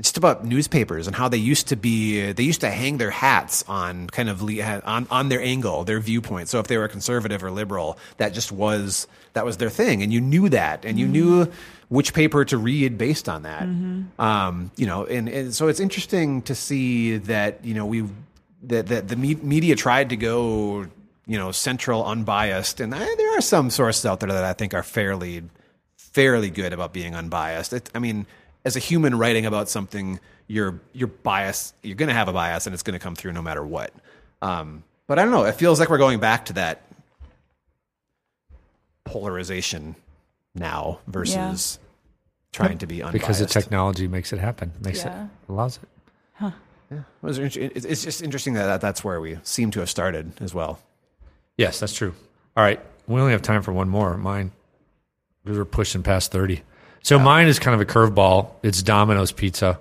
just 0.00 0.18
about 0.18 0.44
newspapers 0.44 1.06
and 1.06 1.16
how 1.16 1.28
they 1.28 1.38
used 1.38 1.68
to 1.68 1.76
be. 1.76 2.32
They 2.32 2.42
used 2.42 2.60
to 2.60 2.70
hang 2.70 2.98
their 2.98 3.10
hats 3.10 3.64
on 3.66 4.08
kind 4.08 4.28
of 4.28 4.42
on 4.84 5.06
on 5.10 5.28
their 5.30 5.40
angle, 5.40 5.84
their 5.84 6.00
viewpoint. 6.00 6.48
So 6.48 6.60
if 6.60 6.66
they 6.66 6.76
were 6.76 6.86
conservative 6.88 7.42
or 7.42 7.50
liberal, 7.50 7.98
that 8.18 8.34
just 8.34 8.52
was 8.52 9.08
that 9.36 9.44
was 9.44 9.58
their 9.58 9.70
thing, 9.70 10.02
and 10.02 10.12
you 10.12 10.20
knew 10.20 10.48
that, 10.48 10.84
and 10.84 10.98
you 10.98 11.06
knew 11.06 11.52
which 11.88 12.14
paper 12.14 12.44
to 12.46 12.56
read 12.58 12.98
based 12.98 13.28
on 13.28 13.42
that. 13.42 13.62
Um, 14.18 14.70
you 14.76 14.86
know, 14.86 15.04
and, 15.04 15.28
and 15.28 15.54
so 15.54 15.68
it's 15.68 15.78
interesting 15.78 16.42
to 16.42 16.54
see 16.54 17.18
that 17.18 17.64
you 17.64 17.74
know 17.74 17.86
we 17.86 18.04
that 18.62 18.86
that 18.88 19.08
the 19.08 19.16
me- 19.16 19.36
media 19.36 19.76
tried 19.76 20.08
to 20.08 20.16
go 20.16 20.86
you 21.26 21.38
know 21.38 21.52
central 21.52 22.04
unbiased 22.04 22.80
and 22.80 22.94
I, 22.94 22.98
there 22.98 23.38
are 23.38 23.40
some 23.40 23.68
sources 23.70 24.06
out 24.06 24.20
there 24.20 24.28
that 24.30 24.44
i 24.44 24.52
think 24.52 24.74
are 24.74 24.82
fairly 24.82 25.42
fairly 25.96 26.50
good 26.50 26.72
about 26.72 26.92
being 26.92 27.14
unbiased. 27.14 27.72
It, 27.72 27.90
i 27.94 27.98
mean 27.98 28.26
as 28.64 28.76
a 28.76 28.78
human 28.78 29.18
writing 29.18 29.44
about 29.44 29.68
something 29.68 30.20
you're 30.46 30.80
you're 30.92 31.08
biased 31.08 31.74
you're 31.82 31.96
going 31.96 32.08
to 32.08 32.14
have 32.14 32.28
a 32.28 32.32
bias 32.32 32.66
and 32.66 32.74
it's 32.74 32.82
going 32.82 32.98
to 32.98 33.02
come 33.02 33.14
through 33.14 33.32
no 33.32 33.42
matter 33.42 33.64
what. 33.64 33.92
Um, 34.40 34.84
but 35.06 35.18
i 35.18 35.22
don't 35.22 35.32
know 35.32 35.44
it 35.44 35.56
feels 35.56 35.78
like 35.80 35.90
we're 35.90 35.98
going 35.98 36.20
back 36.20 36.46
to 36.46 36.52
that 36.54 36.85
polarization 39.06 39.96
now 40.54 41.00
versus 41.06 41.78
trying 42.52 42.78
to 42.78 42.86
be 42.86 43.02
unbiased 43.02 43.12
because 43.12 43.38
the 43.38 43.46
technology 43.46 44.08
makes 44.08 44.32
it 44.32 44.38
happen 44.38 44.72
makes 44.80 45.04
Yeah. 45.04 45.24
it 45.24 45.30
allows 45.48 45.78
it 45.82 46.52
It 46.90 47.02
was 47.22 47.38
inter- 47.38 47.60
it's 47.74 47.84
it's 47.84 48.04
just 48.04 48.22
interesting 48.22 48.54
that 48.54 48.66
that 48.66 48.80
that's 48.80 49.02
where 49.02 49.20
we 49.20 49.38
seem 49.42 49.70
to 49.72 49.80
have 49.80 49.90
started 49.90 50.32
as 50.40 50.52
well 50.54 50.78
Yes, 51.58 51.80
that's 51.80 51.94
true. 51.94 52.12
All 52.54 52.62
right. 52.62 52.78
We 53.06 53.18
only 53.18 53.32
have 53.32 53.40
time 53.40 53.62
for 53.62 53.72
one 53.72 53.88
more. 53.88 54.18
Mine, 54.18 54.52
we 55.44 55.56
were 55.56 55.64
pushing 55.64 56.02
past 56.02 56.30
30. 56.30 56.60
So 57.02 57.18
mine 57.18 57.46
is 57.46 57.58
kind 57.58 57.74
of 57.74 57.80
a 57.80 57.90
curveball. 57.90 58.50
It's 58.62 58.82
Domino's 58.82 59.32
Pizza. 59.32 59.78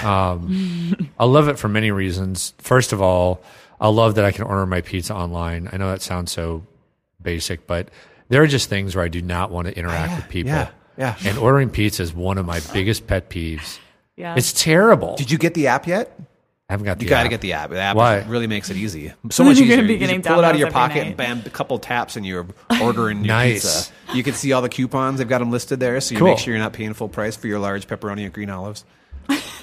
Um, 0.00 0.96
I 1.18 1.24
love 1.24 1.48
it 1.48 1.58
for 1.58 1.66
many 1.68 1.90
reasons. 1.90 2.54
First 2.58 2.92
of 2.92 3.02
all, 3.02 3.42
I 3.80 3.88
love 3.88 4.14
that 4.14 4.24
I 4.24 4.30
can 4.30 4.44
order 4.44 4.64
my 4.64 4.80
pizza 4.80 5.12
online. 5.12 5.68
I 5.72 5.76
know 5.76 5.90
that 5.90 6.02
sounds 6.02 6.30
so 6.30 6.62
basic, 7.20 7.66
but 7.66 7.88
there 8.28 8.42
are 8.42 8.46
just 8.46 8.68
things 8.68 8.94
where 8.96 9.04
I 9.04 9.08
do 9.08 9.22
not 9.22 9.50
want 9.50 9.68
to 9.68 9.76
interact 9.76 10.16
with 10.16 10.28
people. 10.28 10.52
yeah, 10.52 10.68
yeah. 10.96 11.16
And 11.24 11.38
ordering 11.38 11.70
pizza 11.70 12.02
is 12.02 12.12
one 12.14 12.38
of 12.38 12.46
my 12.46 12.60
biggest 12.72 13.06
pet 13.06 13.28
peeves. 13.30 13.78
Yeah. 14.16 14.34
It's 14.36 14.52
terrible. 14.52 15.16
did 15.16 15.30
you 15.30 15.38
get 15.38 15.54
the 15.54 15.68
app 15.68 15.86
yet 15.86 16.18
I 16.70 16.74
haven't 16.74 16.84
got 16.84 16.98
the 16.98 17.04
You 17.04 17.08
got 17.08 17.22
to 17.22 17.28
get 17.30 17.40
the 17.40 17.54
app. 17.54 17.70
The 17.70 17.78
app 17.78 17.96
Why? 17.96 18.18
really 18.24 18.46
makes 18.46 18.68
it 18.68 18.76
easy. 18.76 19.12
So 19.30 19.42
much 19.44 19.56
You're 19.56 19.64
easier. 19.64 19.76
gonna 19.76 19.88
be 19.88 19.94
You 19.94 19.98
just 20.00 20.08
getting 20.10 20.22
pull 20.22 20.38
it 20.40 20.44
out 20.44 20.52
of 20.54 20.60
your 20.60 20.68
Domino's 20.68 20.90
every 20.90 21.00
pocket 21.00 21.06
and 21.06 21.16
bam, 21.16 21.42
a 21.46 21.50
couple 21.50 21.78
taps 21.78 22.16
and 22.16 22.26
you're 22.26 22.46
ordering 22.82 23.18
your 23.24 23.28
Nice. 23.34 23.54
pizza. 23.54 23.92
You 24.16 24.22
can 24.22 24.34
see 24.34 24.52
all 24.52 24.60
the 24.60 24.68
coupons. 24.68 25.16
They've 25.18 25.28
got 25.28 25.38
them 25.38 25.50
listed 25.50 25.80
there, 25.80 25.98
so 26.02 26.12
you 26.12 26.18
Cool. 26.18 26.28
make 26.28 26.38
sure 26.38 26.52
you're 26.52 26.62
not 26.62 26.74
paying 26.74 26.92
full 26.92 27.08
price 27.08 27.36
for 27.36 27.46
your 27.46 27.58
large 27.58 27.86
pepperoni 27.86 28.24
and 28.24 28.32
green 28.34 28.50
olives. 28.50 28.84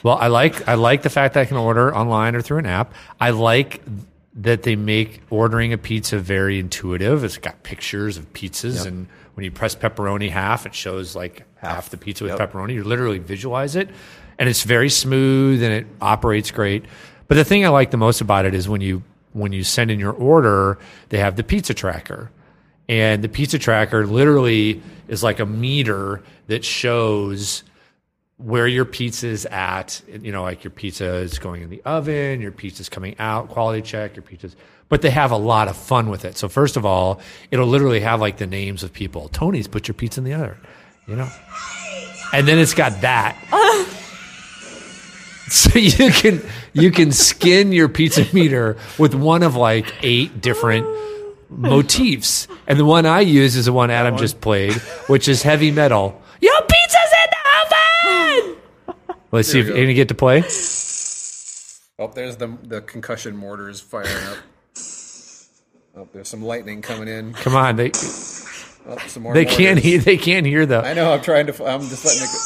Well, 0.03 0.17
I 0.17 0.27
like 0.27 0.67
I 0.67 0.75
like 0.75 1.01
the 1.03 1.09
fact 1.11 1.33
that 1.35 1.41
I 1.41 1.45
can 1.45 1.57
order 1.57 1.95
online 1.95 2.33
or 2.35 2.41
through 2.41 2.59
an 2.59 2.65
app. 2.65 2.93
I 3.19 3.31
like 3.31 3.81
that 4.35 4.63
they 4.63 4.75
make 4.75 5.21
ordering 5.29 5.71
a 5.71 5.77
pizza 5.77 6.19
very 6.19 6.59
intuitive. 6.59 7.23
It's 7.23 7.37
got 7.37 7.63
pictures 7.63 8.17
of 8.17 8.31
pizzas, 8.33 8.85
and 8.85 9.07
when 9.35 9.43
you 9.45 9.51
press 9.51 9.75
pepperoni 9.75 10.29
half, 10.29 10.65
it 10.65 10.75
shows 10.75 11.15
like 11.15 11.43
half, 11.55 11.89
the 11.89 11.97
pizza 11.97 12.23
with 12.25 12.37
Yep. 12.37 12.51
pepperoni. 12.51 12.73
You 12.73 12.83
literally 12.83 13.19
visualize 13.19 13.75
it, 13.75 13.89
and 14.37 14.49
it's 14.49 14.63
very 14.63 14.89
smooth 14.89 15.63
and 15.63 15.71
it 15.73 15.87
operates 16.01 16.51
great. 16.51 16.83
But 17.27 17.35
the 17.35 17.43
thing 17.45 17.65
I 17.65 17.69
like 17.69 17.91
the 17.91 17.97
most 17.97 18.21
about 18.21 18.45
it 18.45 18.53
is 18.53 18.67
when 18.69 18.81
you 18.81 19.03
when 19.33 19.51
you 19.51 19.63
send 19.65 19.91
in 19.91 19.99
your 19.99 20.13
order, 20.13 20.77
they 21.09 21.17
have 21.17 21.35
the 21.35 21.43
pizza 21.43 21.73
tracker. 21.73 22.31
And 22.87 23.21
the 23.23 23.27
pizza 23.27 23.57
tracker 23.59 24.05
literally 24.07 24.81
is 25.09 25.23
like 25.23 25.39
a 25.41 25.45
meter 25.45 26.21
that 26.47 26.63
shows 26.63 27.63
where 28.37 28.67
your 28.67 28.85
pizza 28.85 29.27
is 29.27 29.45
at. 29.45 30.01
You 30.07 30.31
know, 30.31 30.43
like 30.43 30.63
your 30.63 30.71
pizza 30.71 31.15
is 31.15 31.39
going 31.39 31.61
in 31.61 31.69
the 31.69 31.81
oven, 31.83 32.41
your 32.41 32.51
pizza's 32.51 32.89
coming 32.89 33.15
out, 33.19 33.49
quality 33.49 33.81
check, 33.81 34.15
your 34.15 34.23
pizza's. 34.23 34.55
But 34.87 35.01
they 35.01 35.09
have 35.09 35.31
a 35.31 35.37
lot 35.37 35.67
of 35.67 35.75
fun 35.75 36.09
with 36.09 36.25
it. 36.25 36.37
So 36.37 36.47
first 36.47 36.77
of 36.77 36.85
all, 36.85 37.19
it'll 37.49 37.67
literally 37.67 38.01
have 38.01 38.21
like 38.21 38.37
the 38.37 38.47
names 38.47 38.83
of 38.83 38.93
people. 38.93 39.29
Tony's 39.29 39.67
put 39.67 39.87
your 39.87 39.95
pizza 39.95 40.19
in 40.19 40.25
the 40.25 40.33
oven, 40.33 40.57
you 41.07 41.15
know. 41.15 41.29
And 42.33 42.47
then 42.47 42.59
it's 42.59 42.73
got 42.73 43.01
that. 43.01 43.35
So 45.47 45.77
you 45.77 46.09
can 46.11 46.41
you 46.73 46.89
can 46.89 47.11
skin 47.11 47.71
your 47.71 47.87
pizza 47.87 48.25
meter 48.33 48.77
with 48.97 49.13
one 49.13 49.43
of 49.43 49.55
like 49.55 49.93
eight 50.01 50.41
different 50.41 50.87
motifs, 51.49 52.47
and 52.65 52.79
the 52.79 52.85
one 52.85 53.05
I 53.05 53.21
use 53.21 53.55
is 53.55 53.65
the 53.65 53.73
one 53.73 53.91
Adam 53.91 54.17
just 54.17 54.41
played, 54.41 54.73
which 55.07 55.27
is 55.27 55.43
heavy 55.43 55.69
metal. 55.69 56.19
Your 56.41 56.61
pizza's 56.61 56.65
in 56.65 56.71
the 56.71 56.83
oven. 56.91 57.04
Let's 59.31 59.49
see 59.51 59.59
if 59.59 59.65
we 59.65 59.69
you're 59.71 59.77
go. 59.77 59.83
gonna 59.83 59.93
get 59.93 60.07
to 60.09 60.15
play. 60.15 60.43
Oh, 61.97 62.07
there's 62.13 62.35
the 62.35 62.47
the 62.61 62.81
concussion 62.81 63.37
mortars 63.37 63.79
firing 63.79 64.09
up. 64.27 64.37
Oh, 65.95 66.09
there's 66.11 66.27
some 66.27 66.41
lightning 66.43 66.81
coming 66.81 67.07
in. 67.07 67.31
Come 67.33 67.55
on, 67.55 67.77
they 67.77 67.91
Oh, 68.85 68.97
some 69.07 69.23
more. 69.23 69.33
they 69.33 69.45
can't 69.45 69.79
hear 69.79 69.99
they 69.99 70.17
can't 70.17 70.45
hear 70.45 70.65
the. 70.65 70.83
I 70.85 70.93
know. 70.93 71.13
I'm 71.13 71.21
trying 71.21 71.47
to. 71.47 71.53
I'm 71.65 71.79
just 71.79 72.03
letting 72.03 72.23
it. 72.23 72.27
Go. 72.27 72.39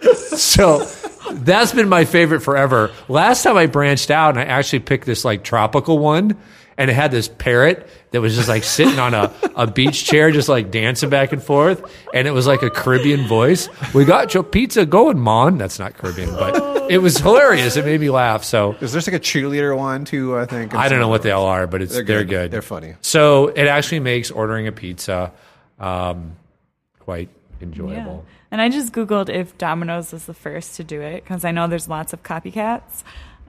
So 0.36 0.84
that's 1.32 1.72
been 1.72 1.88
my 1.88 2.04
favorite 2.04 2.40
forever. 2.40 2.90
Last 3.08 3.42
time 3.42 3.56
I 3.56 3.66
branched 3.66 4.10
out 4.10 4.30
and 4.30 4.40
I 4.40 4.44
actually 4.44 4.80
picked 4.80 5.06
this 5.06 5.24
like 5.24 5.44
tropical 5.44 5.98
one 5.98 6.36
and 6.76 6.90
it 6.90 6.94
had 6.94 7.10
this 7.10 7.28
parrot 7.28 7.88
that 8.12 8.20
was 8.20 8.34
just 8.36 8.48
like 8.48 8.62
sitting 8.64 8.98
on 8.98 9.14
a, 9.14 9.32
a 9.56 9.66
beach 9.66 10.04
chair, 10.04 10.30
just 10.30 10.48
like 10.48 10.70
dancing 10.70 11.10
back 11.10 11.32
and 11.32 11.42
forth. 11.42 11.82
And 12.14 12.28
it 12.28 12.32
was 12.32 12.46
like 12.46 12.62
a 12.62 12.70
Caribbean 12.70 13.26
voice. 13.26 13.68
We 13.94 14.04
got 14.04 14.32
your 14.34 14.42
pizza 14.42 14.86
going, 14.86 15.18
Mon. 15.18 15.58
That's 15.58 15.78
not 15.78 15.94
Caribbean, 15.96 16.30
but 16.30 16.90
it 16.90 16.98
was 16.98 17.16
hilarious. 17.18 17.76
It 17.76 17.84
made 17.84 18.00
me 18.00 18.10
laugh. 18.10 18.44
So 18.44 18.76
Is 18.80 18.92
there 18.92 19.00
like 19.00 19.20
a 19.20 19.24
cheerleader 19.24 19.76
one 19.76 20.04
too? 20.04 20.36
I 20.38 20.44
think. 20.46 20.74
I 20.74 20.88
don't 20.88 21.00
know 21.00 21.08
what 21.08 21.22
they 21.22 21.30
all 21.32 21.46
are, 21.46 21.66
but 21.66 21.82
it's 21.82 21.94
they're, 21.94 22.04
They're 22.04 22.24
good. 22.24 22.28
good. 22.28 22.50
They're 22.52 22.62
funny. 22.62 22.94
So 23.00 23.48
it 23.48 23.66
actually 23.66 24.00
makes 24.00 24.30
ordering 24.30 24.66
a 24.66 24.72
pizza 24.72 25.32
um, 25.80 26.36
quite 27.00 27.28
Yeah. 27.60 27.66
enjoyable. 27.66 28.24
And 28.50 28.60
I 28.60 28.68
just 28.68 28.92
Googled 28.92 29.30
if 29.30 29.56
Domino's 29.56 30.12
was 30.12 30.26
the 30.26 30.34
first 30.34 30.76
to 30.76 30.84
do 30.84 31.00
it 31.00 31.24
because 31.24 31.42
I 31.44 31.52
know 31.52 31.66
there's 31.68 31.88
lots 31.88 32.12
of 32.12 32.22
copycats. 32.22 33.02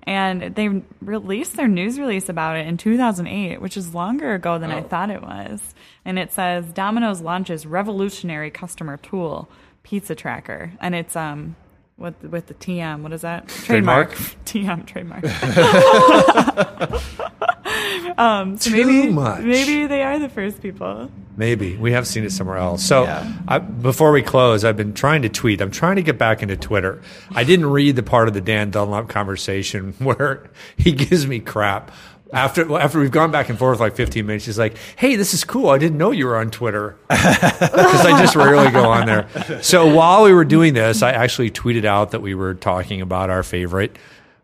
And 0.05 0.55
they 0.55 0.83
released 1.01 1.55
their 1.55 1.67
news 1.67 1.99
release 1.99 2.27
about 2.27 2.57
it 2.57 2.67
in 2.67 2.77
2008, 2.77 3.61
which 3.61 3.77
is 3.77 3.93
longer 3.93 4.33
ago 4.33 4.59
than 4.59 4.69
I 4.71 4.81
thought 4.81 5.09
it 5.09 5.21
was. 5.21 5.73
And 6.03 6.19
it 6.19 6.31
says 6.33 6.65
Domino's 6.73 7.21
launches 7.21 7.65
revolutionary 7.65 8.51
customer 8.51 8.97
tool, 8.97 9.49
Pizza 9.83 10.13
Tracker. 10.13 10.73
And 10.81 10.93
it's 10.93 11.15
um 11.15 11.55
with 12.03 12.21
with 12.23 12.47
the 12.47 12.53
TM, 12.53 13.01
what 13.01 13.13
is 13.13 13.21
that? 13.21 13.47
Trademark? 13.47 14.13
TM 14.45 14.85
trademark. 14.85 15.23
um, 18.17 18.57
so 18.57 18.69
Too 18.69 18.85
maybe 18.85 19.11
much. 19.11 19.41
maybe 19.43 19.87
they 19.87 20.03
are 20.03 20.19
the 20.19 20.29
first 20.29 20.61
people. 20.61 21.09
Maybe 21.35 21.75
we 21.77 21.93
have 21.93 22.05
seen 22.05 22.25
it 22.25 22.31
somewhere 22.31 22.57
else. 22.57 22.83
So, 22.85 23.05
Yeah. 23.05 23.33
I, 23.47 23.57
before 23.57 24.11
we 24.11 24.21
close, 24.21 24.63
I've 24.63 24.77
been 24.77 24.93
trying 24.93 25.23
to 25.23 25.29
tweet. 25.29 25.61
I'm 25.61 25.71
trying 25.71 25.95
to 25.95 26.03
get 26.03 26.19
back 26.19 26.43
into 26.43 26.55
Twitter. 26.55 27.01
I 27.31 27.43
didn't 27.43 27.65
read 27.71 27.95
the 27.95 28.03
part 28.03 28.27
of 28.27 28.35
the 28.35 28.41
Dan 28.41 28.69
Dunlop 28.69 29.09
conversation 29.09 29.93
where 29.97 30.43
he 30.77 30.91
gives 30.91 31.25
me 31.25 31.39
crap 31.39 31.89
after 32.33 32.77
after 32.77 32.99
we've 32.99 33.11
gone 33.11 33.31
back 33.31 33.49
and 33.49 33.57
forth 33.57 33.79
like 33.79 33.95
15 33.95 34.25
minutes. 34.25 34.45
He's 34.45 34.59
like, 34.59 34.75
"Hey, 34.95 35.15
this 35.15 35.33
is 35.33 35.43
cool. 35.43 35.69
I 35.69 35.77
didn't 35.77 35.97
know 35.97 36.11
you 36.11 36.25
were 36.25 36.37
on 36.37 36.51
Twitter 36.51 36.97
because 37.09 38.05
I 38.05 38.19
just 38.19 38.35
rarely 38.35 38.71
go 38.71 38.89
on 38.89 39.05
there." 39.05 39.61
So 39.61 39.93
while 39.93 40.23
we 40.23 40.33
were 40.33 40.45
doing 40.45 40.73
this, 40.73 41.01
I 41.01 41.11
actually 41.11 41.51
tweeted 41.51 41.85
out 41.85 42.11
that 42.11 42.21
we 42.21 42.35
were 42.35 42.53
talking 42.53 43.01
about 43.01 43.29
our 43.29 43.43
favorite. 43.43 43.95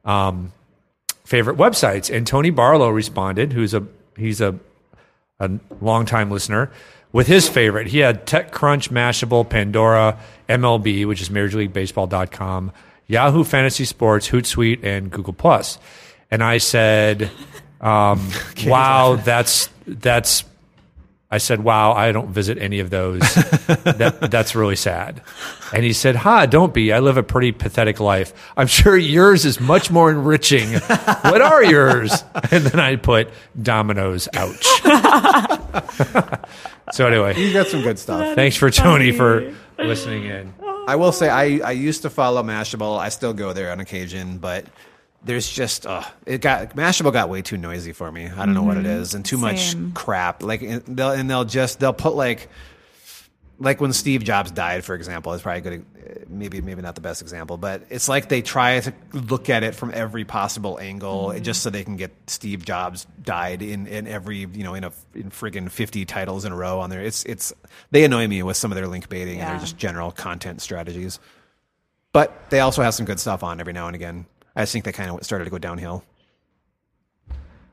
Um, 0.05 0.53
favorite 1.29 1.57
websites. 1.57 2.13
And 2.13 2.25
Tony 2.25 2.49
Barlow 2.49 2.89
responded, 2.89 3.53
who's 3.53 3.73
a 3.73 3.85
he's 4.17 4.41
a 4.41 4.59
a 5.39 5.51
longtime 5.79 6.31
listener, 6.31 6.71
with 7.11 7.27
his 7.27 7.47
favorite. 7.47 7.87
He 7.87 7.99
had 7.99 8.25
TechCrunch, 8.25 8.89
Mashable, 8.89 9.47
Pandora, 9.47 10.19
MLB, 10.49 11.05
which 11.07 11.21
is 11.21 11.29
MajorLeagueBaseball.com, 11.29 12.71
Yahoo 13.07 13.43
Fantasy 13.43 13.85
Sports, 13.85 14.27
Hootsuite, 14.29 14.83
and 14.83 15.09
Google 15.09 15.33
Plus. 15.33 15.79
And 16.29 16.43
I 16.43 16.57
said, 16.57 17.31
um, 17.81 18.29
"Wow, 18.65 19.15
that's 19.15 19.69
that's." 19.87 20.43
I 21.31 21.37
said, 21.37 21.63
"Wow, 21.63 21.93
I 21.93 22.11
don't 22.11 22.29
visit 22.29 22.57
any 22.57 22.79
of 22.79 22.89
those. 22.89 23.19
that, 23.83 24.29
that's 24.31 24.55
really 24.55 24.75
sad." 24.75 25.21
And 25.73 25.83
he 25.83 25.93
said, 25.93 26.15
"Ha, 26.15 26.47
don't 26.47 26.73
be. 26.73 26.91
I 26.91 26.99
live 26.99 27.17
a 27.17 27.23
pretty 27.23 27.51
pathetic 27.51 27.99
life. 27.99 28.33
I'm 28.57 28.65
sure 28.65 28.97
yours 28.97 29.45
is 29.45 29.59
much 29.59 29.91
more 29.91 30.09
enriching. 30.09 30.71
what 30.73 31.41
are 31.41 31.63
yours?" 31.63 32.23
And 32.51 32.63
then 32.63 32.79
I 32.79 32.95
put 32.95 33.29
Domino's. 33.61 34.27
Ouch. 34.33 34.65
so 36.91 37.05
anyway, 37.07 37.39
You 37.39 37.53
got 37.53 37.67
some 37.67 37.81
good 37.83 37.99
stuff. 37.99 38.35
thanks 38.35 38.55
for 38.55 38.71
Tony 38.71 39.11
for 39.11 39.53
listening 39.77 40.25
in. 40.25 40.53
I 40.87 40.95
will 40.95 41.11
say 41.11 41.29
I, 41.29 41.59
I 41.63 41.71
used 41.73 42.01
to 42.01 42.09
follow 42.09 42.41
Mashable. 42.41 42.97
I 42.97 43.09
still 43.09 43.33
go 43.33 43.53
there 43.53 43.71
on 43.71 43.79
occasion, 43.79 44.39
but 44.39 44.65
there's 45.23 45.49
just 45.49 45.85
uh, 45.85 46.03
it 46.25 46.41
got 46.41 46.75
Mashable 46.75 47.11
got 47.13 47.29
way 47.29 47.41
too 47.41 47.57
noisy 47.57 47.91
for 47.93 48.11
me. 48.11 48.27
I 48.27 48.45
don't 48.45 48.53
know 48.53 48.63
what 48.63 48.77
it 48.77 48.85
is, 48.85 49.13
and 49.13 49.23
too 49.25 49.37
Mm-hmm. 49.37 49.57
Same. 49.57 49.83
much 49.85 49.93
crap. 49.95 50.43
Like 50.43 50.61
and 50.61 50.83
they'll 50.85 51.11
and 51.11 51.29
they'll 51.29 51.45
just 51.45 51.79
they'll 51.79 51.93
put 51.93 52.15
like 52.15 52.49
like 53.61 53.81
when 53.81 53.91
Steve 53.91 54.23
Jobs 54.23 54.51
died, 54.51 54.85
for 54.85 54.95
example, 54.95 55.33
is 55.33 55.41
probably 55.41 55.61
good. 55.61 55.85
uh, 55.97 56.25
Maybe 56.29 56.61
maybe 56.61 56.81
not 56.81 56.95
the 56.95 57.01
best 57.01 57.21
example, 57.21 57.57
but 57.57 57.83
it's 57.89 58.07
like 58.07 58.29
they 58.29 58.41
try 58.41 58.79
to 58.79 58.93
look 59.13 59.49
at 59.49 59.63
it 59.63 59.75
from 59.75 59.91
every 59.93 60.23
possible 60.25 60.79
angle, 60.79 61.29
Mm-hmm. 61.29 61.43
just 61.43 61.63
so 61.63 61.69
they 61.69 61.83
can 61.83 61.97
get 61.97 62.11
Steve 62.27 62.63
Jobs 62.63 63.05
died 63.21 63.61
in, 63.61 63.87
in 63.87 64.07
every 64.07 64.37
you 64.39 64.63
know 64.63 64.75
in 64.75 64.83
a 64.85 64.91
in 65.13 65.29
friggin' 65.31 65.69
fifty 65.69 66.05
titles 66.05 66.45
in 66.45 66.51
a 66.53 66.55
row 66.55 66.79
on 66.79 66.89
there. 66.89 67.01
It's 67.01 67.25
it's 67.25 67.51
they 67.91 68.03
annoy 68.05 68.27
me 68.27 68.41
with 68.43 68.55
some 68.57 68.71
of 68.71 68.75
their 68.77 68.87
link 68.87 69.09
baiting 69.09 69.39
and 69.39 69.47
Yeah. 69.47 69.49
their 69.51 69.59
just 69.59 69.77
general 69.77 70.11
content 70.11 70.61
strategies. 70.61 71.19
But 72.13 72.49
they 72.49 72.61
also 72.61 72.81
have 72.81 72.93
some 72.93 73.05
good 73.05 73.19
stuff 73.19 73.43
on 73.43 73.59
every 73.59 73.73
now 73.73 73.87
and 73.87 73.95
again. 73.95 74.25
I 74.59 74.63
just 74.63 74.73
think 74.73 74.83
they 74.83 74.91
kind 74.91 75.09
of 75.09 75.23
started 75.23 75.45
to 75.45 75.51
go 75.51 75.57
downhill. 75.57 76.03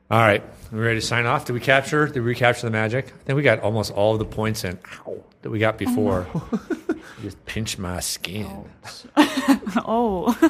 All 0.09 0.19
right, 0.21 0.41
we 0.71 0.79
ready 0.79 1.01
to 1.01 1.05
sign 1.05 1.25
off? 1.25 1.43
Did 1.43 1.51
we 1.51 1.59
capture? 1.59 2.07
Did 2.07 2.21
we 2.23 2.33
capture 2.33 2.65
the 2.65 2.71
magic? 2.71 3.07
I 3.07 3.23
think 3.25 3.35
we 3.35 3.43
got 3.43 3.59
almost 3.59 3.91
all 3.91 4.13
of 4.13 4.19
the 4.19 4.25
points 4.25 4.63
in. 4.63 4.79
Ow, 5.05 5.21
that 5.41 5.49
we 5.49 5.59
got 5.59 5.77
before. 5.77 6.25
You 6.53 6.99
just 7.23 7.45
pinch 7.45 7.77
my 7.77 7.99
skin. 7.99 8.69
Oh, 9.85 10.35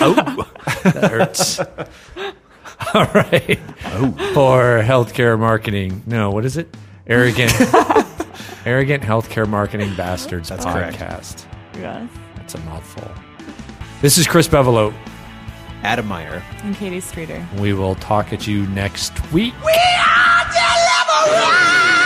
oh, 0.00 0.48
That 0.84 1.10
hurts. 1.10 1.60
All 1.60 3.04
right. 3.14 3.60
Oh. 3.84 4.32
For 4.34 4.82
healthcare 4.82 5.38
marketing. 5.38 6.02
No, 6.06 6.30
what 6.30 6.44
is 6.44 6.56
it? 6.56 6.74
Arrogant. 7.06 7.52
arrogant 8.66 9.02
healthcare 9.02 9.46
marketing 9.46 9.94
bastards 9.96 10.48
That's 10.48 10.64
correct. 10.64 10.98
podcast. 10.98 11.46
yes. 11.74 12.10
That's 12.36 12.54
a 12.54 12.58
mouthful. 12.60 13.10
This 14.00 14.18
is 14.18 14.26
Chris 14.26 14.48
Bevolo. 14.48 14.92
Adam 15.82 16.06
Meyer, 16.06 16.42
and 16.62 16.76
Katie 16.76 17.00
Streeter. 17.00 17.46
We 17.58 17.72
will 17.72 17.94
talk 17.96 18.32
at 18.32 18.46
you 18.46 18.66
next 18.68 19.12
week. 19.32 19.54
We 19.64 19.72
are 19.72 20.44
delivering. 20.52 21.97